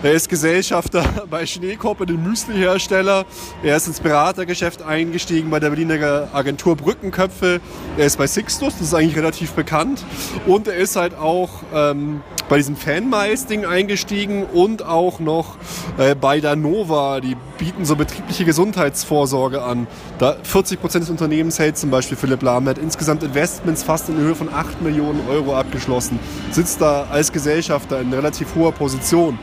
er 0.02 0.12
ist 0.12 0.28
Gesellschafter 0.28 1.04
bei 1.30 1.46
Schneekoppe, 1.46 2.06
dem 2.06 2.22
Müsli-Hersteller. 2.22 3.24
Er 3.62 3.76
ist 3.76 3.86
ins 3.86 4.00
Beratergeschäft 4.00 4.82
eingestiegen 4.82 5.50
bei 5.50 5.60
der 5.60 5.70
Berliner 5.70 6.28
Agentur 6.32 6.76
Brückenköpfe. 6.76 7.60
Er 7.96 8.06
ist 8.06 8.18
bei 8.18 8.26
Sixtus, 8.26 8.74
das 8.74 8.88
ist 8.88 8.94
eigentlich 8.94 9.16
relativ 9.16 9.52
bekannt. 9.52 10.04
Und 10.46 10.68
er 10.68 10.76
ist 10.76 10.96
halt 10.96 11.16
auch 11.16 11.50
ähm, 11.74 12.22
bei 12.48 12.56
diesem 12.56 12.76
Fanmiles-Ding 12.76 13.64
eingestiegen 13.64 14.44
und 14.44 14.84
auch 14.84 15.20
noch 15.20 15.56
äh, 15.98 16.14
bei 16.14 16.40
Nova. 16.40 17.20
Die 17.20 17.36
bieten 17.58 17.84
so 17.84 17.96
betriebliche 17.96 18.44
Gesundheitsvorsorge 18.44 19.62
an. 19.62 19.86
Da 20.18 20.36
40 20.42 20.80
Prozent 20.80 21.02
des 21.04 21.10
Unternehmens 21.10 21.58
hält 21.58 21.76
zum 21.76 21.90
Beispiel 21.90 22.16
Philipp 22.16 22.42
Lahm. 22.42 22.68
Hat 22.68 22.78
insgesamt 22.78 23.22
Investments 23.22 23.82
fast 23.82 24.08
in 24.08 24.16
Höhe 24.16 24.34
von 24.34 24.52
8 24.52 24.82
Millionen 24.82 25.20
Euro 25.28 25.54
abgeschlossen. 25.56 26.18
Sitzt 26.50 26.80
da 26.80 27.06
als 27.10 27.32
Gesellschafter 27.32 28.00
in 28.00 28.12
relativ 28.12 28.54
hoher 28.54 28.72
Position 28.72 29.38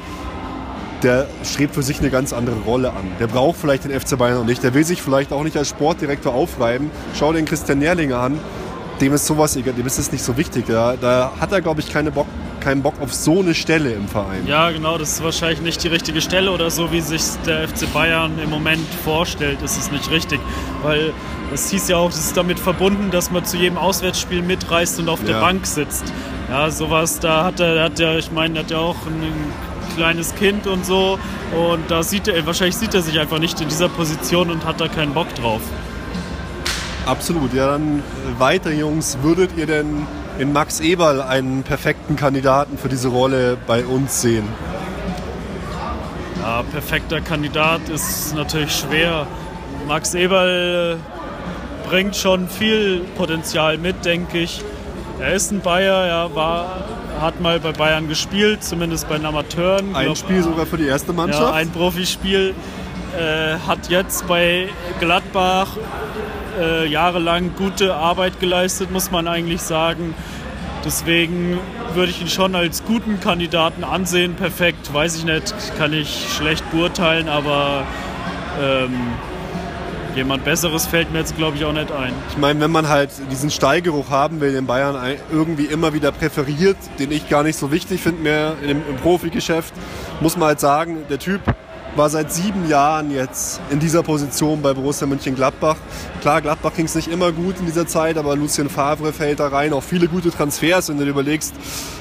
der 1.04 1.28
strebt 1.44 1.76
für 1.76 1.84
sich 1.84 2.00
eine 2.00 2.10
ganz 2.10 2.34
andere 2.34 2.60
Rolle 2.62 2.90
an. 2.90 3.06
Der 3.20 3.28
braucht 3.28 3.60
vielleicht 3.60 3.84
den 3.84 3.92
FC 3.92 4.18
Bayern 4.18 4.40
noch 4.40 4.46
nicht. 4.46 4.64
Der 4.64 4.74
will 4.74 4.84
sich 4.84 5.04
vielleicht 5.04 5.32
auch 5.34 5.44
nicht 5.44 5.56
als 5.56 5.70
Sportdirektor 5.70 6.34
aufreiben. 6.34 6.90
Schau 7.14 7.32
den 7.32 7.46
Christian 7.46 7.78
Nährlinger 7.78 8.18
an. 8.18 8.40
Dem 9.02 9.14
ist 9.14 9.26
sowas 9.26 9.54
dem 9.54 9.86
ist 9.86 9.98
es 9.98 10.12
nicht 10.12 10.24
so 10.24 10.38
wichtig. 10.38 10.66
Da, 10.68 10.96
da 11.00 11.34
hat 11.40 11.52
er, 11.52 11.62
glaube 11.62 11.82
ich, 11.82 11.92
keine 11.92 12.12
Bock, 12.12 12.28
keinen 12.60 12.82
Bock 12.82 12.96
auf 13.02 13.14
so 13.14 13.40
eine 13.40 13.54
Stelle 13.54 13.92
im 13.92 14.08
Verein. 14.08 14.48
Ja, 14.48 14.72
genau, 14.72 14.98
das 14.98 15.14
ist 15.14 15.24
wahrscheinlich 15.24 15.62
nicht 15.62 15.84
die 15.84 15.90
richtige 15.90 16.22
Stelle 16.22 16.52
oder 16.52 16.70
so, 16.72 16.92
wie 16.92 17.02
sich 17.02 17.22
der 17.46 17.68
FC 17.68 17.92
Bayern 17.94 18.40
im 18.42 18.50
Moment 18.50 18.88
vorstellt, 19.04 19.62
ist 19.62 19.78
es 19.78 19.92
nicht 19.92 20.10
richtig. 20.10 20.40
Weil 20.82 21.14
es 21.54 21.70
hieß 21.70 21.90
ja 21.90 21.98
auch, 21.98 22.10
es 22.10 22.18
ist 22.18 22.38
damit 22.38 22.58
verbunden, 22.58 23.12
dass 23.12 23.32
man 23.32 23.46
zu 23.46 23.58
jedem 23.58 23.78
Auswärtsspiel 23.78 24.42
mitreist 24.42 25.00
und 25.00 25.10
auf 25.10 25.20
ja. 25.22 25.28
der 25.28 25.42
Bank 25.42 25.66
sitzt. 25.66 26.12
Ja, 26.50 26.70
sowas, 26.70 27.20
da 27.20 27.44
hat 27.44 27.60
er, 27.60 27.84
hat 27.84 28.00
er 28.00 28.18
ich 28.18 28.32
meine, 28.32 28.60
hat 28.60 28.72
er 28.72 28.80
auch 28.80 29.06
einen 29.06 29.52
kleines 29.96 30.36
Kind 30.36 30.68
und 30.68 30.86
so. 30.86 31.20
Und 31.56 31.90
da 31.90 32.04
sieht 32.04 32.28
er, 32.28 32.46
wahrscheinlich 32.46 32.78
sieht 32.78 32.94
er 32.94 33.02
sich 33.02 33.20
einfach 33.20 33.40
nicht 33.40 33.60
in 33.62 33.68
dieser 33.68 33.90
Position 33.90 34.50
und 34.50 34.66
hat 34.66 34.80
da 34.82 34.88
keinen 34.88 35.14
Bock 35.14 35.34
drauf. 35.36 35.62
Absolut. 37.06 37.54
Ja, 37.54 37.68
dann 37.68 38.04
weiter, 38.40 38.72
Jungs. 38.72 39.18
Würdet 39.22 39.52
ihr 39.58 39.68
denn 39.68 40.08
in 40.40 40.52
Max 40.54 40.80
Eberl 40.80 41.22
einen 41.22 41.64
perfekten 41.64 42.16
Kandidaten 42.16 42.78
für 42.78 42.90
diese 42.90 43.10
Rolle 43.10 43.58
bei 43.68 43.86
uns 43.86 44.22
sehen? 44.22 44.48
Ja, 46.42 46.64
perfekter 46.64 47.22
Kandidat 47.22 47.90
ist 47.90 48.36
natürlich 48.36 48.76
schwer. 48.76 49.28
Max 49.88 50.14
Eberl 50.14 50.98
bringt 51.90 52.16
schon 52.16 52.50
viel 52.50 53.02
Potenzial 53.18 53.78
mit, 53.78 54.04
denke 54.04 54.40
ich. 54.40 54.64
Er 55.20 55.34
ist 55.34 55.52
ein 55.52 55.62
Bayer, 55.62 56.06
er 56.06 56.36
war 56.36 56.86
hat 57.22 57.40
mal 57.40 57.60
bei 57.60 57.72
Bayern 57.72 58.08
gespielt, 58.08 58.64
zumindest 58.64 59.08
bei 59.08 59.18
den 59.18 59.26
Amateuren. 59.26 59.96
Ein 59.96 60.06
glaub, 60.06 60.18
Spiel 60.18 60.44
sogar 60.44 60.66
für 60.66 60.78
die 60.78 60.88
erste 60.88 61.14
Mannschaft? 61.14 61.42
Ja, 61.42 61.54
ein 61.54 61.70
Profispiel. 61.72 62.54
Äh, 63.18 63.58
hat 63.66 63.88
jetzt 63.90 64.28
bei 64.28 64.68
Gladbach 65.00 65.70
äh, 66.60 66.88
jahrelang 66.88 67.52
gute 67.58 67.96
Arbeit 67.96 68.40
geleistet, 68.40 68.92
muss 68.92 69.12
man 69.12 69.28
eigentlich 69.28 69.62
sagen. 69.62 70.14
Deswegen 70.84 71.60
würde 71.94 72.12
ich 72.12 72.22
ihn 72.22 72.28
schon 72.28 72.56
als 72.56 72.84
guten 72.86 73.20
Kandidaten 73.20 73.84
ansehen. 73.84 74.36
Perfekt, 74.36 74.94
weiß 74.94 75.18
ich 75.18 75.26
nicht, 75.26 75.54
kann 75.78 75.94
ich 75.94 76.28
schlecht 76.36 76.70
beurteilen, 76.72 77.28
aber 77.28 77.84
ähm, 78.62 78.94
Jemand 80.16 80.46
Besseres 80.46 80.86
fällt 80.86 81.12
mir 81.12 81.20
jetzt, 81.20 81.36
glaube 81.36 81.58
ich, 81.58 81.66
auch 81.66 81.74
nicht 81.74 81.92
ein. 81.92 82.14
Ich 82.30 82.38
meine, 82.38 82.62
wenn 82.62 82.72
man 82.72 82.88
halt 82.88 83.10
diesen 83.30 83.52
Steigeruch 83.52 84.10
haben 84.10 84.40
will, 84.40 84.54
den 84.54 84.66
Bayern 84.66 84.96
irgendwie 85.30 85.66
immer 85.66 85.94
wieder 85.94 86.14
präferiert, 86.14 86.78
den 87.00 87.12
ich 87.12 87.28
gar 87.28 87.44
nicht 87.44 87.60
so 87.60 87.70
wichtig 87.70 88.00
finde 88.00 88.22
mehr 88.22 88.54
im, 88.64 88.82
im 88.90 88.96
Profigeschäft, 89.04 89.74
muss 90.22 90.38
man 90.38 90.48
halt 90.48 90.62
sagen, 90.62 91.00
der 91.10 91.20
Typ 91.20 91.42
war 91.96 92.10
seit 92.10 92.32
sieben 92.32 92.68
Jahren 92.68 93.10
jetzt 93.12 93.62
in 93.70 93.80
dieser 93.80 94.04
Position 94.04 94.62
bei 94.62 94.74
Borussia 94.74 95.08
Mönchengladbach. 95.08 95.78
Klar, 96.22 96.42
Gladbach 96.42 96.74
ging 96.76 96.86
es 96.86 96.96
nicht 96.96 97.08
immer 97.08 97.32
gut 97.32 97.56
in 97.60 97.66
dieser 97.66 97.88
Zeit, 97.88 98.18
aber 98.18 98.36
Lucien 98.36 98.70
Favre 98.70 99.14
fällt 99.14 99.40
da 99.40 99.48
rein. 99.48 99.72
Auch 99.72 99.84
viele 99.84 100.08
gute 100.08 100.30
Transfers, 100.30 100.90
wenn 100.90 100.98
du 100.98 101.06
dir 101.06 101.12
überlegst, 101.12 101.54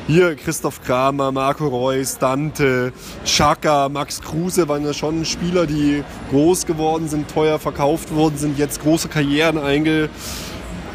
hier 0.07 0.34
Christoph 0.34 0.82
Kramer, 0.82 1.30
Marco 1.30 1.68
Reus, 1.68 2.18
Dante, 2.18 2.92
Schaka, 3.24 3.88
Max 3.88 4.20
Kruse 4.20 4.68
waren 4.68 4.84
ja 4.84 4.92
schon 4.92 5.24
Spieler, 5.24 5.66
die 5.66 6.03
groß 6.30 6.66
geworden 6.66 7.09
sind, 7.09 7.30
teuer 7.30 7.59
verkauft 7.59 8.14
worden 8.14 8.36
sind, 8.36 8.59
jetzt 8.59 8.82
große 8.82 9.09
Karrieren 9.09 9.59
einge 9.59 10.09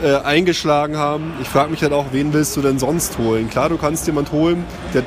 äh, 0.03 0.15
eingeschlagen 0.15 0.97
haben. 0.97 1.33
Ich 1.41 1.49
frage 1.49 1.71
mich 1.71 1.81
halt 1.81 1.93
auch, 1.93 2.07
wen 2.11 2.33
willst 2.33 2.55
du 2.55 2.61
denn 2.61 2.79
sonst 2.79 3.17
holen? 3.17 3.49
Klar, 3.49 3.69
du 3.69 3.77
kannst 3.77 4.07
jemand 4.07 4.31
holen, 4.31 4.63
der 4.93 5.03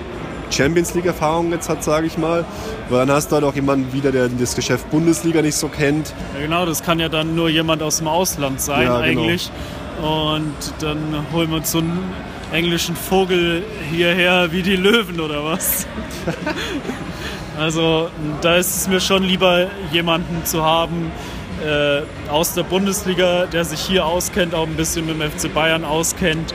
Champions 0.53 0.95
League-Erfahrung 0.95 1.51
jetzt 1.53 1.69
hat, 1.69 1.83
sage 1.83 2.07
ich 2.07 2.19
mal. 2.19 2.45
Aber 2.89 2.99
dann 2.99 3.11
hast 3.11 3.29
du 3.29 3.37
halt 3.37 3.45
auch 3.45 3.55
jemanden 3.55 3.93
wieder, 3.93 4.13
der 4.13 4.29
das 4.29 4.55
Geschäft 4.55 4.91
Bundesliga 4.91 5.43
nicht 5.43 5.57
so 5.57 5.69
kennt. 5.69 6.15
Ja, 6.35 6.43
genau, 6.43 6.67
das 6.67 6.83
kann 6.83 7.01
ja 7.01 7.09
dann 7.09 7.35
nur 7.35 7.49
jemand 7.49 7.83
aus 7.83 7.99
dem 7.99 8.09
Ausland 8.09 8.61
sein 8.61 8.83
ja, 8.83 9.01
genau. 9.01 9.23
eigentlich. 9.23 9.51
Und 10.01 10.55
dann 10.81 10.99
holen 11.33 11.51
wir 11.51 11.59
uns 11.59 11.71
so 11.71 11.79
einen 11.79 11.99
englischen 12.53 12.97
Vogel 12.97 13.63
hierher 13.91 14.53
wie 14.53 14.63
die 14.63 14.77
Löwen 14.77 15.21
oder 15.21 15.45
was. 15.45 15.87
also 17.59 18.09
da 18.41 18.57
ist 18.57 18.77
es 18.77 18.89
mir 18.89 19.01
schon 19.01 19.23
lieber, 19.23 19.69
jemanden 19.91 20.45
zu 20.45 20.63
haben, 20.63 21.13
äh, 21.65 22.03
aus 22.31 22.55
der 22.55 22.65
Bundesliga, 22.65 23.47
der 23.47 23.65
sich 23.65 23.81
hier 23.81 24.05
auskennt, 24.05 24.55
auch 24.55 24.67
ein 24.67 24.77
bisschen 24.77 25.07
mit 25.07 25.21
dem 25.21 25.31
FC 25.31 25.53
Bayern 25.53 25.85
auskennt. 25.85 26.53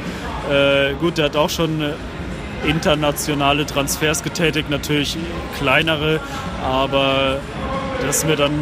Äh, 0.52 0.94
gut, 1.00 1.18
der 1.18 1.26
hat 1.26 1.36
auch 1.36 1.50
schon 1.50 1.82
internationale 2.66 3.66
Transfers 3.66 4.24
getätigt, 4.24 4.70
natürlich 4.70 5.18
kleinere, 5.58 6.20
aber 6.64 7.40
das 8.06 8.18
ist 8.18 8.28
mir 8.28 8.36
dann 8.36 8.54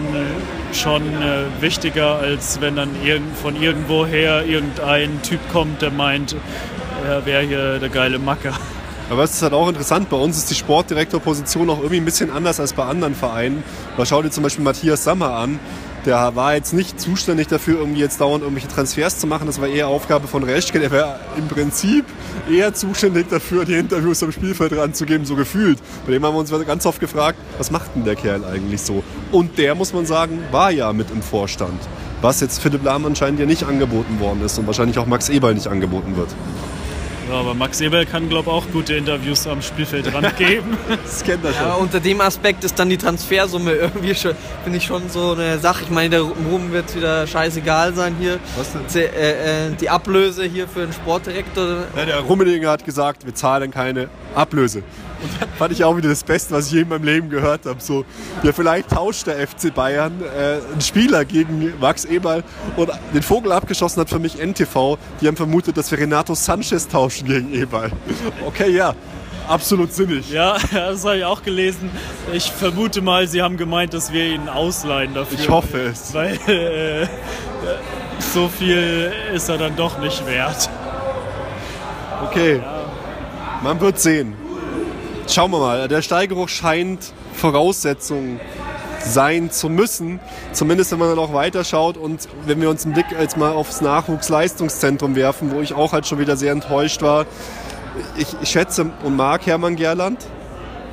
schon 0.74 1.02
äh, 1.02 1.62
wichtiger, 1.62 2.18
als 2.20 2.62
wenn 2.62 2.76
dann 2.76 2.90
von 3.42 3.62
irgendwoher 3.62 4.46
irgendein 4.46 5.22
Typ 5.22 5.40
kommt, 5.52 5.82
der 5.82 5.92
meint, 5.92 6.36
er 7.08 7.26
wäre 7.26 7.44
hier 7.44 7.80
der 7.80 7.90
geile 7.90 8.20
Macker. 8.20 8.54
Aber 9.10 9.24
es 9.24 9.36
ist 9.36 9.44
halt 9.44 9.54
auch 9.54 9.68
interessant, 9.68 10.10
bei 10.10 10.18
uns 10.18 10.38
ist 10.38 10.50
die 10.50 10.56
Sportdirektorposition 10.56 11.70
auch 11.70 11.78
irgendwie 11.78 11.98
ein 11.98 12.06
bisschen 12.06 12.32
anders 12.32 12.60
als 12.60 12.74
bei 12.74 12.86
anderen 12.86 13.14
Vereinen. 13.14 13.64
Man 13.98 14.06
schaut 14.08 14.26
dir 14.26 14.32
zum 14.32 14.44
Beispiel 14.44 14.64
Matthias 14.64 15.04
Sammer 15.04 15.36
an, 15.36 15.60
der 16.06 16.36
war 16.36 16.56
jetzt 16.56 16.74
nicht 16.74 17.00
zuständig 17.00 17.48
dafür, 17.48 17.80
irgendwie 17.80 18.00
jetzt 18.00 18.22
dauernd 18.22 18.44
irgendwelche 18.44 18.68
Transfers 18.68 19.20
zu 19.20 19.28
machen. 19.28 19.48
Das 19.48 19.60
war 19.60 19.68
eher 19.68 19.88
Aufgabe 19.88 20.28
von 20.28 20.44
Reschke. 20.44 20.80
Der 20.80 20.92
wäre 20.92 21.20
im 21.38 21.48
Prinzip 21.48 22.06
eher 22.50 22.74
zuständig 22.74 23.30
dafür, 23.30 23.66
die 23.66 23.76
Interviews 23.76 24.22
am 24.24 24.32
Spielfeld 24.32 24.74
ranzugeben, 24.74 25.26
so 25.26 25.36
gefühlt. 25.36 25.80
Bei 26.06 26.12
dem 26.12 26.26
haben 26.26 26.36
wir 26.36 26.40
uns 26.40 26.52
ganz 26.68 26.86
oft 26.86 27.00
gefragt, 27.00 27.38
was 27.58 27.72
macht 27.72 27.96
denn 27.96 28.04
der 28.04 28.16
Kerl 28.16 28.46
eigentlich 28.46 28.82
so? 28.82 29.04
Und 29.32 29.58
der, 29.58 29.76
muss 29.76 29.94
man 29.94 30.06
sagen, 30.06 30.40
war 30.52 30.72
ja 30.72 30.94
mit 30.94 31.12
im 31.12 31.22
Vorstand. 31.22 31.80
Was 32.22 32.42
jetzt 32.42 32.60
Philipp 32.60 32.84
Lahm 32.84 33.06
anscheinend 33.06 33.40
ja 33.40 33.46
nicht 33.46 33.64
angeboten 33.64 34.20
worden 34.20 34.42
ist 34.44 34.58
und 34.58 34.68
wahrscheinlich 34.68 34.98
auch 34.98 35.06
Max 35.06 35.30
Eberl 35.30 35.54
nicht 35.54 35.68
angeboten 35.68 36.16
wird. 36.16 36.30
Ja, 37.30 37.40
aber 37.40 37.56
Max 37.56 37.82
Ebel 37.82 38.06
kann, 38.06 38.30
glaube 38.30 38.50
ich, 38.50 38.56
auch 38.56 38.66
gute 38.72 38.94
Interviews 38.96 39.48
am 39.48 39.62
Spielfeldrand 39.62 40.38
geben. 40.38 40.78
das 41.04 41.24
kennt 41.24 41.44
er 41.44 41.54
schon. 41.54 41.64
Ja, 41.66 41.74
unter 41.74 42.00
dem 42.00 42.22
Aspekt 42.22 42.64
ist 42.64 42.78
dann 42.78 42.90
die 42.90 42.98
Transfersumme 42.98 43.72
irgendwie 43.72 44.14
schon, 44.14 44.34
finde 44.64 44.78
ich 44.78 44.86
schon 44.86 45.10
so 45.10 45.32
eine 45.32 45.58
Sache. 45.58 45.84
Ich 45.84 45.90
meine, 45.90 46.10
der 46.12 46.22
Ruhm 46.22 46.72
wird 46.72 46.96
wieder 46.96 47.26
scheißegal 47.26 47.96
sein 47.96 48.16
hier. 48.20 48.40
Was 48.56 48.74
denn? 48.74 49.02
Äh, 49.02 49.70
äh, 49.70 49.72
die 49.80 49.90
Ablöse 49.90 50.44
hier 50.44 50.68
für 50.68 50.82
den 50.82 50.94
Sportdirektor. 50.94 51.86
Ja, 51.96 52.06
der 52.06 52.20
Rummeliger 52.20 52.70
hat 52.70 52.86
gesagt, 52.86 53.26
wir 53.26 53.34
zahlen 53.34 53.72
keine 53.72 54.10
Ablöse. 54.36 54.84
Fand 55.58 55.72
ich 55.72 55.84
auch 55.84 55.96
wieder 55.98 56.10
das 56.10 56.24
Beste, 56.24 56.54
was 56.54 56.68
ich 56.68 56.74
je 56.74 56.82
in 56.82 56.90
meinem 56.90 57.04
Leben 57.04 57.30
gehört 57.30 57.66
habe. 57.66 57.82
So, 57.82 58.06
ja, 58.44 58.52
vielleicht 58.52 58.90
tauscht 58.90 59.28
der 59.28 59.48
FC 59.48 59.74
Bayern 59.74 60.14
äh, 60.22 60.72
einen 60.72 60.82
Spieler 60.82 61.26
gegen 61.26 61.74
Max 61.80 62.06
Eberl 62.06 62.44
und 62.76 62.90
den 63.14 63.22
Vogel 63.22 63.52
abgeschossen 63.52 64.02
hat 64.02 64.10
für 64.10 64.20
mich 64.20 64.38
NTV. 64.38 64.98
Die 65.22 65.28
haben 65.28 65.38
vermutet, 65.38 65.78
dass 65.78 65.92
wir 65.92 66.00
Renato 66.00 66.36
Sanchez 66.36 66.88
tauschen 66.88 67.28
gegen 67.28 67.54
Eberl. 67.54 67.92
Okay, 68.46 68.72
ja. 68.72 68.94
Absolut 69.48 69.94
sinnig. 69.94 70.32
Ja, 70.32 70.58
das 70.72 71.06
habe 71.06 71.18
ich 71.18 71.26
auch 71.26 71.44
gelesen. 71.44 71.92
Ich 72.34 72.52
vermute 72.52 73.02
mal, 73.02 73.28
sie 73.28 73.42
haben 73.42 73.58
gemeint, 73.58 73.94
dass 73.94 74.12
wir 74.12 74.26
ihn 74.26 74.50
ausleihen 74.50 75.14
dafür. 75.14 75.40
Ich 75.40 75.50
hoffe 75.50 75.82
es. 75.82 76.14
Weil 76.14 76.34
äh, 76.48 77.08
so 78.20 78.48
viel 78.48 79.12
ist 79.34 79.50
er 79.50 79.58
dann 79.58 79.76
doch 79.76 80.00
nicht 80.00 80.26
wert. 80.26 80.70
Okay. 82.24 82.62
Man 83.64 83.80
wird 83.80 84.00
sehen. 84.00 84.34
Schauen 85.28 85.52
wir 85.52 85.60
mal. 85.60 85.88
Der 85.88 86.02
Steigeruch 86.02 86.50
scheint 86.50 87.00
Voraussetzung 87.34 88.40
sein 89.04 89.52
zu 89.52 89.70
müssen. 89.70 90.20
Zumindest 90.52 90.92
wenn 90.92 91.00
man 91.00 91.10
dann 91.10 91.20
auch 91.20 91.34
weiterschaut 91.34 91.98
und 91.98 92.28
wenn 92.46 92.62
wir 92.62 92.70
uns 92.70 92.86
einen 92.86 92.94
Blick 92.94 93.08
jetzt 93.12 93.38
mal 93.38 93.52
aufs 93.52 93.82
Nachwuchsleistungszentrum 93.82 95.16
werfen, 95.16 95.52
wo 95.52 95.62
ich 95.62 95.74
auch 95.74 95.94
halt 95.94 96.06
schon 96.08 96.20
wieder 96.20 96.38
sehr 96.38 96.52
enttäuscht 96.52 97.02
war. 97.02 97.26
Ich, 98.18 98.28
ich 98.42 98.50
schätze 98.50 98.92
und 99.04 99.16
mag 99.16 99.46
Hermann 99.46 99.76
Gerland, 99.76 100.26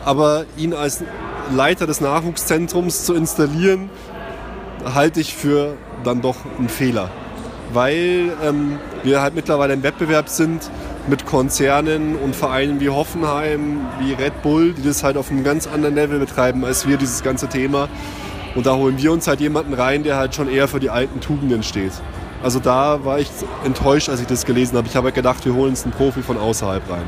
aber 0.04 0.44
ihn 0.56 0.72
als 0.72 1.04
Leiter 1.50 1.86
des 1.86 2.00
Nachwuchszentrums 2.00 3.04
zu 3.04 3.14
installieren, 3.14 3.90
halte 4.94 5.20
ich 5.20 5.34
für 5.34 5.76
dann 6.04 6.22
doch 6.22 6.36
einen 6.58 6.68
Fehler. 6.68 7.10
Weil 7.72 8.32
ähm, 8.42 8.78
wir 9.02 9.20
halt 9.20 9.34
mittlerweile 9.34 9.74
im 9.74 9.82
Wettbewerb 9.82 10.28
sind 10.28 10.70
mit 11.08 11.26
Konzernen 11.26 12.16
und 12.16 12.36
Vereinen 12.36 12.80
wie 12.80 12.88
Hoffenheim, 12.88 13.80
wie 14.00 14.12
Red 14.12 14.42
Bull, 14.42 14.72
die 14.72 14.82
das 14.82 15.02
halt 15.02 15.16
auf 15.16 15.30
einem 15.30 15.44
ganz 15.44 15.66
anderen 15.66 15.94
Level 15.94 16.18
betreiben 16.18 16.64
als 16.64 16.86
wir, 16.86 16.96
dieses 16.96 17.22
ganze 17.22 17.48
Thema. 17.48 17.88
Und 18.54 18.66
da 18.66 18.74
holen 18.76 18.98
wir 18.98 19.12
uns 19.12 19.26
halt 19.26 19.40
jemanden 19.40 19.74
rein, 19.74 20.02
der 20.02 20.16
halt 20.16 20.34
schon 20.34 20.48
eher 20.48 20.68
für 20.68 20.80
die 20.80 20.90
alten 20.90 21.20
Tugenden 21.20 21.62
steht. 21.62 21.92
Also 22.42 22.58
da 22.58 23.04
war 23.04 23.18
ich 23.18 23.30
enttäuscht, 23.64 24.08
als 24.08 24.20
ich 24.20 24.26
das 24.26 24.44
gelesen 24.44 24.76
habe. 24.76 24.88
Ich 24.88 24.96
habe 24.96 25.06
halt 25.06 25.14
gedacht, 25.14 25.44
wir 25.44 25.54
holen 25.54 25.70
uns 25.70 25.84
einen 25.84 25.92
Profi 25.92 26.22
von 26.22 26.36
außerhalb 26.36 26.82
rein. 26.90 27.04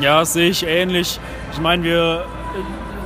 Ja, 0.00 0.24
sehe 0.24 0.50
ich 0.50 0.64
ähnlich. 0.66 1.18
Ich 1.52 1.60
meine, 1.60 1.82
wir 1.82 2.24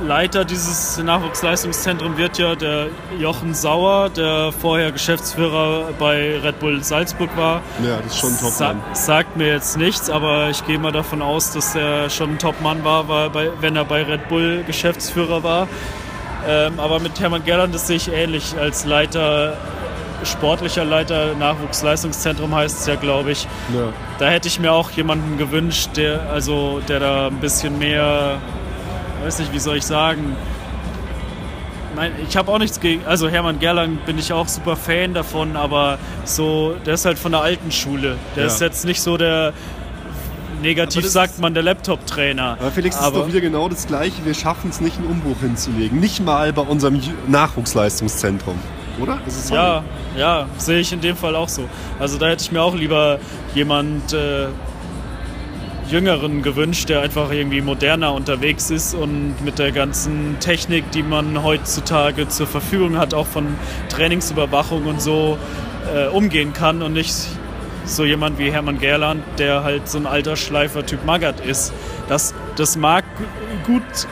Leiter 0.01 0.45
dieses 0.45 0.97
Nachwuchsleistungszentrum 0.97 2.17
wird 2.17 2.37
ja 2.37 2.55
der 2.55 2.87
Jochen 3.19 3.53
Sauer, 3.53 4.09
der 4.09 4.51
vorher 4.51 4.91
Geschäftsführer 4.91 5.89
bei 5.97 6.39
Red 6.39 6.59
Bull 6.59 6.83
Salzburg 6.83 7.29
war. 7.35 7.61
Ja, 7.83 7.97
das 7.97 8.13
ist 8.13 8.19
schon 8.19 8.29
ein 8.31 8.39
Top-Mann. 8.39 8.81
Sa 8.93 9.05
sagt 9.05 9.37
mir 9.37 9.47
jetzt 9.47 9.77
nichts, 9.77 10.09
aber 10.09 10.49
ich 10.49 10.65
gehe 10.65 10.77
mal 10.79 10.91
davon 10.91 11.21
aus, 11.21 11.51
dass 11.51 11.75
er 11.75 12.09
schon 12.09 12.31
ein 12.31 12.39
Top-Mann 12.39 12.83
war, 12.83 13.07
war 13.07 13.29
bei, 13.29 13.49
wenn 13.61 13.75
er 13.75 13.85
bei 13.85 14.03
Red 14.03 14.27
Bull 14.29 14.63
Geschäftsführer 14.65 15.43
war. 15.43 15.67
Ähm, 16.47 16.79
aber 16.79 16.99
mit 16.99 17.19
Hermann 17.19 17.43
Gerland, 17.43 17.73
das 17.73 17.87
sehe 17.87 17.97
ich 17.97 18.11
ähnlich 18.11 18.55
als 18.59 18.85
Leiter 18.85 19.57
sportlicher 20.23 20.85
Leiter 20.85 21.35
Nachwuchsleistungszentrum 21.35 22.53
heißt 22.55 22.79
es 22.79 22.85
ja, 22.87 22.95
glaube 22.95 23.31
ich. 23.31 23.47
Ja. 23.73 23.93
Da 24.19 24.27
hätte 24.27 24.47
ich 24.47 24.59
mir 24.59 24.71
auch 24.71 24.91
jemanden 24.91 25.37
gewünscht, 25.37 25.91
der, 25.95 26.29
also, 26.29 26.81
der 26.87 26.99
da 26.99 27.27
ein 27.27 27.39
bisschen 27.39 27.77
mehr, 27.77 28.39
weiß 29.25 29.39
nicht, 29.39 29.51
wie 29.53 29.59
soll 29.59 29.77
ich 29.77 29.83
sagen, 29.85 30.35
Nein, 31.95 32.11
ich 32.27 32.35
habe 32.35 32.51
auch 32.51 32.59
nichts 32.59 32.81
gegen. 32.81 33.05
Also 33.05 33.29
Hermann 33.29 33.57
Gerland 33.59 34.05
bin 34.05 34.17
ich 34.17 34.33
auch 34.33 34.49
super 34.49 34.75
Fan 34.75 35.13
davon, 35.13 35.55
aber 35.55 35.97
so, 36.25 36.75
der 36.85 36.95
ist 36.95 37.05
halt 37.05 37.17
von 37.17 37.31
der 37.31 37.39
alten 37.39 37.71
Schule. 37.71 38.17
Der 38.35 38.43
Ja. 38.43 38.47
ist 38.49 38.59
jetzt 38.59 38.83
nicht 38.85 39.01
so 39.01 39.15
der. 39.15 39.53
Negativ 40.61 41.05
sagt 41.07 41.39
man 41.39 41.53
der 41.53 41.63
Laptop-Trainer. 41.63 42.57
Aber 42.59 42.71
Felix, 42.71 42.95
es 42.95 43.01
ist 43.01 43.07
Aber- 43.07 43.19
doch 43.19 43.27
wieder 43.27 43.39
genau 43.41 43.69
das 43.69 43.87
Gleiche. 43.87 44.25
Wir 44.25 44.33
schaffen 44.33 44.69
es 44.71 44.81
nicht, 44.81 44.97
einen 44.97 45.07
Umbruch 45.07 45.39
hinzulegen. 45.41 45.99
Nicht 45.99 46.23
mal 46.23 46.51
bei 46.53 46.61
unserem 46.63 46.99
Nachwuchsleistungszentrum. 47.27 48.55
Oder? 48.99 49.19
Ja, 49.51 49.83
ja, 50.17 50.45
sehe 50.57 50.79
ich 50.79 50.91
in 50.93 51.01
dem 51.01 51.15
Fall 51.17 51.35
auch 51.35 51.49
so. 51.49 51.63
Also 51.99 52.17
da 52.17 52.27
hätte 52.27 52.43
ich 52.43 52.51
mir 52.51 52.61
auch 52.61 52.73
lieber 52.75 53.19
jemand 53.53 54.11
äh, 54.13 54.47
Jüngeren 55.89 56.41
gewünscht, 56.41 56.89
der 56.89 57.01
einfach 57.01 57.31
irgendwie 57.31 57.61
moderner 57.61 58.13
unterwegs 58.13 58.69
ist 58.71 58.93
und 58.95 59.35
mit 59.43 59.59
der 59.59 59.71
ganzen 59.71 60.37
Technik, 60.39 60.91
die 60.91 61.03
man 61.03 61.43
heutzutage 61.43 62.27
zur 62.27 62.47
Verfügung 62.47 62.97
hat, 62.97 63.13
auch 63.13 63.27
von 63.27 63.47
Trainingsüberwachung 63.89 64.85
und 64.85 65.01
so 65.01 65.37
äh, 65.93 66.07
umgehen 66.07 66.53
kann 66.53 66.81
und 66.81 66.93
nicht 66.93 67.13
so 67.85 68.03
jemand 68.03 68.39
wie 68.39 68.51
Hermann 68.51 68.79
Gerland, 68.79 69.23
der 69.37 69.63
halt 69.63 69.87
so 69.87 69.99
ein 69.99 70.07
alter 70.07 70.35
Schleifer-Typ 70.35 71.05
Magath 71.05 71.39
ist. 71.45 71.71
Das, 72.09 72.33
das 72.55 72.77
mag 72.77 73.03
gu- 73.65 73.73
gut 73.73 74.07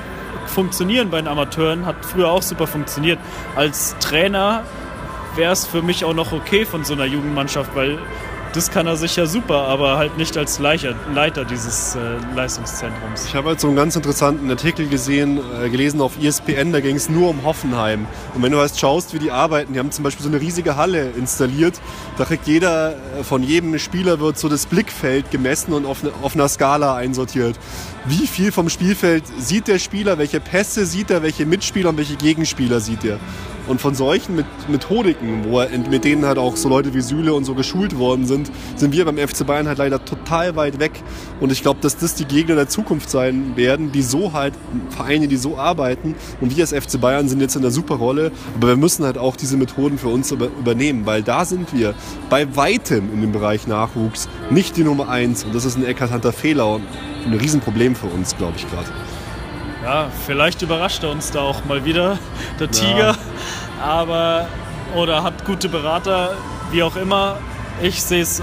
funktionieren 0.45 1.09
bei 1.09 1.17
den 1.17 1.28
Amateuren, 1.28 1.86
hat 1.88 1.95
früher 2.01 2.30
auch 2.30 2.43
super 2.43 2.67
funktioniert. 2.67 3.17
Als 3.55 3.95
Trainer 3.99 4.61
wäre 5.36 5.51
es 5.53 5.65
für 5.65 5.82
mich 5.82 6.05
auch 6.05 6.13
noch 6.13 6.32
okay 6.34 6.65
von 6.65 6.84
so 6.84 6.93
einer 6.93 7.05
Jugendmannschaft, 7.05 7.76
weil 7.76 7.97
das 8.54 8.70
kann 8.70 8.86
er 8.86 8.95
sicher 8.95 9.26
super, 9.26 9.68
aber 9.68 9.97
halt 9.97 10.18
nicht 10.18 10.38
als 10.38 10.60
Leiter, 10.60 10.93
Leiter 11.14 11.43
dieses 11.43 11.95
äh, 11.95 11.99
Leistungszentrums. 12.36 13.26
Ich 13.26 13.36
habe 13.36 13.49
halt 13.49 13.60
so 13.60 13.68
einen 13.68 13.76
ganz 13.76 13.95
interessanten 13.95 14.49
Artikel 14.49 14.88
gesehen, 14.88 15.39
äh, 15.62 15.70
gelesen 15.70 16.01
auf 16.01 16.22
ESPN, 16.22 16.72
da 16.72 16.80
ging 16.80 16.95
es 16.95 17.10
nur 17.10 17.30
um 17.30 17.43
Hoffenheim. 17.43 18.06
Und 18.36 18.43
wenn 18.43 18.51
du 18.51 18.60
halt 18.60 18.78
schaust, 18.78 19.14
wie 19.14 19.20
die 19.20 19.32
arbeiten, 19.32 19.74
die 19.74 19.80
haben 19.80 19.91
zum 19.91 20.04
Beispiel 20.04 20.24
so 20.24 20.30
eine 20.30 20.39
riesige 20.39 20.76
Halle 20.76 21.10
installiert. 21.12 21.82
Da 22.18 22.26
kriegt 22.26 22.47
jeder, 22.47 22.91
äh, 22.91 23.24
von 23.24 23.41
jedem 23.41 23.78
Spieler 23.80 24.20
wird 24.20 24.38
so 24.38 24.49
das 24.49 24.68
Blickfeld 24.68 25.32
gemessen 25.32 25.74
und 25.74 25.86
auf, 25.86 26.04
ne, 26.04 26.12
auf 26.22 26.36
einer 26.36 26.47
Skala 26.47 26.95
einsortiert. 26.95 27.58
Wie 28.06 28.28
viel 28.28 28.51
vom 28.51 28.68
Spielfeld 28.70 29.24
sieht 29.39 29.70
der 29.70 29.80
Spieler, 29.80 30.18
welche 30.18 30.41
Pässe 30.41 30.86
sieht 30.86 31.10
er, 31.10 31.24
welche 31.24 31.45
Mitspieler 31.45 31.89
und 31.89 31.97
welche 31.97 32.16
Gegenspieler 32.18 32.82
sieht 32.82 33.06
er. 33.06 33.18
Und 33.66 33.80
von 33.80 33.95
solchen 33.95 34.36
Met- 34.36 34.45
Methodiken, 34.68 35.45
wo 35.47 35.62
er, 35.62 35.70
mit 35.89 36.04
denen 36.04 36.26
halt 36.26 36.38
auch 36.38 36.58
so 36.58 36.68
Leute 36.68 36.93
wie 36.93 36.99
Süle 36.99 37.34
und 37.34 37.45
so 37.45 37.56
geschult 37.56 37.97
worden 37.97 38.26
sind, 38.26 38.51
sind 38.76 38.91
wir 38.91 39.06
beim 39.06 39.18
FC 39.18 39.45
Bayern 39.47 39.70
halt 39.70 39.78
leider 39.78 40.04
total 40.04 40.58
weit 40.58 40.80
weg. 40.80 40.91
Und 41.39 41.49
ich 41.54 41.62
glaube, 41.62 41.80
dass 41.80 41.95
das 41.95 42.14
die 42.16 42.26
Gegner 42.26 42.56
der 42.56 42.68
Zukunft 42.68 43.10
sein 43.10 43.56
werden, 43.56 43.93
die 43.93 44.01
so 44.01 44.34
halt, 44.34 44.54
Vereine, 44.89 45.30
die 45.30 45.38
so 45.38 45.58
arbeiten. 45.58 46.14
Und 46.41 46.54
wir 46.54 46.62
als 46.62 46.74
FC 46.74 46.99
Bayern 46.99 47.30
sind 47.30 47.39
jetzt 47.39 47.56
in 47.56 47.62
der 47.62 47.72
super 47.72 47.95
Rolle. 47.95 48.34
Aber 48.58 48.68
wir 48.68 48.76
müssen 48.76 49.06
halt 49.06 49.18
auch 49.18 49.38
diese 49.38 49.56
Methoden 49.56 49.97
für 49.97 50.10
uns 50.10 50.30
über, 50.30 50.47
übernehmen, 50.47 51.06
weil 51.06 51.24
da 51.24 51.45
sind 51.45 51.74
wir 51.74 51.93
bei 52.30 52.54
weitem 52.58 53.14
in 53.14 53.22
dem 53.22 53.32
Bereich 53.32 53.66
Nachwuchs 53.66 54.28
nicht 54.49 54.76
die 54.76 54.84
Nummer 54.84 55.08
eins. 55.08 55.45
Und 55.45 55.56
das 55.56 55.64
ist 55.64 55.78
ein 55.78 55.86
eklatanter 55.86 56.34
Fehler 56.34 56.68
und 56.70 56.84
ein 57.26 57.34
Riesenproblem 57.34 57.95
für 57.95 58.07
uns, 58.07 58.36
glaube 58.36 58.53
ich 58.57 58.69
gerade. 58.69 58.88
Ja, 59.84 60.09
vielleicht 60.26 60.61
überrascht 60.61 61.03
er 61.03 61.11
uns 61.11 61.32
da 61.32 61.41
auch 61.41 61.65
mal 61.65 61.84
wieder, 61.84 62.17
der 62.59 62.71
Tiger. 62.71 63.15
Aber, 63.82 64.47
oder 64.95 65.24
hat 65.24 65.45
gute 65.45 65.67
Berater, 65.67 66.36
wie 66.71 66.84
auch 66.84 66.95
immer. 66.95 67.38
Ich 67.82 68.01
sehe 68.01 68.21
es 68.21 68.41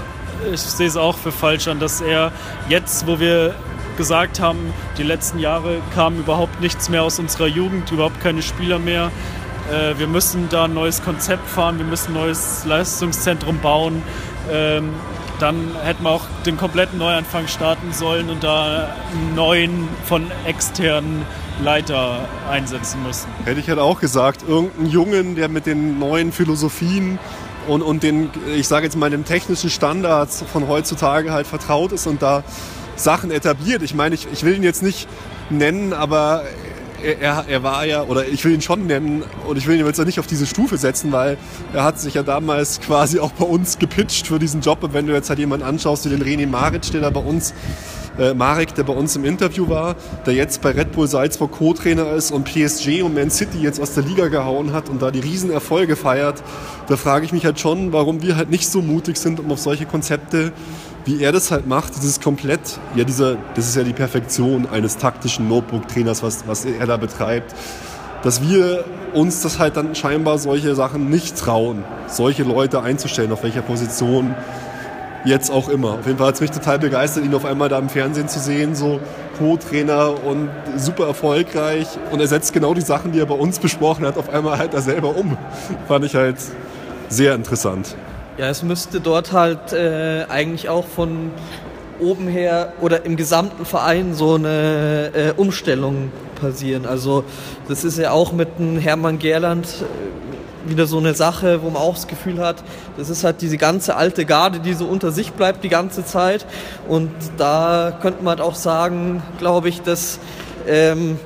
ich 0.51 0.61
sehe 0.61 0.87
es 0.87 0.97
auch 0.97 1.17
für 1.17 1.31
falsch 1.31 1.67
an, 1.67 1.79
dass 1.79 2.01
er 2.01 2.31
jetzt, 2.69 3.07
wo 3.07 3.19
wir 3.19 3.55
gesagt 3.97 4.39
haben, 4.39 4.73
die 4.97 5.03
letzten 5.03 5.39
Jahre 5.39 5.77
kam 5.93 6.17
überhaupt 6.17 6.61
nichts 6.61 6.89
mehr 6.89 7.03
aus 7.03 7.19
unserer 7.19 7.47
Jugend, 7.47 7.91
überhaupt 7.91 8.19
keine 8.21 8.41
Spieler 8.41 8.79
mehr. 8.79 9.11
Äh, 9.71 9.99
wir 9.99 10.07
müssen 10.07 10.47
da 10.49 10.65
ein 10.65 10.73
neues 10.73 11.03
Konzept 11.03 11.47
fahren, 11.47 11.77
wir 11.77 11.85
müssen 11.85 12.15
ein 12.15 12.21
neues 12.21 12.65
Leistungszentrum 12.65 13.59
bauen. 13.59 14.01
Ähm, 14.49 14.89
dann 15.41 15.75
hätten 15.83 16.03
wir 16.03 16.11
auch 16.11 16.25
den 16.45 16.57
kompletten 16.57 16.99
Neuanfang 16.99 17.47
starten 17.47 17.93
sollen 17.93 18.29
und 18.29 18.43
da 18.43 18.95
einen 19.11 19.35
neuen 19.35 19.87
von 20.05 20.29
externen 20.45 21.25
Leiter 21.63 22.27
einsetzen 22.49 23.01
müssen. 23.03 23.27
Hätte 23.45 23.59
ich 23.59 23.69
halt 23.69 23.79
auch 23.79 23.99
gesagt, 23.99 24.43
irgendeinen 24.47 24.87
Jungen, 24.87 25.35
der 25.35 25.49
mit 25.49 25.65
den 25.65 25.99
neuen 25.99 26.31
Philosophien 26.31 27.19
und, 27.67 27.81
und 27.81 28.03
den, 28.03 28.29
ich 28.55 28.67
sage 28.67 28.85
jetzt 28.85 28.95
mal, 28.95 29.09
den 29.09 29.25
technischen 29.25 29.69
Standards 29.69 30.43
von 30.51 30.67
heutzutage 30.67 31.31
halt 31.31 31.47
vertraut 31.47 31.91
ist 31.91 32.07
und 32.07 32.21
da 32.21 32.43
Sachen 32.95 33.31
etabliert. 33.31 33.81
Ich 33.81 33.93
meine, 33.95 34.15
ich, 34.15 34.27
ich 34.31 34.43
will 34.43 34.55
ihn 34.55 34.63
jetzt 34.63 34.83
nicht 34.83 35.07
nennen, 35.49 35.93
aber 35.93 36.43
er, 37.03 37.45
er, 37.47 37.63
war 37.63 37.85
ja, 37.85 38.03
oder 38.03 38.27
ich 38.27 38.43
will 38.45 38.53
ihn 38.53 38.61
schon 38.61 38.87
nennen 38.87 39.23
und 39.47 39.57
ich 39.57 39.67
will 39.67 39.79
ihn 39.79 39.85
jetzt 39.85 39.99
ja 39.99 40.05
nicht 40.05 40.19
auf 40.19 40.27
diese 40.27 40.45
Stufe 40.45 40.77
setzen, 40.77 41.11
weil 41.11 41.37
er 41.73 41.83
hat 41.83 41.99
sich 41.99 42.13
ja 42.13 42.23
damals 42.23 42.79
quasi 42.79 43.19
auch 43.19 43.31
bei 43.31 43.45
uns 43.45 43.79
gepitcht 43.79 44.27
für 44.27 44.39
diesen 44.39 44.61
Job. 44.61 44.83
Und 44.83 44.93
wenn 44.93 45.07
du 45.07 45.13
jetzt 45.13 45.29
halt 45.29 45.39
jemanden 45.39 45.65
anschaust, 45.65 46.05
wie 46.05 46.09
den 46.09 46.23
René 46.23 46.47
Maric, 46.47 46.91
der 46.91 47.01
da 47.01 47.09
bei 47.09 47.21
uns 47.21 47.53
äh, 48.19 48.33
Marek, 48.33 48.75
der 48.75 48.83
bei 48.83 48.93
uns 48.93 49.15
im 49.15 49.25
Interview 49.25 49.69
war, 49.69 49.95
der 50.25 50.33
jetzt 50.33 50.61
bei 50.61 50.71
Red 50.71 50.91
Bull 50.91 51.07
Salzburg 51.07 51.51
Co-Trainer 51.51 52.11
ist 52.11 52.31
und 52.31 52.45
PSG 52.45 53.01
und 53.03 53.15
Man 53.15 53.29
City 53.29 53.59
jetzt 53.59 53.79
aus 53.81 53.93
der 53.93 54.03
Liga 54.03 54.27
gehauen 54.27 54.73
hat 54.73 54.89
und 54.89 55.01
da 55.01 55.11
die 55.11 55.19
Riesenerfolge 55.19 55.95
feiert, 55.95 56.43
da 56.87 56.97
frage 56.97 57.25
ich 57.25 57.31
mich 57.31 57.45
halt 57.45 57.59
schon, 57.59 57.93
warum 57.93 58.21
wir 58.21 58.35
halt 58.35 58.49
nicht 58.49 58.67
so 58.67 58.81
mutig 58.81 59.17
sind, 59.17 59.39
um 59.39 59.51
auf 59.51 59.59
solche 59.59 59.85
Konzepte, 59.85 60.51
wie 61.05 61.21
er 61.23 61.31
das 61.31 61.51
halt 61.51 61.67
macht, 61.67 61.95
dieses 61.97 62.19
komplett, 62.19 62.79
ja, 62.95 63.03
dieser, 63.03 63.37
das 63.55 63.67
ist 63.67 63.75
ja 63.75 63.83
die 63.83 63.93
Perfektion 63.93 64.67
eines 64.67 64.97
taktischen 64.97 65.47
Notebook-Trainers, 65.47 66.23
was, 66.23 66.47
was 66.47 66.65
er 66.65 66.85
da 66.85 66.97
betreibt, 66.97 67.53
dass 68.23 68.41
wir 68.47 68.83
uns 69.13 69.41
das 69.41 69.59
halt 69.59 69.77
dann 69.77 69.95
scheinbar 69.95 70.37
solche 70.37 70.75
Sachen 70.75 71.09
nicht 71.09 71.37
trauen, 71.37 71.83
solche 72.07 72.43
Leute 72.43 72.81
einzustellen, 72.81 73.31
auf 73.31 73.43
welcher 73.43 73.61
Position 73.61 74.35
jetzt 75.25 75.51
auch 75.51 75.69
immer. 75.69 75.93
Auf 75.93 76.05
jeden 76.05 76.17
Fall 76.17 76.27
hat 76.27 76.35
es 76.35 76.41
mich 76.41 76.51
total 76.51 76.79
begeistert, 76.79 77.25
ihn 77.25 77.33
auf 77.33 77.45
einmal 77.45 77.69
da 77.69 77.77
im 77.79 77.89
Fernsehen 77.89 78.27
zu 78.27 78.39
sehen, 78.39 78.75
so 78.75 78.99
Co-Trainer 79.37 80.23
und 80.23 80.49
super 80.77 81.07
erfolgreich. 81.07 81.87
Und 82.11 82.19
er 82.19 82.27
setzt 82.27 82.53
genau 82.53 82.73
die 82.73 82.81
Sachen, 82.81 83.11
die 83.11 83.19
er 83.19 83.25
bei 83.25 83.35
uns 83.35 83.59
besprochen 83.59 84.05
hat, 84.05 84.17
auf 84.17 84.29
einmal 84.29 84.57
halt 84.57 84.73
da 84.73 84.81
selber 84.81 85.15
um. 85.15 85.37
Fand 85.87 86.05
ich 86.05 86.15
halt 86.15 86.37
sehr 87.09 87.35
interessant. 87.35 87.95
Ja, 88.41 88.49
es 88.49 88.63
müsste 88.63 88.99
dort 88.99 89.33
halt 89.33 89.71
äh, 89.71 90.25
eigentlich 90.27 90.67
auch 90.67 90.87
von 90.87 91.29
oben 91.99 92.27
her 92.27 92.73
oder 92.81 93.05
im 93.05 93.15
gesamten 93.15 93.65
Verein 93.65 94.15
so 94.15 94.33
eine 94.33 95.11
äh, 95.13 95.33
Umstellung 95.37 96.11
passieren. 96.41 96.87
Also 96.87 97.23
das 97.67 97.83
ist 97.83 97.99
ja 97.99 98.09
auch 98.09 98.31
mit 98.31 98.57
dem 98.57 98.79
Hermann 98.79 99.19
Gerland 99.19 99.67
äh, 99.67 100.71
wieder 100.71 100.87
so 100.87 100.97
eine 100.97 101.13
Sache, 101.13 101.61
wo 101.61 101.69
man 101.69 101.83
auch 101.83 101.93
das 101.93 102.07
Gefühl 102.07 102.39
hat, 102.39 102.63
das 102.97 103.11
ist 103.11 103.23
halt 103.23 103.43
diese 103.43 103.57
ganze 103.57 103.95
alte 103.95 104.25
Garde, 104.25 104.59
die 104.59 104.73
so 104.73 104.85
unter 104.85 105.11
sich 105.11 105.33
bleibt 105.33 105.63
die 105.63 105.69
ganze 105.69 106.03
Zeit. 106.03 106.47
Und 106.87 107.11
da 107.37 107.95
könnte 108.01 108.23
man 108.23 108.39
halt 108.39 108.41
auch 108.41 108.55
sagen, 108.55 109.21
glaube 109.37 109.69
ich, 109.69 109.83
dass 109.83 110.17
ähm, 110.67 111.19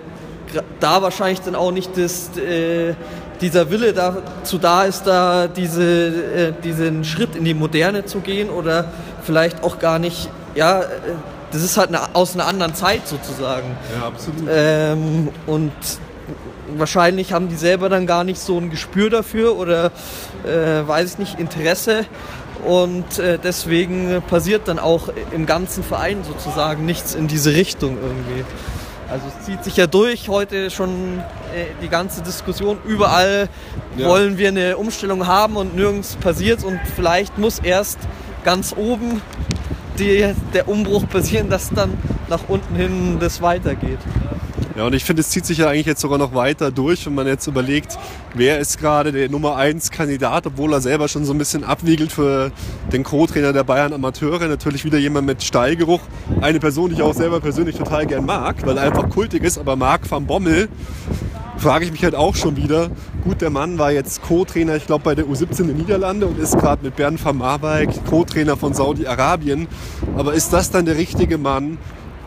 da 0.82 1.01
wahrscheinlich 1.01 1.39
dann 1.39 1.55
auch 1.55 1.72
nicht 1.72 1.97
das, 1.97 2.38
äh, 2.38 2.93
dieser 3.41 3.69
Wille 3.69 3.93
dazu 3.93 4.57
da 4.57 4.83
ist, 4.83 5.03
da 5.03 5.47
diese, 5.47 5.83
äh, 5.83 6.53
diesen 6.63 7.03
Schritt 7.03 7.36
in 7.36 7.45
die 7.45 7.53
Moderne 7.53 8.05
zu 8.05 8.19
gehen 8.19 8.49
oder 8.49 8.86
vielleicht 9.23 9.63
auch 9.63 9.79
gar 9.79 9.99
nicht, 9.99 10.29
ja, 10.55 10.81
äh, 10.81 10.86
das 11.51 11.63
ist 11.63 11.77
halt 11.77 11.89
eine, 11.89 12.15
aus 12.15 12.33
einer 12.33 12.47
anderen 12.47 12.75
Zeit 12.75 13.07
sozusagen. 13.07 13.77
Ja, 13.99 14.07
absolut. 14.07 14.43
Ähm, 14.49 15.29
und 15.47 15.71
wahrscheinlich 16.75 17.33
haben 17.33 17.47
die 17.47 17.55
selber 17.55 17.89
dann 17.89 18.07
gar 18.07 18.23
nicht 18.23 18.39
so 18.39 18.57
ein 18.57 18.69
Gespür 18.69 19.09
dafür 19.09 19.57
oder 19.57 19.91
äh, 20.45 20.88
weiß 20.88 21.13
ich 21.13 21.17
nicht, 21.19 21.39
Interesse. 21.39 22.05
Und 22.65 23.19
äh, 23.19 23.38
deswegen 23.41 24.23
passiert 24.27 24.67
dann 24.67 24.79
auch 24.79 25.09
im 25.31 25.45
ganzen 25.45 25.83
Verein 25.83 26.23
sozusagen 26.23 26.86
nichts 26.86 27.13
in 27.13 27.27
diese 27.27 27.53
Richtung 27.53 27.97
irgendwie. 28.01 28.43
Also 29.09 29.25
es 29.27 29.45
zieht 29.45 29.63
sich 29.63 29.77
ja 29.77 29.87
durch 29.87 30.29
heute 30.29 30.69
schon 30.71 31.19
äh, 31.53 31.67
die 31.81 31.89
ganze 31.89 32.21
Diskussion. 32.21 32.77
Überall 32.85 33.49
Ja. 33.97 34.07
wollen 34.09 34.37
wir 34.37 34.49
eine 34.49 34.77
Umstellung 34.77 35.27
haben 35.27 35.55
und 35.57 35.75
nirgends 35.75 36.15
passiert 36.15 36.63
und 36.63 36.79
vielleicht 36.95 37.37
muss 37.37 37.59
erst 37.59 37.99
ganz 38.43 38.73
oben 38.75 39.21
die, 39.99 40.33
der 40.53 40.67
Umbruch 40.67 41.07
passieren, 41.07 41.49
dass 41.49 41.69
dann 41.69 41.93
nach 42.27 42.41
unten 42.49 42.75
hin 42.75 43.17
das 43.19 43.41
weitergeht. 43.41 43.99
Ja, 44.76 44.86
und 44.86 44.93
ich 44.93 45.05
finde, 45.05 45.21
es 45.21 45.30
zieht 45.30 45.45
sich 45.45 45.59
ja 45.59 45.69
eigentlich 45.69 45.86
jetzt 45.86 46.01
sogar 46.01 46.17
noch 46.17 46.36
weiter 46.36 46.69
durch, 46.69 47.05
wenn 47.05 47.15
man 47.15 47.28
jetzt 47.28 47.47
überlegt, 47.47 47.97
wer 48.34 48.59
ist 48.59 48.78
gerade 48.78 49.13
der 49.13 49.30
Nummer 49.30 49.55
1 49.55 49.89
Kandidat, 49.89 50.47
obwohl 50.47 50.73
er 50.73 50.82
selber 50.82 51.07
schon 51.07 51.23
so 51.23 51.34
ein 51.34 51.38
bisschen 51.38 51.63
abwiegelt 51.63 52.11
für 52.11 52.51
den 52.91 53.03
Co-Trainer 53.03 53.53
der 53.53 53.63
Bayern 53.63 53.93
Amateure. 53.93 54.49
Natürlich 54.49 54.84
wieder 54.84 54.97
jemand 54.97 55.28
mit 55.28 55.43
Stallgeruch. 55.43 56.01
Eine 56.41 56.59
Person, 56.59 56.89
die 56.89 56.95
ich 56.95 57.01
auch 57.01 57.13
selber 57.13 57.39
persönlich 57.39 57.78
total 57.78 58.05
gern 58.05 58.26
mag, 58.26 58.65
weil 58.65 58.78
er 58.78 58.84
einfach 58.84 59.09
kultig 59.09 59.45
ist, 59.45 59.57
aber 59.57 59.78
Marc 59.78 60.11
van 60.11 60.26
Bommel 60.26 60.67
frage 61.57 61.86
ich 61.86 61.91
mich 61.93 62.03
halt 62.03 62.15
auch 62.15 62.36
schon 62.36 62.57
wieder. 62.57 62.89
Gut, 63.23 63.39
der 63.39 63.51
Mann 63.51 63.78
war 63.78 63.93
jetzt 63.93 64.23
Co-Trainer, 64.23 64.76
ich 64.76 64.88
glaube, 64.88 65.05
bei 65.05 65.15
der 65.15 65.23
U17 65.23 65.61
in 65.61 65.67
den 65.67 65.78
Niederlande 65.78 66.28
und 66.28 66.38
ist 66.38 66.57
gerade 66.57 66.84
mit 66.84 66.97
Bernd 66.97 67.23
van 67.23 67.38
Marwijk 67.38 68.05
Co-Trainer 68.09 68.57
von 68.57 68.73
Saudi-Arabien. 68.73 69.67
Aber 70.17 70.34
ist 70.34 70.51
das 70.51 70.69
dann 70.69 70.86
der 70.86 70.97
richtige 70.97 71.38
Mann, 71.38 71.78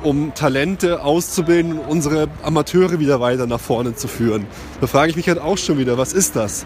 um 0.03 0.35
Talente 0.35 1.03
auszubilden 1.03 1.79
und 1.79 1.89
unsere 1.89 2.29
Amateure 2.43 2.99
wieder 2.99 3.21
weiter 3.21 3.47
nach 3.47 3.61
vorne 3.61 3.95
zu 3.95 4.09
führen. 4.09 4.47
Da 4.81 4.87
frage 4.87 5.11
ich 5.11 5.17
mich 5.17 5.29
halt 5.29 5.41
auch 5.41 5.59
schon 5.59 5.79
wieder, 5.79 5.99
was 5.99 6.13
ist 6.13 6.37
das? 6.37 6.65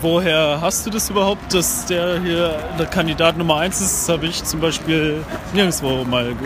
Woher 0.00 0.60
hast 0.60 0.86
du 0.86 0.90
das 0.90 1.10
überhaupt, 1.10 1.52
dass 1.52 1.86
der 1.86 2.20
hier 2.20 2.54
der 2.78 2.86
Kandidat 2.86 3.36
Nummer 3.36 3.56
1 3.56 3.80
ist? 3.80 4.08
Das 4.08 4.14
habe 4.14 4.26
ich 4.26 4.44
zum 4.44 4.60
Beispiel 4.60 5.24
nirgendwo 5.52 6.04
mal 6.04 6.36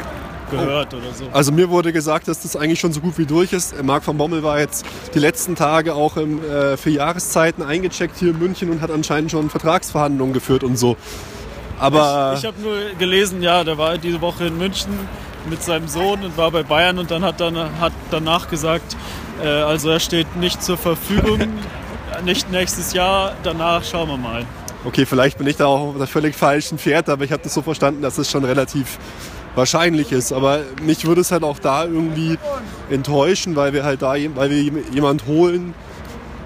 gehört 0.50 0.94
oder 0.94 1.12
so. 1.12 1.24
Also 1.32 1.52
mir 1.52 1.68
wurde 1.68 1.92
gesagt, 1.92 2.28
dass 2.28 2.40
das 2.42 2.56
eigentlich 2.56 2.80
schon 2.80 2.92
so 2.92 3.00
gut 3.00 3.18
wie 3.18 3.26
durch 3.26 3.52
ist. 3.52 3.82
Marc 3.82 4.06
van 4.06 4.16
Bommel 4.16 4.42
war 4.42 4.58
jetzt 4.58 4.86
die 5.14 5.18
letzten 5.18 5.54
Tage 5.54 5.94
auch 5.94 6.16
im, 6.16 6.42
äh, 6.42 6.76
für 6.76 6.90
Jahreszeiten 6.90 7.62
eingecheckt 7.62 8.16
hier 8.18 8.30
in 8.30 8.38
München 8.38 8.70
und 8.70 8.80
hat 8.80 8.90
anscheinend 8.90 9.30
schon 9.30 9.50
Vertragsverhandlungen 9.50 10.32
geführt 10.32 10.64
und 10.64 10.78
so. 10.78 10.96
Aber 11.78 12.32
ich, 12.34 12.40
ich 12.40 12.46
habe 12.46 12.60
nur 12.60 12.76
gelesen, 12.98 13.42
ja, 13.42 13.64
der 13.64 13.76
war 13.76 13.98
diese 13.98 14.20
Woche 14.20 14.46
in 14.46 14.56
München 14.56 14.92
mit 15.48 15.62
seinem 15.62 15.88
Sohn 15.88 16.22
und 16.24 16.36
war 16.36 16.50
bei 16.50 16.62
Bayern 16.62 16.98
und 16.98 17.10
dann 17.10 17.24
hat, 17.24 17.40
dann, 17.40 17.56
hat 17.80 17.92
danach 18.10 18.48
gesagt, 18.48 18.96
äh, 19.42 19.48
also 19.48 19.90
er 19.90 20.00
steht 20.00 20.36
nicht 20.36 20.62
zur 20.62 20.78
Verfügung, 20.78 21.40
nicht 22.24 22.50
nächstes 22.50 22.92
Jahr, 22.92 23.34
danach 23.42 23.84
schauen 23.84 24.08
wir 24.08 24.16
mal. 24.16 24.44
Okay, 24.84 25.06
vielleicht 25.06 25.38
bin 25.38 25.46
ich 25.46 25.56
da 25.56 25.66
auch 25.66 25.88
auf 25.88 25.96
der 25.96 26.06
völlig 26.06 26.34
falschen 26.34 26.76
Pferd, 26.78 27.08
aber 27.08 27.24
ich 27.24 27.32
habe 27.32 27.42
das 27.42 27.54
so 27.54 27.62
verstanden, 27.62 28.02
dass 28.02 28.18
es 28.18 28.30
schon 28.30 28.44
relativ 28.44 28.98
wahrscheinlich 29.54 30.10
ist. 30.12 30.32
Aber 30.32 30.60
mich 30.82 31.06
würde 31.06 31.20
es 31.20 31.30
halt 31.30 31.44
auch 31.44 31.58
da 31.58 31.84
irgendwie 31.84 32.38
enttäuschen, 32.90 33.54
weil 33.54 33.72
wir 33.72 33.84
halt 33.84 34.02
da, 34.02 34.14
weil 34.34 34.50
wir 34.50 34.82
jemand 34.92 35.26
holen, 35.26 35.74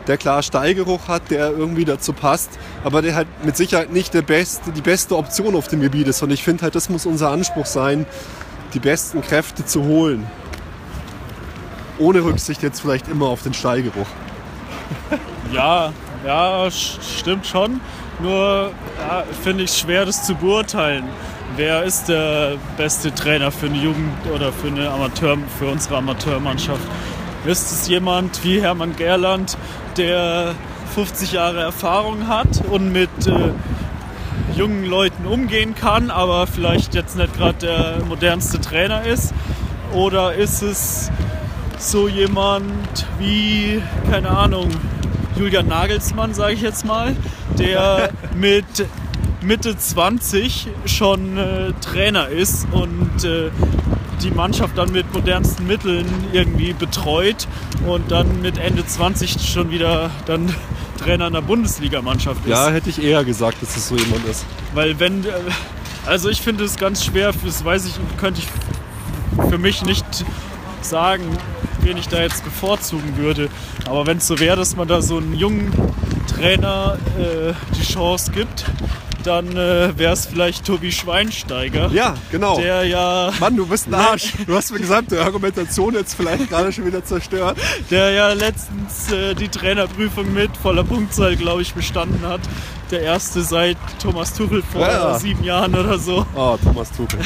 der 0.06 0.16
klar 0.18 0.42
Steigeruch 0.42 1.08
hat, 1.08 1.30
der 1.30 1.50
irgendwie 1.50 1.84
dazu 1.84 2.12
passt, 2.12 2.50
aber 2.84 3.02
der 3.02 3.14
halt 3.14 3.28
mit 3.44 3.56
Sicherheit 3.56 3.92
nicht 3.92 4.14
der 4.14 4.22
beste, 4.22 4.70
die 4.70 4.80
beste 4.80 5.16
Option 5.16 5.56
auf 5.56 5.68
dem 5.68 5.80
Gebiet 5.80 6.06
ist. 6.06 6.22
Und 6.22 6.30
ich 6.30 6.44
finde 6.44 6.62
halt, 6.62 6.74
das 6.74 6.88
muss 6.88 7.06
unser 7.06 7.30
Anspruch 7.30 7.66
sein, 7.66 8.06
die 8.74 8.80
besten 8.80 9.22
Kräfte 9.22 9.64
zu 9.64 9.84
holen. 9.84 10.26
Ohne 11.98 12.24
Rücksicht 12.24 12.62
jetzt 12.62 12.80
vielleicht 12.80 13.08
immer 13.08 13.26
auf 13.26 13.42
den 13.42 13.54
Stallgeruch. 13.54 14.08
Ja, 15.52 15.92
ja, 16.26 16.68
stimmt 16.70 17.46
schon. 17.46 17.80
Nur 18.18 18.72
ja, 18.98 19.24
finde 19.44 19.62
ich 19.62 19.70
schwer, 19.70 20.04
das 20.04 20.26
zu 20.26 20.34
beurteilen. 20.34 21.04
Wer 21.54 21.84
ist 21.84 22.08
der 22.08 22.56
beste 22.76 23.14
Trainer 23.14 23.52
für 23.52 23.66
eine 23.66 23.78
Jugend 23.78 24.12
oder 24.34 24.52
für 24.52 24.66
eine 24.66 24.90
Amateur, 24.90 25.38
für 25.58 25.66
unsere 25.66 25.98
Amateurmannschaft? 25.98 26.82
Ist 27.46 27.70
es 27.70 27.86
jemand 27.86 28.42
wie 28.42 28.60
Hermann 28.60 28.96
Gerland, 28.96 29.56
der 29.96 30.56
50 30.94 31.32
Jahre 31.32 31.60
Erfahrung 31.60 32.26
hat 32.26 32.64
und 32.70 32.92
mit 32.92 33.10
äh, 33.26 33.52
jungen 34.56 34.84
Leuten 34.84 35.26
umgehen 35.26 35.74
kann, 35.74 36.10
aber 36.10 36.46
vielleicht 36.46 36.94
jetzt 36.94 37.16
nicht 37.16 37.36
gerade 37.36 37.58
der 37.58 38.04
modernste 38.08 38.60
Trainer 38.60 39.04
ist? 39.04 39.34
Oder 39.92 40.34
ist 40.34 40.62
es 40.62 41.10
so 41.78 42.08
jemand 42.08 43.06
wie, 43.18 43.82
keine 44.10 44.30
Ahnung, 44.30 44.70
Julian 45.36 45.68
Nagelsmann, 45.68 46.32
sage 46.32 46.54
ich 46.54 46.62
jetzt 46.62 46.84
mal, 46.84 47.14
der 47.58 48.10
mit 48.34 48.64
Mitte 49.42 49.76
20 49.76 50.68
schon 50.86 51.36
äh, 51.36 51.72
Trainer 51.80 52.28
ist 52.28 52.66
und 52.72 53.24
äh, 53.24 53.50
die 54.22 54.30
Mannschaft 54.30 54.78
dann 54.78 54.90
mit 54.92 55.12
modernsten 55.12 55.66
Mitteln 55.66 56.06
irgendwie 56.32 56.72
betreut 56.72 57.46
und 57.86 58.10
dann 58.10 58.40
mit 58.40 58.58
Ende 58.58 58.84
20 58.84 59.48
schon 59.48 59.70
wieder 59.70 60.10
dann 60.24 60.54
Trainer 60.96 61.26
einer 61.26 61.42
Bundesligamannschaft 61.42 62.44
ist. 62.44 62.50
Ja, 62.50 62.70
hätte 62.70 62.90
ich 62.90 63.02
eher 63.02 63.24
gesagt, 63.24 63.62
dass 63.62 63.76
es 63.76 63.88
so 63.88 63.96
jemand 63.96 64.26
ist. 64.26 64.44
Weil 64.74 64.98
wenn, 64.98 65.24
äh, 65.24 65.28
also 66.06 66.28
ich 66.28 66.40
finde 66.40 66.64
es 66.64 66.76
ganz 66.76 67.04
schwer, 67.04 67.32
das 67.44 67.64
weiß 67.64 67.86
ich, 67.86 67.94
könnte 68.16 68.40
ich 68.40 69.48
für 69.48 69.58
mich 69.58 69.82
nicht 69.82 70.24
sagen, 70.80 71.24
wen 71.80 71.96
ich 71.96 72.08
da 72.08 72.20
jetzt 72.20 72.44
bevorzugen 72.44 73.16
würde. 73.16 73.48
Aber 73.86 74.06
wenn 74.06 74.18
es 74.18 74.26
so 74.26 74.38
wäre, 74.38 74.56
dass 74.56 74.76
man 74.76 74.88
da 74.88 75.02
so 75.02 75.18
einen 75.18 75.34
jungen 75.34 75.72
Trainer 76.26 76.98
äh, 77.18 77.52
die 77.76 77.82
Chance 77.82 78.32
gibt, 78.32 78.64
dann 79.26 79.56
äh, 79.56 79.98
wäre 79.98 80.12
es 80.12 80.26
vielleicht 80.26 80.64
Tobi 80.64 80.92
Schweinsteiger. 80.92 81.90
Ja, 81.92 82.14
genau. 82.30 82.58
Der 82.58 82.84
ja. 82.84 83.32
Mann, 83.40 83.56
du 83.56 83.66
bist 83.66 83.88
ein 83.88 83.94
Arsch. 83.94 84.32
Du 84.46 84.54
hast 84.54 84.72
mir 84.72 84.78
gesagt, 84.78 85.10
die 85.10 85.16
Argumentation 85.16 85.94
jetzt 85.94 86.14
vielleicht 86.14 86.48
gerade 86.48 86.72
schon 86.72 86.86
wieder 86.86 87.04
zerstört. 87.04 87.58
Der 87.90 88.10
ja 88.10 88.32
letztens 88.32 89.10
äh, 89.12 89.34
die 89.34 89.48
Trainerprüfung 89.48 90.32
mit 90.32 90.56
voller 90.56 90.84
Punktzahl, 90.84 91.36
glaube 91.36 91.62
ich, 91.62 91.74
bestanden 91.74 92.26
hat. 92.26 92.40
Der 92.90 93.00
erste 93.00 93.42
seit 93.42 93.76
Thomas 94.00 94.32
Tuchel 94.32 94.62
vor 94.62 94.82
ja. 94.82 95.18
sieben 95.18 95.42
Jahren 95.42 95.74
oder 95.74 95.98
so. 95.98 96.24
Oh, 96.34 96.56
Thomas 96.62 96.90
Tuchel. 96.92 97.20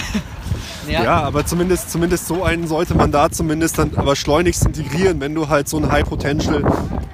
Ja. 0.89 1.05
ja. 1.05 1.23
aber 1.23 1.45
zumindest, 1.45 1.91
zumindest 1.91 2.27
so 2.27 2.43
einen 2.43 2.67
sollte 2.67 2.95
man 2.95 3.13
da 3.13 3.31
zumindest 3.31 3.79
dann 3.79 3.93
aber 3.97 4.17
schleunigst 4.17 4.65
integrieren, 4.65 5.21
wenn 5.21 5.35
du 5.35 5.49
halt 5.49 5.69
so 5.69 5.77
ein 5.77 5.91
High 5.91 6.09
Potential 6.09 6.65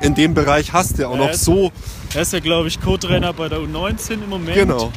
in 0.00 0.14
dem 0.14 0.34
Bereich 0.34 0.72
hast, 0.72 0.98
der 0.98 1.10
auch 1.10 1.16
noch 1.16 1.34
so. 1.34 1.72
Er 2.14 2.22
ist 2.22 2.32
ja, 2.32 2.40
glaube 2.40 2.68
ich, 2.68 2.80
Co-Trainer 2.80 3.32
bei 3.32 3.48
der 3.48 3.58
U19 3.58 4.12
im 4.12 4.28
Moment. 4.28 4.54
Genau. 4.54 4.92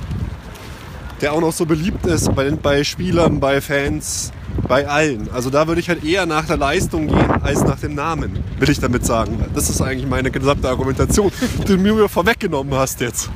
Der 1.21 1.33
auch 1.33 1.41
noch 1.41 1.51
so 1.51 1.65
beliebt 1.65 2.05
ist 2.05 2.33
bei, 2.33 2.49
bei 2.51 2.83
Spielern, 2.83 3.39
bei 3.39 3.59
Fans, 3.59 4.31
bei 4.67 4.87
allen. 4.87 5.29
Also 5.33 5.49
da 5.49 5.67
würde 5.67 5.81
ich 5.81 5.89
halt 5.89 6.03
eher 6.03 6.25
nach 6.25 6.45
der 6.45 6.57
Leistung 6.57 7.07
gehen 7.07 7.31
als 7.41 7.63
nach 7.63 7.79
dem 7.79 7.95
Namen, 7.95 8.39
will 8.57 8.69
ich 8.69 8.79
damit 8.79 9.05
sagen. 9.05 9.43
Das 9.53 9.69
ist 9.69 9.81
eigentlich 9.81 10.09
meine 10.09 10.31
gesamte 10.31 10.69
Argumentation, 10.69 11.31
die 11.59 11.65
du 11.65 11.77
mir 11.77 12.09
vorweggenommen 12.09 12.73
hast 12.73 13.01
jetzt. 13.01 13.29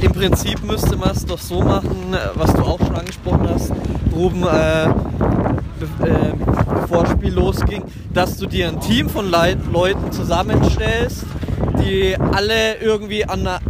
Im 0.00 0.12
Prinzip 0.12 0.62
müsste 0.64 0.96
man 0.96 1.10
es 1.10 1.24
doch 1.24 1.38
so 1.38 1.60
machen, 1.62 2.16
was 2.34 2.52
du 2.52 2.62
auch 2.62 2.78
schon 2.78 2.96
angesprochen 2.96 3.48
hast, 3.52 3.72
Ruben, 4.12 4.42
äh, 4.42 4.88
be 5.78 6.08
äh, 6.08 6.32
bevor 6.80 7.04
das 7.04 7.12
Spiel 7.12 7.34
losging, 7.34 7.82
dass 8.12 8.38
du 8.38 8.46
dir 8.46 8.68
ein 8.68 8.80
Team 8.80 9.08
von 9.08 9.30
Leit 9.30 9.58
Leuten 9.70 10.10
zusammenstellst, 10.10 11.24
die 11.78 12.16
alle 12.18 12.76
irgendwie 12.80 13.26
an 13.26 13.40
einer, 13.40 13.60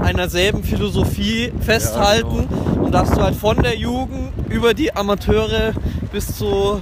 einer 0.00 0.28
selben 0.28 0.62
Philosophie 0.62 1.52
festhalten 1.60 2.48
ja, 2.48 2.62
genau. 2.62 2.75
Und 2.86 2.92
dass 2.92 3.10
du 3.10 3.20
halt 3.20 3.34
von 3.34 3.60
der 3.64 3.76
Jugend 3.76 4.32
über 4.48 4.72
die 4.72 4.94
Amateure 4.94 5.72
bis 6.12 6.36
zu 6.36 6.80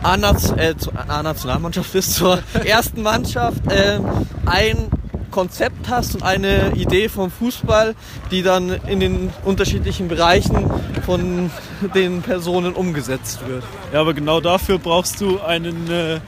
A-Nationalmannschaft 0.00 1.90
äh, 1.90 1.98
bis 1.98 2.14
zur 2.14 2.38
ersten 2.64 3.02
Mannschaft 3.02 3.66
äh, 3.66 3.98
ein 4.46 4.90
Konzept 5.32 5.88
hast 5.88 6.14
und 6.14 6.22
eine 6.22 6.72
Idee 6.76 7.08
vom 7.08 7.32
Fußball, 7.32 7.96
die 8.30 8.42
dann 8.42 8.70
in 8.86 9.00
den 9.00 9.32
unterschiedlichen 9.44 10.06
Bereichen 10.06 10.70
von 11.04 11.50
den 11.96 12.22
Personen 12.22 12.74
umgesetzt 12.74 13.40
wird. 13.48 13.64
Ja, 13.92 14.02
aber 14.02 14.14
genau 14.14 14.40
dafür 14.40 14.78
brauchst 14.78 15.20
du 15.20 15.40
einen 15.40 15.90
äh, 15.90 16.20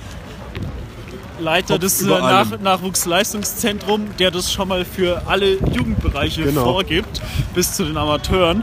Leiter 1.43 1.79
des 1.79 2.03
äh, 2.03 2.07
Nach 2.07 2.59
Nachwuchsleistungszentrums, 2.59 4.17
der 4.19 4.31
das 4.31 4.53
schon 4.53 4.69
mal 4.69 4.85
für 4.85 5.23
alle 5.27 5.55
Jugendbereiche 5.55 6.45
genau. 6.45 6.65
vorgibt, 6.65 7.21
bis 7.55 7.75
zu 7.75 7.85
den 7.85 7.97
Amateuren. 7.97 8.63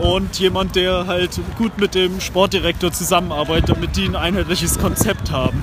Und 0.00 0.38
jemand, 0.38 0.76
der 0.76 1.06
halt 1.06 1.40
gut 1.58 1.78
mit 1.78 1.94
dem 1.94 2.20
Sportdirektor 2.20 2.92
zusammenarbeitet, 2.92 3.70
damit 3.70 3.96
die 3.96 4.06
ein 4.06 4.16
einheitliches 4.16 4.78
Konzept 4.78 5.30
haben. 5.30 5.62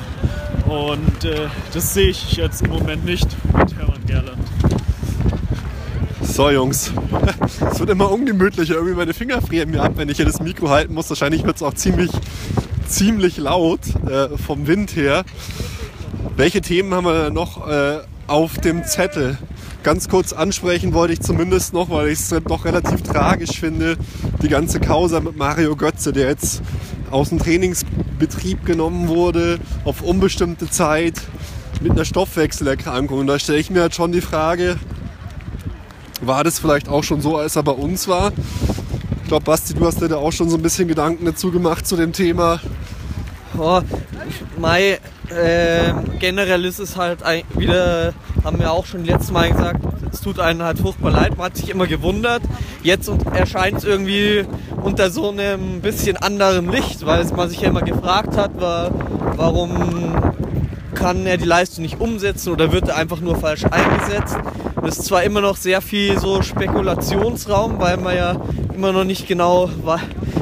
Und 0.68 1.26
äh, 1.26 1.48
das 1.74 1.94
sehe 1.94 2.10
ich 2.10 2.34
jetzt 2.34 2.62
im 2.62 2.72
Moment 2.72 3.06
nicht 3.06 3.28
mit 3.46 3.76
Hermann 3.76 4.06
Gerland. 4.06 4.38
So 6.22 6.50
Jungs, 6.52 6.92
es 7.72 7.80
wird 7.80 7.90
immer 7.90 8.12
ungemütlicher. 8.12 8.76
Irgendwie 8.76 8.94
meine 8.94 9.14
Finger 9.14 9.42
frieren 9.42 9.72
mir 9.72 9.82
ab, 9.82 9.94
wenn 9.96 10.10
ich 10.10 10.18
hier 10.18 10.26
das 10.26 10.42
Mikro 10.42 10.70
halten 10.70 10.94
muss. 10.94 11.10
Wahrscheinlich 11.10 11.46
wird 11.46 11.56
es 11.56 11.64
auch 11.64 11.74
ziemlich, 11.74 12.12
ziemlich 12.88 13.38
laut 13.38 13.80
äh, 14.08 14.38
vom 14.38 14.68
Wind 14.68 14.96
her. 14.96 15.24
Welche 16.36 16.62
Themen 16.62 16.94
haben 16.94 17.06
wir 17.06 17.32
noch 17.32 17.68
äh, 17.68 18.00
auf 18.28 18.58
dem 18.60 18.84
Zettel? 18.84 19.38
Ganz 19.88 20.10
kurz 20.10 20.34
ansprechen 20.34 20.94
wollte 20.94 21.14
ich 21.14 21.22
zumindest 21.22 21.72
noch, 21.72 21.90
weil 21.90 22.10
ich 22.10 22.20
es 22.20 22.36
doch 22.46 22.66
relativ 22.66 23.04
tragisch 23.04 23.58
finde, 23.58 23.96
die 24.42 24.50
ganze 24.50 24.82
Causa 24.82 25.22
mit 25.22 25.38
Mario 25.38 25.78
Götze, 25.78 26.12
der 26.12 26.28
jetzt 26.28 26.62
aus 27.10 27.30
dem 27.30 27.40
Trainingsbetrieb 27.40 28.66
genommen 28.66 29.08
wurde 29.08 29.60
auf 29.86 30.02
unbestimmte 30.02 30.70
Zeit 30.70 31.22
mit 31.80 31.94
einer 31.94 32.04
Stoffwechselerkrankung. 32.04 33.20
Und 33.20 33.28
da 33.28 33.40
stelle 33.40 33.60
ich 33.60 33.70
mir 33.70 33.80
halt 33.80 33.96
schon 33.96 34.12
die 34.12 34.20
Frage, 34.20 34.76
war 36.20 36.44
das 36.44 36.60
vielleicht 36.60 36.90
auch 36.90 37.06
schon 37.06 37.22
so, 37.22 37.38
als 37.38 37.56
er 37.56 37.64
bei 37.64 37.72
uns 37.72 38.10
war? 38.10 38.34
Ich 39.22 39.30
glaube, 39.30 39.46
Basti, 39.46 39.74
du 39.74 39.86
hast 39.86 40.02
dir 40.02 40.10
da 40.10 40.18
auch 40.18 40.34
schon 40.34 40.50
so 40.50 40.58
ein 40.58 40.64
bisschen 40.64 40.90
Gedanken 40.90 41.24
dazu 41.24 41.50
gemacht 41.50 41.88
zu 41.88 41.96
dem 41.96 42.12
Thema. 42.12 42.60
Oh, 43.58 43.80
Mai, 44.58 45.00
äh, 45.30 45.94
generell 46.20 46.66
ist 46.66 46.80
es 46.80 46.98
halt 46.98 47.24
ein, 47.24 47.44
wieder, 47.56 48.14
haben 48.44 48.60
wir 48.60 48.72
auch 48.72 48.86
schon 48.86 49.06
letztes 49.06 49.32
Mal 49.32 49.52
gesagt, 49.52 49.82
es 50.12 50.22
tut 50.22 50.40
einen 50.40 50.64
halt 50.64 50.80
furchtbar 50.80 51.12
leid. 51.12 51.38
Man 51.38 51.48
hat 51.48 51.58
sich 51.58 51.70
immer 51.70 51.88
gewundert. 51.88 52.42
Jetzt 52.84 53.12
erscheint 53.34 53.78
es 53.78 53.84
irgendwie 53.84 54.46
unter 54.82 55.10
so 55.10 55.30
einem 55.30 55.82
bisschen 55.82 56.18
anderen 56.18 56.72
Licht, 56.72 57.06
weil 57.06 57.26
man 57.36 57.50
sich 57.50 57.62
ja 57.62 57.70
immer 57.70 57.82
gefragt 57.82 58.38
hat, 58.38 58.60
war, 58.60 58.92
warum 59.36 60.16
kann 60.96 61.26
er 61.28 61.38
die 61.38 61.46
Leistung 61.46 61.84
nicht 61.84 62.00
umsetzen 62.00 62.52
oder 62.52 62.72
wird 62.72 62.88
er 62.88 62.96
einfach 62.96 63.20
nur 63.20 63.36
falsch 63.36 63.66
eingesetzt. 63.66 64.38
Das 64.82 64.98
ist 64.98 65.06
zwar 65.06 65.24
immer 65.24 65.42
noch 65.42 65.56
sehr 65.58 65.82
viel 65.82 66.20
so 66.20 66.42
Spekulationsraum, 66.42 67.80
weil 67.80 67.98
man 67.98 68.16
ja 68.16 68.42
immer 68.74 68.92
noch 68.92 69.04
nicht 69.04 69.28
genau 69.28 69.70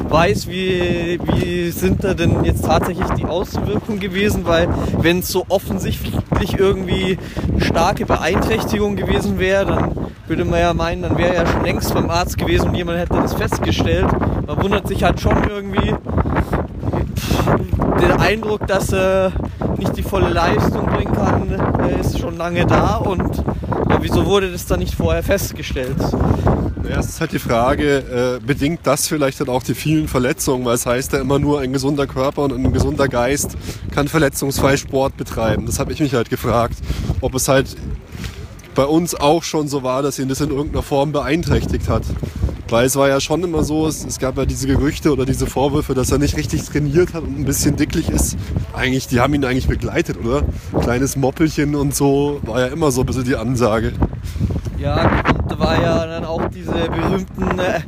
weiß, 0.10 0.48
wie, 0.48 1.20
wie 1.24 1.72
sind 1.72 2.04
da 2.04 2.14
denn 2.14 2.44
jetzt 2.44 2.66
tatsächlich 2.66 3.08
die 3.12 3.26
Auswirkungen 3.26 4.00
gewesen, 4.00 4.46
weil 4.46 4.68
wenn 5.00 5.20
es 5.20 5.30
so 5.30 5.46
offensichtlich 5.50 6.58
irgendwie 6.58 7.18
starke 7.60 8.06
Beeinträchtigung 8.06 8.96
gewesen 8.96 9.40
wäre, 9.40 9.66
dann 9.66 9.92
würde 10.28 10.46
man 10.46 10.60
ja 10.60 10.74
meinen, 10.74 11.04
dann 11.04 11.18
wäre 11.18 11.36
er 11.36 11.48
schon 11.48 11.64
längst 11.64 11.94
beim 11.94 12.10
Arzt 12.10 12.38
gewesen 12.38 12.70
und 12.70 12.76
jemand 12.76 13.00
hätte 13.00 13.14
das 13.14 13.34
festgestellt. 13.34 14.08
Man 14.48 14.62
wundert 14.62 14.88
sich 14.88 15.04
halt 15.04 15.20
schon 15.20 15.38
irgendwie 15.50 15.94
der 18.02 18.20
Eindruck, 18.20 18.68
dass 18.68 18.92
er 18.94 19.32
nicht 19.78 19.96
die 19.98 20.04
volle 20.04 20.30
Leistung 20.30 20.86
bringen 20.86 21.14
kann, 21.14 21.90
ist 22.00 22.20
schon 22.20 22.38
lange 22.38 22.66
da 22.66 22.96
und 22.96 23.44
ja, 23.96 24.04
wieso 24.04 24.26
wurde 24.26 24.52
das 24.52 24.66
dann 24.66 24.80
nicht 24.80 24.96
vorher 24.96 25.24
festgestellt? 25.24 25.96
Erst 26.88 27.10
ist 27.10 27.22
halt 27.22 27.32
die 27.32 27.40
Frage, 27.40 28.40
äh, 28.40 28.46
bedingt 28.46 28.82
das 28.84 29.08
vielleicht 29.08 29.42
dann 29.42 29.50
auch 29.50 29.64
die 29.64 29.74
vielen 29.74 30.08
Verletzungen, 30.08 30.66
weil 30.66 30.76
es 30.76 30.86
heißt 30.86 31.14
ja 31.14 31.20
immer 31.20 31.40
nur, 31.40 31.62
ein 31.62 31.74
gesunder 31.74 32.06
Körper 32.06 32.44
und 32.44 32.54
ein 32.54 32.74
gesunder 32.74 33.08
Geist 33.08 33.58
kann 33.92 34.08
verletzungsfrei 34.08 34.78
Sport 34.78 35.18
betreiben. 35.18 35.66
Das 35.66 35.80
habe 35.80 35.94
ich 35.94 36.00
mich 36.00 36.14
halt 36.14 36.30
gefragt, 36.30 36.78
ob 37.22 37.34
es 37.36 37.48
halt 37.48 37.76
bei 38.76 38.86
uns 38.86 39.16
auch 39.16 39.44
schon 39.44 39.68
so 39.68 39.84
war, 39.84 40.04
dass 40.04 40.20
ihn 40.20 40.28
das 40.28 40.42
in 40.42 40.50
irgendeiner 40.50 40.84
Form 40.84 41.12
beeinträchtigt 41.12 41.90
hat. 41.90 42.04
Weil 42.70 42.86
es 42.86 42.96
war 42.96 43.08
ja 43.08 43.20
schon 43.22 43.44
immer 43.44 43.64
so, 43.64 43.88
es, 43.88 44.04
es, 44.04 44.18
gab 44.18 44.38
ja 44.38 44.46
diese 44.46 44.68
Gerüchte 44.68 45.12
oder 45.12 45.26
diese 45.26 45.46
Vorwürfe, 45.46 45.94
dass 45.94 46.12
er 46.12 46.18
nicht 46.18 46.36
richtig 46.36 46.64
trainiert 46.64 47.14
hat 47.14 47.24
und 47.24 47.40
ein 47.40 47.46
bisschen 47.46 47.76
dicklich 47.76 48.10
ist. 48.10 48.38
Eigentlich, 48.74 49.08
die 49.08 49.20
haben 49.20 49.34
ihn 49.36 49.46
eigentlich 49.46 49.68
begleitet, 49.68 50.18
oder? 50.18 50.42
Kleines 50.82 51.16
Moppelchen 51.16 51.76
und 51.76 51.94
so 51.94 52.40
war 52.44 52.62
ja 52.62 52.68
immer 52.68 52.92
so 52.92 53.02
ein 53.02 53.06
bisschen 53.06 53.26
die 53.26 53.36
Ansage. 53.36 53.94
Ja, 54.80 55.24
und 55.30 55.60
war 55.60 55.82
ja 55.82 56.06
dann 56.06 56.26
auch 56.26 56.42
diese 56.50 56.72
berühmten 56.72 57.60
äh, 57.60 57.82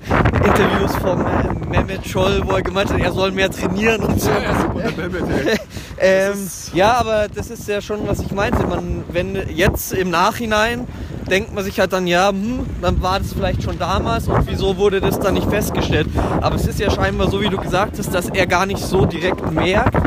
Interviews 0.46 0.96
vom 0.96 1.22
äh, 1.22 1.57
Mehmet 1.70 2.08
Scholl, 2.08 2.42
wo 2.46 2.54
er 2.54 2.62
gemeint 2.62 2.92
hat, 2.92 3.00
er 3.00 3.12
soll 3.12 3.32
mehr 3.32 3.50
trainieren 3.50 4.02
und 4.04 4.22
so. 4.22 4.30
Ja, 4.30 4.60
super, 4.60 4.92
Mehmet, 4.98 5.60
ähm, 6.00 6.48
ja, 6.74 6.94
aber 6.94 7.28
das 7.34 7.50
ist 7.50 7.68
ja 7.68 7.82
schon, 7.82 8.08
was 8.08 8.20
ich 8.20 8.32
meinte. 8.32 8.66
Man, 8.66 9.04
wenn 9.12 9.36
jetzt 9.50 9.94
im 9.94 10.10
Nachhinein 10.10 10.88
denkt 11.30 11.54
man 11.54 11.64
sich 11.64 11.80
halt 11.80 11.94
dann, 11.94 12.08
ja, 12.08 12.30
hm, 12.30 12.66
dann 12.82 13.02
war 13.02 13.20
das 13.20 13.34
vielleicht 13.34 13.64
schon 13.64 13.78
damals 13.78 14.28
und 14.28 14.48
wieso 14.48 14.78
wurde 14.78 15.02
das 15.02 15.20
dann 15.20 15.34
nicht 15.34 15.50
festgestellt? 15.50 16.08
Aber 16.42 16.56
es 16.56 16.66
ist 16.66 16.80
ja 16.80 16.90
scheinbar 16.90 17.30
so, 17.30 17.42
wie 17.42 17.50
du 17.50 17.58
gesagt 17.58 17.98
hast, 17.98 18.14
dass 18.14 18.30
er 18.30 18.48
gar 18.48 18.66
nicht 18.66 18.80
so 18.80 19.06
direkt 19.06 19.52
merkt, 19.52 19.98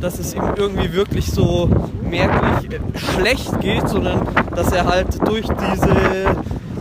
dass 0.00 0.18
es 0.18 0.34
ihm 0.34 0.42
irgendwie 0.56 0.92
wirklich 0.92 1.30
so 1.30 1.68
merklich 2.02 2.80
schlecht 2.96 3.60
geht, 3.60 3.88
sondern 3.88 4.26
dass 4.54 4.72
er 4.72 4.86
halt 4.86 5.08
durch 5.28 5.46
diese 5.46 6.36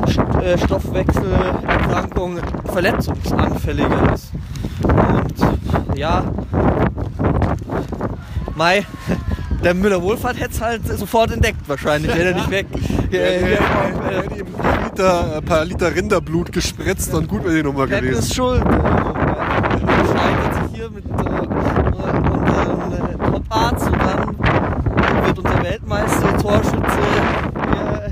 Stoffwechselerkrankung 0.10 2.40
verletzungsanfälliger 2.66 4.14
ist. 4.14 4.32
Und 4.84 5.98
ja, 5.98 6.24
Mai, 8.60 8.86
der 9.64 9.74
Müller-Wohlfahrt 9.74 10.38
hätte 10.38 10.52
es 10.52 10.62
halt 10.62 10.86
sofort 10.86 11.32
entdeckt 11.32 11.68
wahrscheinlich, 11.68 12.14
wäre 12.14 12.32
er 12.32 12.36
nicht 12.36 12.52
weg. 12.52 12.68
Ja, 13.12 13.22
ja, 13.22 13.48
ja, 13.48 13.58
ein 14.22 14.46
paar 14.54 14.84
Liter, 14.84 15.38
ein 15.38 15.46
paar 15.46 15.66
Liter 15.66 15.96
Rinderblut 15.96 16.52
gespritzt 16.52 17.12
und 17.12 17.28
gut 17.28 17.44
wäre 17.44 17.56
die 17.56 17.64
Nummer 17.64 17.88
gewesen. 17.88 18.20
Ist 18.20 18.36
schuld. 18.36 18.62
Scheitert 18.62 20.54
sich 20.54 20.62
hier 20.76 20.92
mit 20.92 21.06
äh, 21.06 21.10
unserem 21.10 23.34
Top-Arzt 23.34 23.88
und 23.88 23.98
dann 23.98 24.38
wird 25.26 25.40
unser 25.40 25.64
Weltmeister 25.64 26.38
Torschütze 26.38 27.00
äh, 27.66 28.12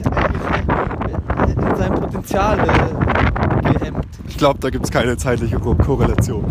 in 2.16 2.24
äh, 2.38 3.74
gehemmt. 3.74 4.06
Ich 4.28 4.38
glaube, 4.38 4.60
da 4.60 4.70
gibt 4.70 4.86
es 4.86 4.92
keine 4.92 5.18
zeitliche 5.18 5.58
Korrelation. 5.60 6.46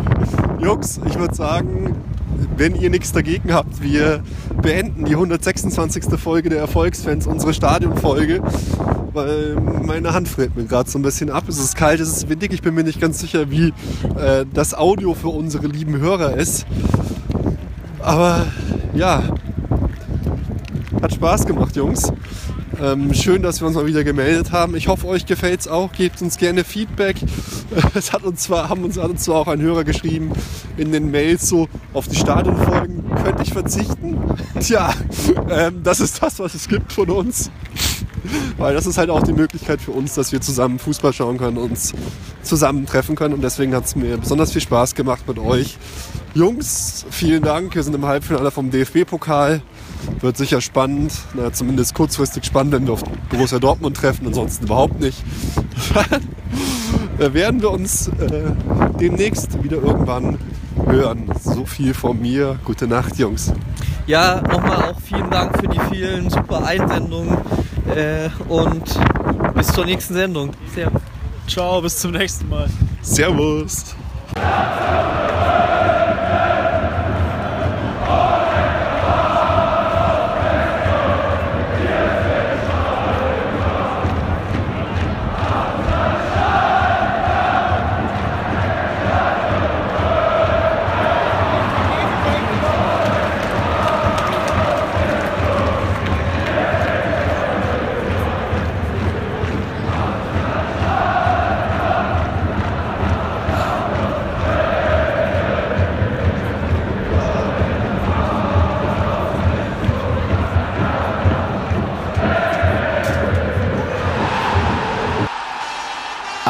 Jungs, 0.61 1.01
ich 1.07 1.19
würde 1.19 1.35
sagen, 1.35 1.95
wenn 2.57 2.75
ihr 2.75 2.91
nichts 2.91 3.13
dagegen 3.13 3.53
habt, 3.53 3.83
wir 3.83 4.23
beenden 4.61 5.05
die 5.05 5.15
126. 5.15 6.19
Folge 6.19 6.49
der 6.49 6.59
Erfolgsfans, 6.59 7.27
unsere 7.27 7.55
Stadionfolge, 7.55 8.43
weil 9.13 9.55
meine 9.55 10.13
Hand 10.13 10.29
friert 10.29 10.57
mir 10.57 10.65
gerade 10.65 10.91
so 10.91 10.99
ein 10.99 11.03
bisschen 11.03 11.31
ab. 11.31 11.45
Es 11.49 11.59
ist 11.59 11.77
kalt, 11.77 12.01
es 12.01 12.09
ist 12.09 12.29
windig, 12.29 12.53
ich 12.53 12.63
bin 12.63 12.75
mir 12.75 12.85
nicht 12.85 13.01
ganz 13.01 13.21
sicher, 13.21 13.51
wie 13.51 13.73
äh, 14.19 14.45
das 14.53 14.75
Audio 14.75 15.15
für 15.15 15.29
unsere 15.29 15.67
lieben 15.69 15.99
Hörer 15.99 16.37
ist. 16.37 16.67
Aber 18.01 18.47
ja, 18.95 19.23
hat 21.03 21.13
Spaß 21.13 21.47
gemacht, 21.47 21.77
Jungs. 21.77 22.13
Ähm, 22.81 23.15
schön, 23.15 23.43
dass 23.43 23.61
wir 23.61 23.67
uns 23.67 23.77
mal 23.77 23.87
wieder 23.87 24.05
gemeldet 24.05 24.53
haben. 24.53 24.77
Ich 24.77 24.89
hoffe, 24.89 25.07
euch 25.07 25.25
gefällt 25.25 25.61
es 25.61 25.69
auch. 25.69 25.93
Gebt 25.93 26.21
uns 26.21 26.37
gerne 26.37 26.65
Feedback. 26.65 27.17
Es 27.95 28.13
hat 28.13 28.25
uns 28.25 28.43
zwar, 28.43 28.69
haben 28.69 28.85
uns, 28.85 28.99
hat 28.99 29.11
uns 29.11 29.25
zwar 29.25 29.37
auch 29.37 29.49
ein 29.49 29.61
Hörer 29.61 29.85
geschrieben 29.85 30.33
in 30.77 30.93
den 30.93 31.11
Mails 31.11 31.49
so, 31.49 31.69
auf 31.93 32.09
die 32.09 32.17
Stadionfolgen 32.17 33.03
könnte 33.23 33.43
ich 33.43 33.53
verzichten. 33.53 34.19
Tja, 34.61 34.93
ähm, 35.51 35.83
das 35.83 36.01
ist 36.01 36.23
das, 36.23 36.39
was 36.39 36.55
es 36.55 36.69
gibt 36.69 36.93
von 36.93 37.11
uns. 37.11 37.51
Weil 38.59 38.75
das 38.75 38.87
ist 38.87 38.99
halt 38.99 39.11
auch 39.11 39.23
die 39.23 39.33
Möglichkeit 39.33 39.81
für 39.81 39.93
uns, 39.93 40.15
dass 40.15 40.33
wir 40.33 40.41
zusammen 40.41 40.79
Fußball 40.79 41.13
schauen 41.13 41.39
können, 41.39 41.59
uns 41.59 41.93
zusammentreffen 42.43 43.17
können. 43.17 43.35
Und 43.35 43.43
deswegen 43.43 43.75
hat 43.75 43.87
es 43.87 43.97
mir 43.97 44.17
besonders 44.19 44.53
viel 44.53 44.63
Spaß 44.63 44.95
gemacht 44.95 45.27
mit 45.27 45.39
euch. 45.39 45.79
Jungs, 46.35 47.07
vielen 47.11 47.43
Dank. 47.43 47.75
Wir 47.75 47.83
sind 47.83 47.95
im 47.95 48.05
Halbfinale 48.05 48.51
vom 48.51 48.71
DFB-Pokal. 48.71 49.63
Wird 50.21 50.37
sicher 50.37 50.61
spannend, 50.61 51.13
na, 51.35 51.53
zumindest 51.53 51.95
kurzfristig 51.95 52.45
spannend, 52.45 52.73
wenn 52.73 52.87
wir 52.87 52.95
auf 52.95 53.05
Borussia 53.29 53.59
Dortmund 53.59 53.97
treffen, 53.97 54.27
ansonsten 54.27 54.65
überhaupt 54.65 55.01
nicht. 55.01 55.23
werden 57.19 57.63
wir 57.63 57.71
uns 57.71 58.09
äh, 58.09 58.53
demnächst 59.01 59.63
wieder 59.63 59.79
irgendwann 59.79 60.39
hören. 60.87 61.31
So 61.41 61.65
viel 61.65 61.95
von 61.95 62.21
mir. 62.21 62.59
Gute 62.65 62.87
Nacht, 62.87 63.19
Jungs. 63.19 63.53
Ja, 64.07 64.41
nochmal 64.43 64.91
auch 64.91 65.01
vielen 65.01 65.31
Dank 65.31 65.59
für 65.59 65.69
die 65.69 65.81
vielen 65.91 66.31
super 66.31 66.65
Einsendungen 66.65 67.39
äh, 67.95 68.29
und 68.49 68.85
bis 69.55 69.69
zur 69.69 69.85
nächsten 69.85 70.15
Sendung. 70.15 70.51
Servus. 70.75 71.03
Ciao, 71.49 71.81
bis 71.81 71.99
zum 71.99 72.13
nächsten 72.13 72.49
Mal. 72.49 72.69
Servus. 73.03 73.95